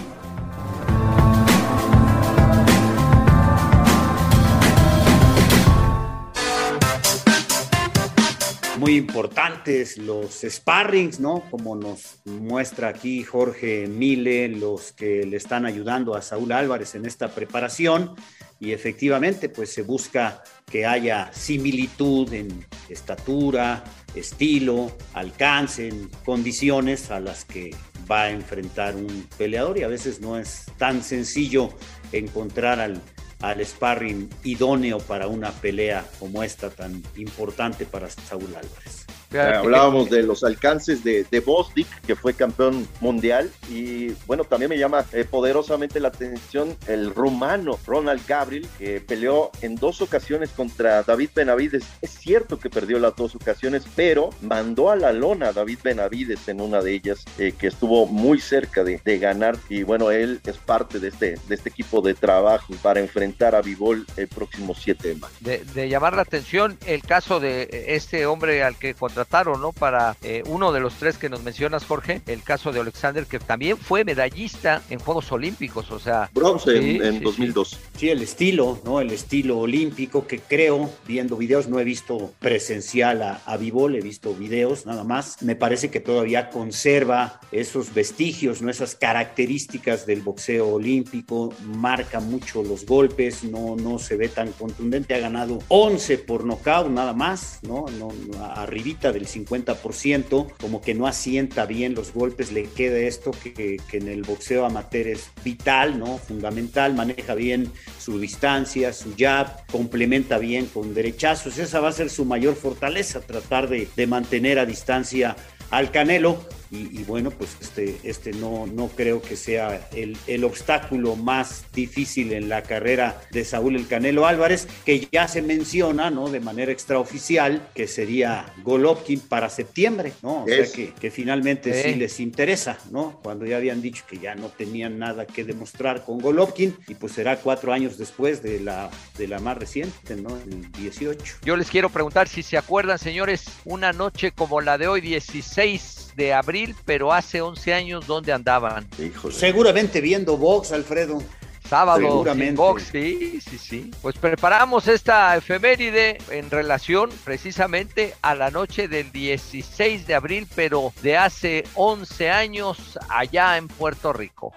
muy 8.82 8.96
importantes 8.96 9.96
los 9.96 10.40
sparrings, 10.42 11.20
¿no? 11.20 11.44
Como 11.52 11.76
nos 11.76 12.18
muestra 12.24 12.88
aquí 12.88 13.22
Jorge 13.22 13.86
Mile, 13.86 14.48
los 14.48 14.90
que 14.90 15.24
le 15.24 15.36
están 15.36 15.66
ayudando 15.66 16.16
a 16.16 16.20
Saúl 16.20 16.50
Álvarez 16.50 16.96
en 16.96 17.06
esta 17.06 17.28
preparación. 17.28 18.16
Y 18.62 18.70
efectivamente, 18.70 19.48
pues 19.48 19.74
se 19.74 19.82
busca 19.82 20.44
que 20.70 20.86
haya 20.86 21.32
similitud 21.32 22.32
en 22.32 22.64
estatura, 22.88 23.82
estilo, 24.14 24.96
alcance, 25.14 25.88
en 25.88 26.08
condiciones 26.24 27.10
a 27.10 27.18
las 27.18 27.44
que 27.44 27.74
va 28.08 28.22
a 28.22 28.30
enfrentar 28.30 28.94
un 28.94 29.26
peleador. 29.36 29.78
Y 29.78 29.82
a 29.82 29.88
veces 29.88 30.20
no 30.20 30.38
es 30.38 30.66
tan 30.78 31.02
sencillo 31.02 31.70
encontrar 32.12 32.78
al 32.78 33.02
al 33.40 33.60
sparring 33.66 34.30
idóneo 34.44 35.00
para 35.00 35.26
una 35.26 35.50
pelea 35.50 36.06
como 36.20 36.44
esta 36.44 36.70
tan 36.70 37.02
importante 37.16 37.84
para 37.84 38.08
Saúl 38.08 38.54
Álvarez. 38.54 39.01
Hablábamos 39.38 40.10
de 40.10 40.22
los 40.22 40.44
alcances 40.44 41.04
de, 41.04 41.24
de 41.30 41.40
Bostic, 41.40 41.86
que 42.02 42.16
fue 42.16 42.34
campeón 42.34 42.86
mundial, 43.00 43.50
y 43.70 44.10
bueno, 44.26 44.44
también 44.44 44.68
me 44.68 44.78
llama 44.78 45.04
eh, 45.12 45.24
poderosamente 45.28 46.00
la 46.00 46.08
atención 46.08 46.76
el 46.86 47.14
rumano 47.14 47.78
Ronald 47.86 48.26
Gabriel, 48.26 48.66
que 48.78 49.00
peleó 49.00 49.50
en 49.60 49.76
dos 49.76 50.00
ocasiones 50.00 50.50
contra 50.50 51.02
David 51.02 51.30
Benavides. 51.34 51.84
Es 52.00 52.10
cierto 52.10 52.58
que 52.58 52.70
perdió 52.70 52.98
las 52.98 53.16
dos 53.16 53.34
ocasiones, 53.34 53.84
pero 53.94 54.30
mandó 54.40 54.90
a 54.90 54.96
la 54.96 55.12
lona 55.12 55.48
a 55.48 55.52
David 55.52 55.78
Benavides 55.82 56.48
en 56.48 56.60
una 56.60 56.80
de 56.80 56.94
ellas, 56.94 57.24
eh, 57.38 57.52
que 57.58 57.68
estuvo 57.68 58.06
muy 58.06 58.40
cerca 58.40 58.84
de, 58.84 59.00
de, 59.04 59.18
ganar. 59.18 59.56
Y 59.68 59.82
bueno, 59.82 60.10
él 60.10 60.40
es 60.44 60.56
parte 60.56 60.98
de 60.98 61.08
este, 61.08 61.38
de 61.48 61.54
este 61.54 61.68
equipo 61.68 62.00
de 62.00 62.14
trabajo 62.14 62.74
para 62.82 63.00
enfrentar 63.00 63.54
a 63.54 63.62
Vivol 63.62 64.06
el 64.16 64.28
próximo 64.28 64.74
7 64.74 65.08
de 65.08 65.14
mayo. 65.16 65.34
De, 65.40 65.88
llamar 65.88 66.14
la 66.14 66.22
atención 66.22 66.78
el 66.86 67.02
caso 67.02 67.40
de 67.40 67.84
este 67.88 68.26
hombre 68.26 68.62
al 68.62 68.76
que 68.76 68.94
contrataron, 69.22 69.60
¿no? 69.60 69.72
Para 69.72 70.16
eh, 70.22 70.42
uno 70.46 70.72
de 70.72 70.80
los 70.80 70.94
tres 70.94 71.16
que 71.16 71.28
nos 71.28 71.42
mencionas, 71.42 71.84
Jorge, 71.84 72.22
el 72.26 72.42
caso 72.42 72.72
de 72.72 72.80
Alexander, 72.80 73.24
que 73.24 73.38
también 73.38 73.76
fue 73.76 74.04
medallista 74.04 74.82
en 74.90 74.98
Juegos 74.98 75.30
Olímpicos, 75.30 75.90
o 75.90 75.98
sea. 75.98 76.28
Bronce 76.34 76.80
sí, 76.80 76.96
en, 76.96 77.04
en 77.04 77.18
sí, 77.18 77.24
2002. 77.24 77.68
Sí. 77.68 77.76
sí, 77.98 78.10
el 78.10 78.22
estilo, 78.22 78.80
¿no? 78.84 79.00
El 79.00 79.12
estilo 79.12 79.58
olímpico 79.58 80.26
que 80.26 80.40
creo, 80.40 80.90
viendo 81.06 81.36
videos, 81.36 81.68
no 81.68 81.78
he 81.78 81.84
visto 81.84 82.32
presencial 82.40 83.22
a, 83.22 83.40
a 83.46 83.56
Vivol, 83.56 83.94
he 83.94 84.00
visto 84.00 84.34
videos 84.34 84.86
nada 84.86 85.04
más. 85.04 85.40
Me 85.42 85.54
parece 85.54 85.90
que 85.90 86.00
todavía 86.00 86.50
conserva 86.50 87.40
esos 87.52 87.94
vestigios, 87.94 88.60
¿no? 88.60 88.70
Esas 88.70 88.96
características 88.96 90.04
del 90.04 90.22
boxeo 90.22 90.68
olímpico, 90.68 91.54
marca 91.64 92.18
mucho 92.20 92.62
los 92.62 92.84
golpes, 92.86 93.44
no, 93.44 93.76
no 93.76 93.98
se 93.98 94.16
ve 94.16 94.28
tan 94.28 94.50
contundente, 94.52 95.14
ha 95.14 95.18
ganado 95.20 95.60
11 95.68 96.18
por 96.18 96.44
nocaut 96.44 96.88
nada 96.88 97.12
más, 97.12 97.60
¿no? 97.62 97.86
no, 97.98 98.08
no 98.08 99.11
del 99.12 99.26
50%, 99.26 100.52
como 100.60 100.80
que 100.80 100.94
no 100.94 101.06
asienta 101.06 101.66
bien 101.66 101.94
los 101.94 102.12
golpes, 102.12 102.52
le 102.52 102.64
queda 102.64 102.98
esto 102.98 103.30
que, 103.30 103.52
que, 103.52 103.96
en 103.96 104.08
el 104.08 104.22
boxeo 104.22 104.64
amateur 104.64 105.08
es 105.08 105.30
vital, 105.44 105.98
¿no? 105.98 106.18
Fundamental, 106.18 106.94
maneja 106.94 107.34
bien 107.34 107.70
su 107.98 108.18
distancia, 108.18 108.92
su 108.92 109.14
jab, 109.16 109.66
complementa 109.66 110.38
bien 110.38 110.66
con 110.66 110.94
derechazos, 110.94 111.58
esa 111.58 111.80
va 111.80 111.88
a 111.88 111.92
ser 111.92 112.10
su 112.10 112.24
mayor 112.24 112.54
fortaleza, 112.54 113.20
tratar 113.20 113.68
de, 113.68 113.88
de 113.94 114.06
mantener 114.06 114.58
a 114.58 114.66
distancia 114.66 115.36
al 115.70 115.90
Canelo. 115.90 116.38
Y, 116.72 117.00
y, 117.00 117.04
bueno, 117.04 117.30
pues 117.30 117.54
este, 117.60 117.98
este 118.02 118.32
no, 118.32 118.66
no 118.66 118.88
creo 118.88 119.20
que 119.20 119.36
sea 119.36 119.90
el, 119.94 120.16
el, 120.26 120.42
obstáculo 120.42 121.16
más 121.16 121.66
difícil 121.74 122.32
en 122.32 122.48
la 122.48 122.62
carrera 122.62 123.20
de 123.30 123.44
Saúl 123.44 123.76
El 123.76 123.86
Canelo 123.86 124.26
Álvarez, 124.26 124.66
que 124.86 125.06
ya 125.12 125.28
se 125.28 125.42
menciona, 125.42 126.10
¿no? 126.10 126.30
De 126.30 126.40
manera 126.40 126.72
extraoficial, 126.72 127.68
que 127.74 127.86
sería 127.86 128.54
Golovkin 128.62 129.20
para 129.20 129.50
septiembre, 129.50 130.14
¿no? 130.22 130.44
O 130.44 130.48
es. 130.48 130.70
sea 130.70 130.76
que, 130.76 130.94
que 130.94 131.10
finalmente 131.10 131.74
sí. 131.74 131.90
sí. 131.90 131.94
les 131.96 132.20
interesa, 132.20 132.78
¿no? 132.90 133.20
Cuando 133.22 133.44
ya 133.44 133.58
habían 133.58 133.82
dicho 133.82 134.04
que 134.08 134.18
ya 134.18 134.34
no 134.34 134.48
tenían 134.48 134.98
nada 134.98 135.26
que 135.26 135.44
demostrar 135.44 136.06
con 136.06 136.20
Golovkin, 136.20 136.74
y 136.88 136.94
pues 136.94 137.12
será 137.12 137.36
cuatro 137.36 137.74
años 137.74 137.98
después 137.98 138.42
de 138.42 138.60
la, 138.60 138.88
de 139.18 139.28
la 139.28 139.40
más 139.40 139.58
reciente, 139.58 140.16
¿no? 140.16 140.38
El 140.38 140.72
18. 140.72 141.36
Yo 141.44 141.54
les 141.54 141.68
quiero 141.68 141.90
preguntar 141.90 142.28
si 142.28 142.42
se 142.42 142.56
acuerdan, 142.56 142.98
señores, 142.98 143.44
una 143.66 143.92
noche 143.92 144.32
como 144.32 144.62
la 144.62 144.78
de 144.78 144.88
hoy, 144.88 145.02
16 145.02 146.11
de 146.16 146.32
abril, 146.34 146.74
pero 146.84 147.12
hace 147.12 147.40
11 147.40 147.74
años, 147.74 148.06
¿dónde 148.06 148.32
andaban? 148.32 148.86
Híjole. 148.98 149.34
Seguramente 149.34 150.00
viendo 150.00 150.36
box, 150.36 150.72
Alfredo. 150.72 151.22
Sábado, 151.68 152.00
Seguramente. 152.02 152.54
box, 152.60 152.90
sí, 152.92 153.40
sí, 153.40 153.56
sí. 153.56 153.90
Pues 154.02 154.18
preparamos 154.18 154.88
esta 154.88 155.34
efeméride 155.36 156.18
en 156.28 156.50
relación 156.50 157.08
precisamente 157.24 158.14
a 158.20 158.34
la 158.34 158.50
noche 158.50 158.88
del 158.88 159.10
16 159.10 160.06
de 160.06 160.14
abril, 160.14 160.46
pero 160.54 160.92
de 161.00 161.16
hace 161.16 161.64
11 161.74 162.30
años 162.30 162.98
allá 163.08 163.56
en 163.56 163.68
Puerto 163.68 164.12
Rico. 164.12 164.52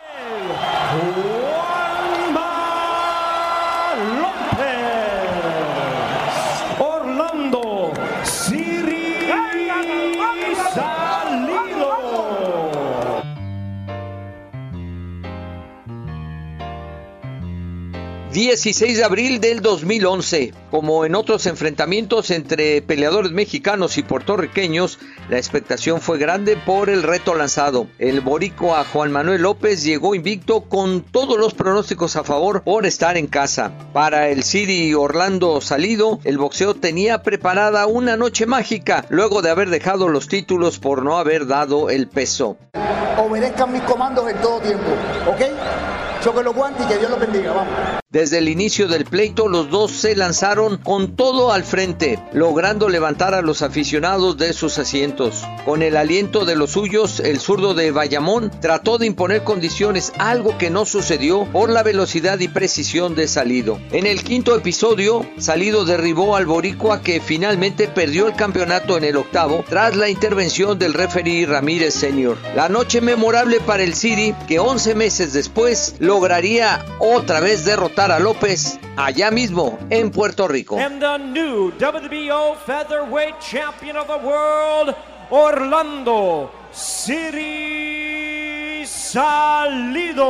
16 18.55 18.99
de 18.99 19.03
abril 19.03 19.41
del 19.41 19.61
2011. 19.61 20.53
Como 20.71 21.03
en 21.03 21.15
otros 21.15 21.45
enfrentamientos 21.45 22.31
entre 22.31 22.81
peleadores 22.81 23.33
mexicanos 23.33 23.97
y 23.97 24.03
puertorriqueños, 24.03 24.97
la 25.27 25.35
expectación 25.35 25.99
fue 25.99 26.17
grande 26.17 26.55
por 26.55 26.89
el 26.89 27.03
reto 27.03 27.35
lanzado. 27.35 27.87
El 27.99 28.21
boricua 28.21 28.85
Juan 28.85 29.11
Manuel 29.11 29.41
López 29.41 29.83
llegó 29.83 30.15
invicto 30.15 30.61
con 30.61 31.01
todos 31.01 31.37
los 31.37 31.53
pronósticos 31.53 32.15
a 32.15 32.23
favor 32.23 32.63
por 32.63 32.85
estar 32.85 33.17
en 33.17 33.27
casa. 33.27 33.73
Para 33.91 34.29
el 34.29 34.43
City 34.43 34.93
Orlando 34.93 35.59
Salido, 35.59 36.21
el 36.23 36.37
boxeo 36.37 36.75
tenía 36.75 37.23
preparada 37.23 37.87
una 37.87 38.15
noche 38.15 38.45
mágica 38.45 39.05
luego 39.09 39.41
de 39.41 39.49
haber 39.49 39.69
dejado 39.69 40.07
los 40.07 40.29
títulos 40.29 40.79
por 40.79 41.03
no 41.03 41.17
haber 41.17 41.45
dado 41.45 41.89
el 41.89 42.07
peso. 42.07 42.57
Obedezcan 43.17 43.73
mis 43.73 43.81
comandos 43.81 44.29
en 44.29 44.37
todo 44.37 44.61
tiempo, 44.61 44.91
¿ok? 45.27 45.41
Choque 46.23 46.41
los 46.41 46.55
guantes 46.55 46.85
y 46.85 46.87
que 46.87 46.97
Dios 46.99 47.11
los 47.11 47.19
bendiga, 47.19 47.51
vamos. 47.51 48.04
Desde 48.15 48.37
el 48.37 48.47
inicio 48.47 48.87
del 48.87 49.03
pleito, 49.03 49.49
los 49.49 49.69
dos 49.69 49.91
se 49.91 50.15
lanzaron 50.15 50.77
con 50.77 51.17
todo 51.17 51.51
al 51.51 51.65
frente, 51.65 52.17
logrando 52.31 52.87
levantar 52.87 53.33
a 53.33 53.41
los 53.41 53.61
aficionados 53.61 54.37
de 54.37 54.53
sus 54.53 54.79
asientos. 54.79 55.43
Con 55.65 55.81
el 55.81 55.97
aliento 55.97 56.45
de 56.45 56.55
los 56.55 56.71
suyos, 56.71 57.19
el 57.19 57.41
zurdo 57.41 57.73
de 57.73 57.91
Bayamón 57.91 58.51
trató 58.61 58.97
de 58.97 59.05
imponer 59.05 59.43
condiciones, 59.43 60.13
algo 60.17 60.57
que 60.57 60.69
no 60.69 60.85
sucedió 60.85 61.43
por 61.51 61.69
la 61.69 61.83
velocidad 61.83 62.39
y 62.39 62.47
precisión 62.47 63.15
de 63.15 63.27
Salido. 63.27 63.81
En 63.91 64.05
el 64.05 64.23
quinto 64.23 64.55
episodio, 64.55 65.25
Salido 65.37 65.83
derribó 65.83 66.37
al 66.37 66.45
Boricua 66.45 67.01
que 67.01 67.19
finalmente 67.19 67.89
perdió 67.89 68.27
el 68.27 68.35
campeonato 68.37 68.95
en 68.95 69.03
el 69.03 69.17
octavo 69.17 69.65
tras 69.67 69.97
la 69.97 70.07
intervención 70.07 70.79
del 70.79 70.93
referee 70.93 71.47
Ramírez 71.47 71.93
Senior. 71.93 72.37
La 72.55 72.69
noche 72.69 73.01
memorable 73.01 73.59
para 73.59 73.83
el 73.83 73.93
City 73.93 74.33
que 74.47 74.59
11 74.59 74.95
meses 74.95 75.33
después 75.33 75.95
lograría 75.99 76.85
otra 76.99 77.41
vez 77.41 77.65
derrotar 77.65 78.04
López 78.05 78.79
allá 78.97 79.31
mismo 79.31 79.79
en 79.89 80.11
Puerto 80.11 80.47
Rico. 80.47 80.77
And 80.77 81.01
the 81.01 81.17
new 81.17 81.71
WBO 81.71 82.55
featherweight 82.65 83.39
champion 83.39 83.97
of 83.97 84.07
the 84.07 84.17
world, 84.17 84.95
Orlando 85.31 86.51
City 86.71 87.65
Salido. 88.85 90.25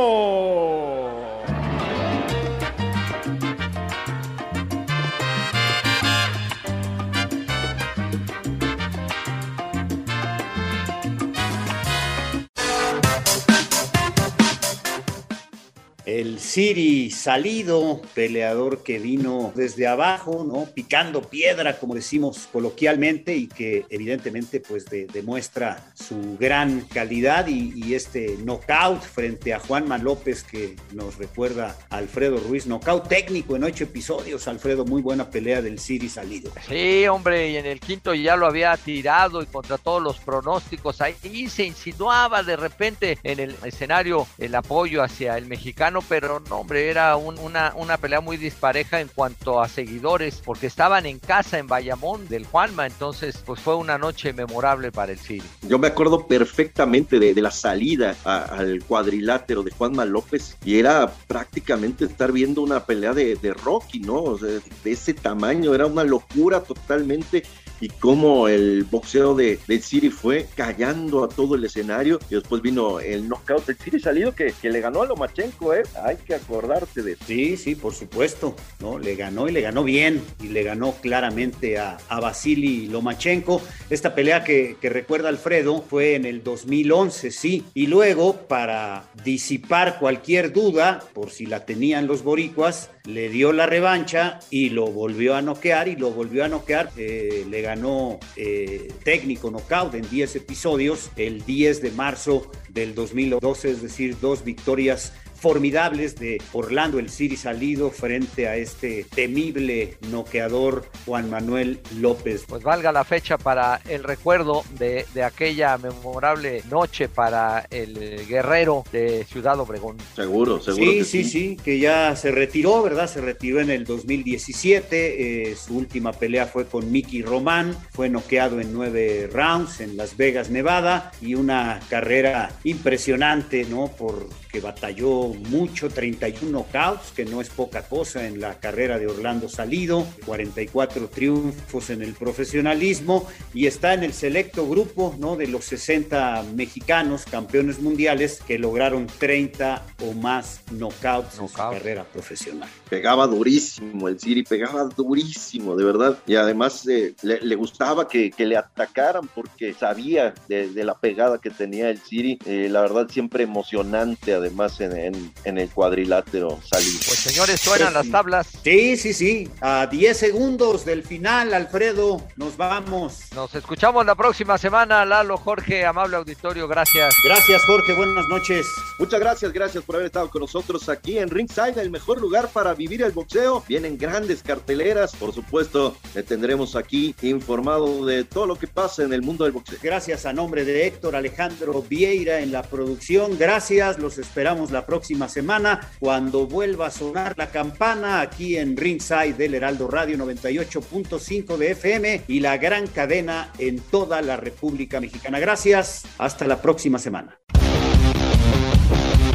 El 16.06 16.38
Siri 16.38 17.10
salido, 17.10 18.00
peleador 18.14 18.84
que 18.84 19.00
vino 19.00 19.52
desde 19.56 19.88
abajo, 19.88 20.44
¿no? 20.46 20.66
Picando 20.72 21.20
piedra, 21.22 21.78
como 21.78 21.96
decimos 21.96 22.48
coloquialmente, 22.52 23.34
y 23.34 23.48
que 23.48 23.84
evidentemente 23.90 24.60
pues 24.60 24.86
de, 24.86 25.06
demuestra 25.06 25.92
su 25.94 26.36
gran 26.38 26.82
calidad 26.82 27.48
y, 27.48 27.66
este 27.96 28.36
knockout 28.42 29.02
frente 29.02 29.54
a 29.54 29.58
Juanma 29.58 29.96
López 29.96 30.42
que 30.44 30.76
nos 30.92 31.16
recuerda 31.16 31.78
Alfredo 31.88 32.38
Ruiz, 32.38 32.66
knockout 32.66 33.08
técnico 33.08 33.56
en 33.56 33.64
ocho 33.64 33.84
episodios, 33.84 34.48
Alfredo, 34.48 34.84
muy 34.84 35.00
buena 35.00 35.30
pelea 35.30 35.62
del 35.62 35.78
Siri 35.78 36.08
salido. 36.08 36.52
Sí, 36.68 37.06
hombre, 37.06 37.50
y 37.50 37.56
en 37.56 37.64
el 37.64 37.80
quinto 37.80 38.12
ya 38.12 38.36
lo 38.36 38.46
había 38.46 38.76
tirado 38.76 39.40
y 39.40 39.46
contra 39.46 39.78
todos 39.78 40.02
los 40.02 40.18
pronósticos, 40.18 41.00
ahí 41.00 41.48
se 41.48 41.64
insinuaba 41.64 42.42
de 42.42 42.56
repente 42.56 43.18
en 43.22 43.40
el 43.40 43.56
escenario 43.64 44.26
el 44.36 44.54
apoyo 44.54 45.02
hacia 45.02 45.38
el 45.38 45.46
mexicano 45.46 45.95
pero 46.02 46.40
no, 46.48 46.60
hombre, 46.60 46.90
era 46.90 47.16
un, 47.16 47.38
una, 47.38 47.72
una 47.76 47.96
pelea 47.96 48.20
muy 48.20 48.36
dispareja 48.36 49.00
en 49.00 49.08
cuanto 49.08 49.60
a 49.60 49.68
seguidores, 49.68 50.42
porque 50.44 50.66
estaban 50.66 51.06
en 51.06 51.18
casa 51.18 51.58
en 51.58 51.66
Bayamón 51.66 52.28
del 52.28 52.46
Juanma, 52.46 52.86
entonces 52.86 53.42
pues 53.44 53.60
fue 53.60 53.74
una 53.74 53.98
noche 53.98 54.32
memorable 54.32 54.92
para 54.92 55.12
el 55.12 55.18
City. 55.18 55.46
Yo 55.62 55.78
me 55.78 55.88
acuerdo 55.88 56.26
perfectamente 56.26 57.18
de, 57.18 57.34
de 57.34 57.42
la 57.42 57.50
salida 57.50 58.16
al 58.24 58.82
cuadrilátero 58.84 59.62
de 59.62 59.70
Juanma 59.70 60.04
López 60.04 60.56
y 60.64 60.78
era 60.78 61.12
prácticamente 61.26 62.04
estar 62.04 62.32
viendo 62.32 62.62
una 62.62 62.84
pelea 62.84 63.12
de, 63.12 63.36
de 63.36 63.54
Rocky, 63.54 64.00
¿no? 64.00 64.22
O 64.22 64.38
sea, 64.38 64.48
de 64.48 64.92
ese 64.92 65.14
tamaño, 65.14 65.74
era 65.74 65.86
una 65.86 66.04
locura 66.04 66.62
totalmente 66.62 67.44
y 67.80 67.88
cómo 67.88 68.48
el 68.48 68.84
boxeo 68.84 69.34
de, 69.34 69.58
del 69.66 69.82
City 69.82 70.10
fue 70.10 70.46
callando 70.54 71.24
a 71.24 71.28
todo 71.28 71.54
el 71.54 71.64
escenario 71.64 72.18
y 72.30 72.36
después 72.36 72.62
vino 72.62 73.00
el 73.00 73.28
knockout 73.28 73.66
del 73.66 73.76
City 73.76 74.00
salido 74.00 74.34
que, 74.34 74.52
que 74.60 74.70
le 74.70 74.80
ganó 74.80 75.02
a 75.02 75.06
Lomachenko, 75.06 75.74
¿eh? 75.74 75.82
hay 76.02 76.16
que 76.16 76.34
acordarte 76.34 77.02
de 77.02 77.16
Sí, 77.26 77.56
sí, 77.56 77.74
por 77.74 77.94
supuesto, 77.94 78.54
¿no? 78.80 78.98
Le 78.98 79.16
ganó 79.16 79.48
y 79.48 79.52
le 79.52 79.60
ganó 79.60 79.82
bien 79.82 80.22
y 80.40 80.48
le 80.48 80.62
ganó 80.62 80.92
claramente 81.00 81.78
a, 81.78 81.98
a 82.08 82.20
Vasily 82.20 82.86
Lomachenko. 82.86 83.60
Esta 83.90 84.14
pelea 84.14 84.44
que, 84.44 84.76
que 84.80 84.90
recuerda 84.90 85.28
Alfredo 85.28 85.82
fue 85.82 86.14
en 86.14 86.24
el 86.24 86.42
2011, 86.42 87.30
sí. 87.30 87.64
Y 87.74 87.86
luego, 87.88 88.46
para 88.46 89.10
disipar 89.24 89.98
cualquier 89.98 90.52
duda, 90.52 91.02
por 91.14 91.30
si 91.30 91.46
la 91.46 91.64
tenían 91.64 92.06
los 92.06 92.22
boricuas, 92.22 92.90
le 93.06 93.28
dio 93.28 93.52
la 93.52 93.66
revancha 93.66 94.40
y 94.50 94.70
lo 94.70 94.86
volvió 94.86 95.34
a 95.36 95.42
noquear 95.42 95.88
y 95.88 95.96
lo 95.96 96.10
volvió 96.10 96.44
a 96.44 96.48
noquear. 96.48 96.90
Eh, 96.96 97.46
le 97.48 97.62
ganó 97.62 98.18
eh, 98.36 98.92
técnico 99.04 99.50
knockout 99.50 99.94
en 99.94 100.08
10 100.08 100.36
episodios 100.36 101.10
el 101.16 101.44
10 101.44 101.82
de 101.82 101.90
marzo 101.92 102.50
del 102.68 102.94
2012, 102.94 103.70
es 103.70 103.82
decir, 103.82 104.16
dos 104.20 104.44
victorias 104.44 105.12
formidables 105.38 106.16
de 106.16 106.40
Orlando 106.52 106.98
el 106.98 107.10
City 107.10 107.36
salido 107.36 107.90
frente 107.90 108.48
a 108.48 108.56
este 108.56 109.04
temible 109.14 109.96
noqueador 110.10 110.86
Juan 111.04 111.30
Manuel 111.30 111.80
López. 111.98 112.44
Pues 112.48 112.62
valga 112.62 112.92
la 112.92 113.04
fecha 113.04 113.38
para 113.38 113.80
el 113.88 114.04
recuerdo 114.04 114.64
de, 114.78 115.06
de 115.14 115.22
aquella 115.22 115.76
memorable 115.78 116.62
noche 116.70 117.08
para 117.08 117.66
el 117.70 118.26
guerrero 118.26 118.84
de 118.92 119.24
Ciudad 119.24 119.58
Obregón. 119.60 119.96
Seguro, 120.14 120.60
seguro. 120.60 120.90
Sí, 120.90 120.98
que 120.98 121.04
sí, 121.04 121.24
sí, 121.24 121.56
que 121.62 121.78
ya 121.78 122.16
se 122.16 122.30
retiró, 122.30 122.82
¿verdad? 122.82 123.08
Se 123.08 123.20
retiró 123.20 123.60
en 123.60 123.70
el 123.70 123.84
2017. 123.84 125.50
eh, 125.50 125.56
su 125.56 125.76
última 125.76 126.12
pelea 126.12 126.46
fue 126.46 126.66
con 126.66 126.90
Mickey 126.90 127.22
Román. 127.22 127.76
Fue 127.92 128.08
noqueado 128.08 128.60
en 128.60 128.72
nueve 128.72 129.28
rounds 129.32 129.80
en 129.80 129.96
Las 129.96 130.16
Vegas, 130.16 130.50
Nevada. 130.50 131.12
Y 131.20 131.34
una 131.34 131.80
carrera 131.88 132.50
impresionante, 132.64 133.64
¿no? 133.64 133.90
Porque 133.96 134.60
batalló 134.60 135.25
mucho, 135.34 135.88
31 135.88 136.50
knockouts, 136.50 137.12
que 137.12 137.24
no 137.24 137.40
es 137.40 137.48
poca 137.48 137.82
cosa 137.82 138.26
en 138.26 138.40
la 138.40 138.58
carrera 138.58 138.98
de 138.98 139.06
Orlando 139.06 139.48
Salido. 139.48 140.06
44 140.24 141.08
triunfos 141.08 141.90
en 141.90 142.02
el 142.02 142.14
profesionalismo. 142.14 143.26
Y 143.54 143.66
está 143.66 143.94
en 143.94 144.04
el 144.04 144.12
selecto 144.12 144.68
grupo, 144.68 145.14
¿no? 145.18 145.36
De 145.36 145.46
los 145.46 145.64
60 145.64 146.44
mexicanos 146.54 147.24
campeones 147.24 147.80
mundiales 147.80 148.40
que 148.46 148.58
lograron 148.58 149.06
30 149.06 149.84
o 150.04 150.12
más 150.12 150.60
knockouts 150.70 151.38
en 151.38 151.48
su 151.48 151.54
carrera 151.54 152.04
profesional. 152.04 152.68
Pegaba 152.88 153.26
durísimo 153.26 154.08
el 154.08 154.18
Siri, 154.18 154.42
pegaba 154.42 154.84
durísimo, 154.84 155.76
de 155.76 155.84
verdad. 155.84 156.18
Y 156.26 156.36
además 156.36 156.86
eh, 156.88 157.14
le, 157.22 157.40
le 157.40 157.54
gustaba 157.56 158.08
que, 158.08 158.30
que 158.30 158.46
le 158.46 158.56
atacaran 158.56 159.28
porque 159.34 159.74
sabía 159.74 160.34
de, 160.48 160.68
de 160.68 160.84
la 160.84 160.94
pegada 160.98 161.38
que 161.38 161.50
tenía 161.50 161.90
el 161.90 162.00
Siri. 162.00 162.38
Eh, 162.46 162.68
la 162.70 162.80
verdad, 162.82 163.08
siempre 163.08 163.44
emocionante, 163.44 164.34
además, 164.34 164.80
en, 164.80 164.96
en- 164.96 165.32
en 165.44 165.58
el 165.58 165.68
cuadrilátero 165.70 166.58
salir. 166.64 166.92
Pues 167.06 167.18
señores, 167.18 167.60
suenan 167.60 167.94
las 167.94 168.10
tablas. 168.10 168.48
Sí, 168.62 168.96
sí, 168.96 169.12
sí. 169.12 169.48
A 169.60 169.86
10 169.86 170.16
segundos 170.16 170.84
del 170.84 171.02
final, 171.02 171.52
Alfredo, 171.54 172.22
nos 172.36 172.56
vamos. 172.56 173.20
Nos 173.34 173.54
escuchamos 173.54 174.04
la 174.06 174.14
próxima 174.14 174.58
semana. 174.58 175.04
Lalo, 175.04 175.36
Jorge, 175.36 175.84
amable 175.84 176.16
auditorio, 176.16 176.66
gracias. 176.68 177.14
Gracias, 177.24 177.62
Jorge. 177.66 177.94
Buenas 177.94 178.26
noches. 178.28 178.66
Muchas 178.98 179.20
gracias, 179.20 179.52
gracias 179.52 179.84
por 179.84 179.96
haber 179.96 180.06
estado 180.06 180.30
con 180.30 180.40
nosotros 180.42 180.88
aquí 180.88 181.18
en 181.18 181.28
Ringside, 181.28 181.78
el 181.80 181.90
mejor 181.90 182.20
lugar 182.20 182.48
para 182.52 182.74
vivir 182.76 183.02
el 183.02 183.12
boxeo. 183.12 183.64
Vienen 183.68 183.98
grandes 183.98 184.42
carteleras, 184.42 185.14
por 185.16 185.32
supuesto, 185.32 185.96
le 186.14 186.22
tendremos 186.22 186.76
aquí 186.76 187.14
informado 187.22 188.04
de 188.06 188.24
todo 188.24 188.46
lo 188.46 188.56
que 188.56 188.66
pasa 188.66 189.02
en 189.02 189.12
el 189.12 189.22
mundo 189.22 189.44
del 189.44 189.52
boxeo. 189.52 189.78
Gracias 189.82 190.26
a 190.26 190.32
nombre 190.32 190.64
de 190.64 190.86
Héctor 190.86 191.16
Alejandro 191.16 191.82
Vieira 191.82 192.40
en 192.40 192.52
la 192.52 192.62
producción. 192.62 193.38
Gracias. 193.38 193.98
Los 193.98 194.18
esperamos 194.18 194.70
la 194.70 194.86
próxima 194.86 195.28
semana 195.28 195.90
cuando 195.98 196.46
vuelva 196.46 196.86
a 196.86 196.90
sonar 196.90 197.34
la 197.36 197.50
campana 197.50 198.20
aquí 198.20 198.56
en 198.56 198.76
Ringside 198.76 199.34
del 199.34 199.54
Heraldo 199.54 199.88
Radio 199.88 200.16
98.5 200.18 201.56
de 201.56 201.70
FM 201.72 202.24
y 202.28 202.40
la 202.40 202.58
gran 202.58 202.86
cadena 202.86 203.52
en 203.58 203.78
toda 203.78 204.22
la 204.22 204.36
República 204.36 205.00
Mexicana. 205.00 205.38
Gracias. 205.38 206.04
Hasta 206.18 206.46
la 206.46 206.60
próxima 206.60 206.98
semana. 206.98 207.38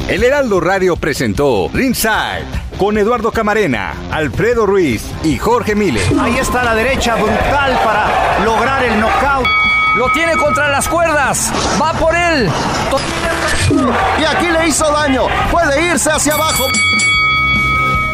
El 0.07 0.23
Heraldo 0.23 0.59
Radio 0.59 0.95
presentó 0.97 1.69
Ringside 1.73 2.45
con 2.77 2.97
Eduardo 2.97 3.31
Camarena, 3.31 3.93
Alfredo 4.11 4.65
Ruiz 4.65 5.03
y 5.23 5.37
Jorge 5.37 5.75
Mile. 5.75 6.01
Ahí 6.19 6.37
está 6.37 6.63
la 6.63 6.75
derecha 6.75 7.15
brutal 7.15 7.79
para 7.83 8.43
lograr 8.43 8.83
el 8.83 8.99
knockout. 8.99 9.47
Lo 9.95 10.11
tiene 10.11 10.35
contra 10.35 10.69
las 10.69 10.87
cuerdas. 10.87 11.51
Va 11.81 11.93
por 11.93 12.13
él. 12.15 12.49
Y 14.19 14.23
aquí 14.23 14.47
le 14.47 14.67
hizo 14.67 14.89
daño. 14.91 15.23
Puede 15.51 15.91
irse 15.91 16.09
hacia 16.09 16.33
abajo. 16.33 16.65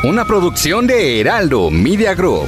Una 0.03 0.25
producción 0.25 0.85
de 0.87 1.19
Heraldo 1.19 1.71
Media 1.71 2.13
Group. 2.13 2.47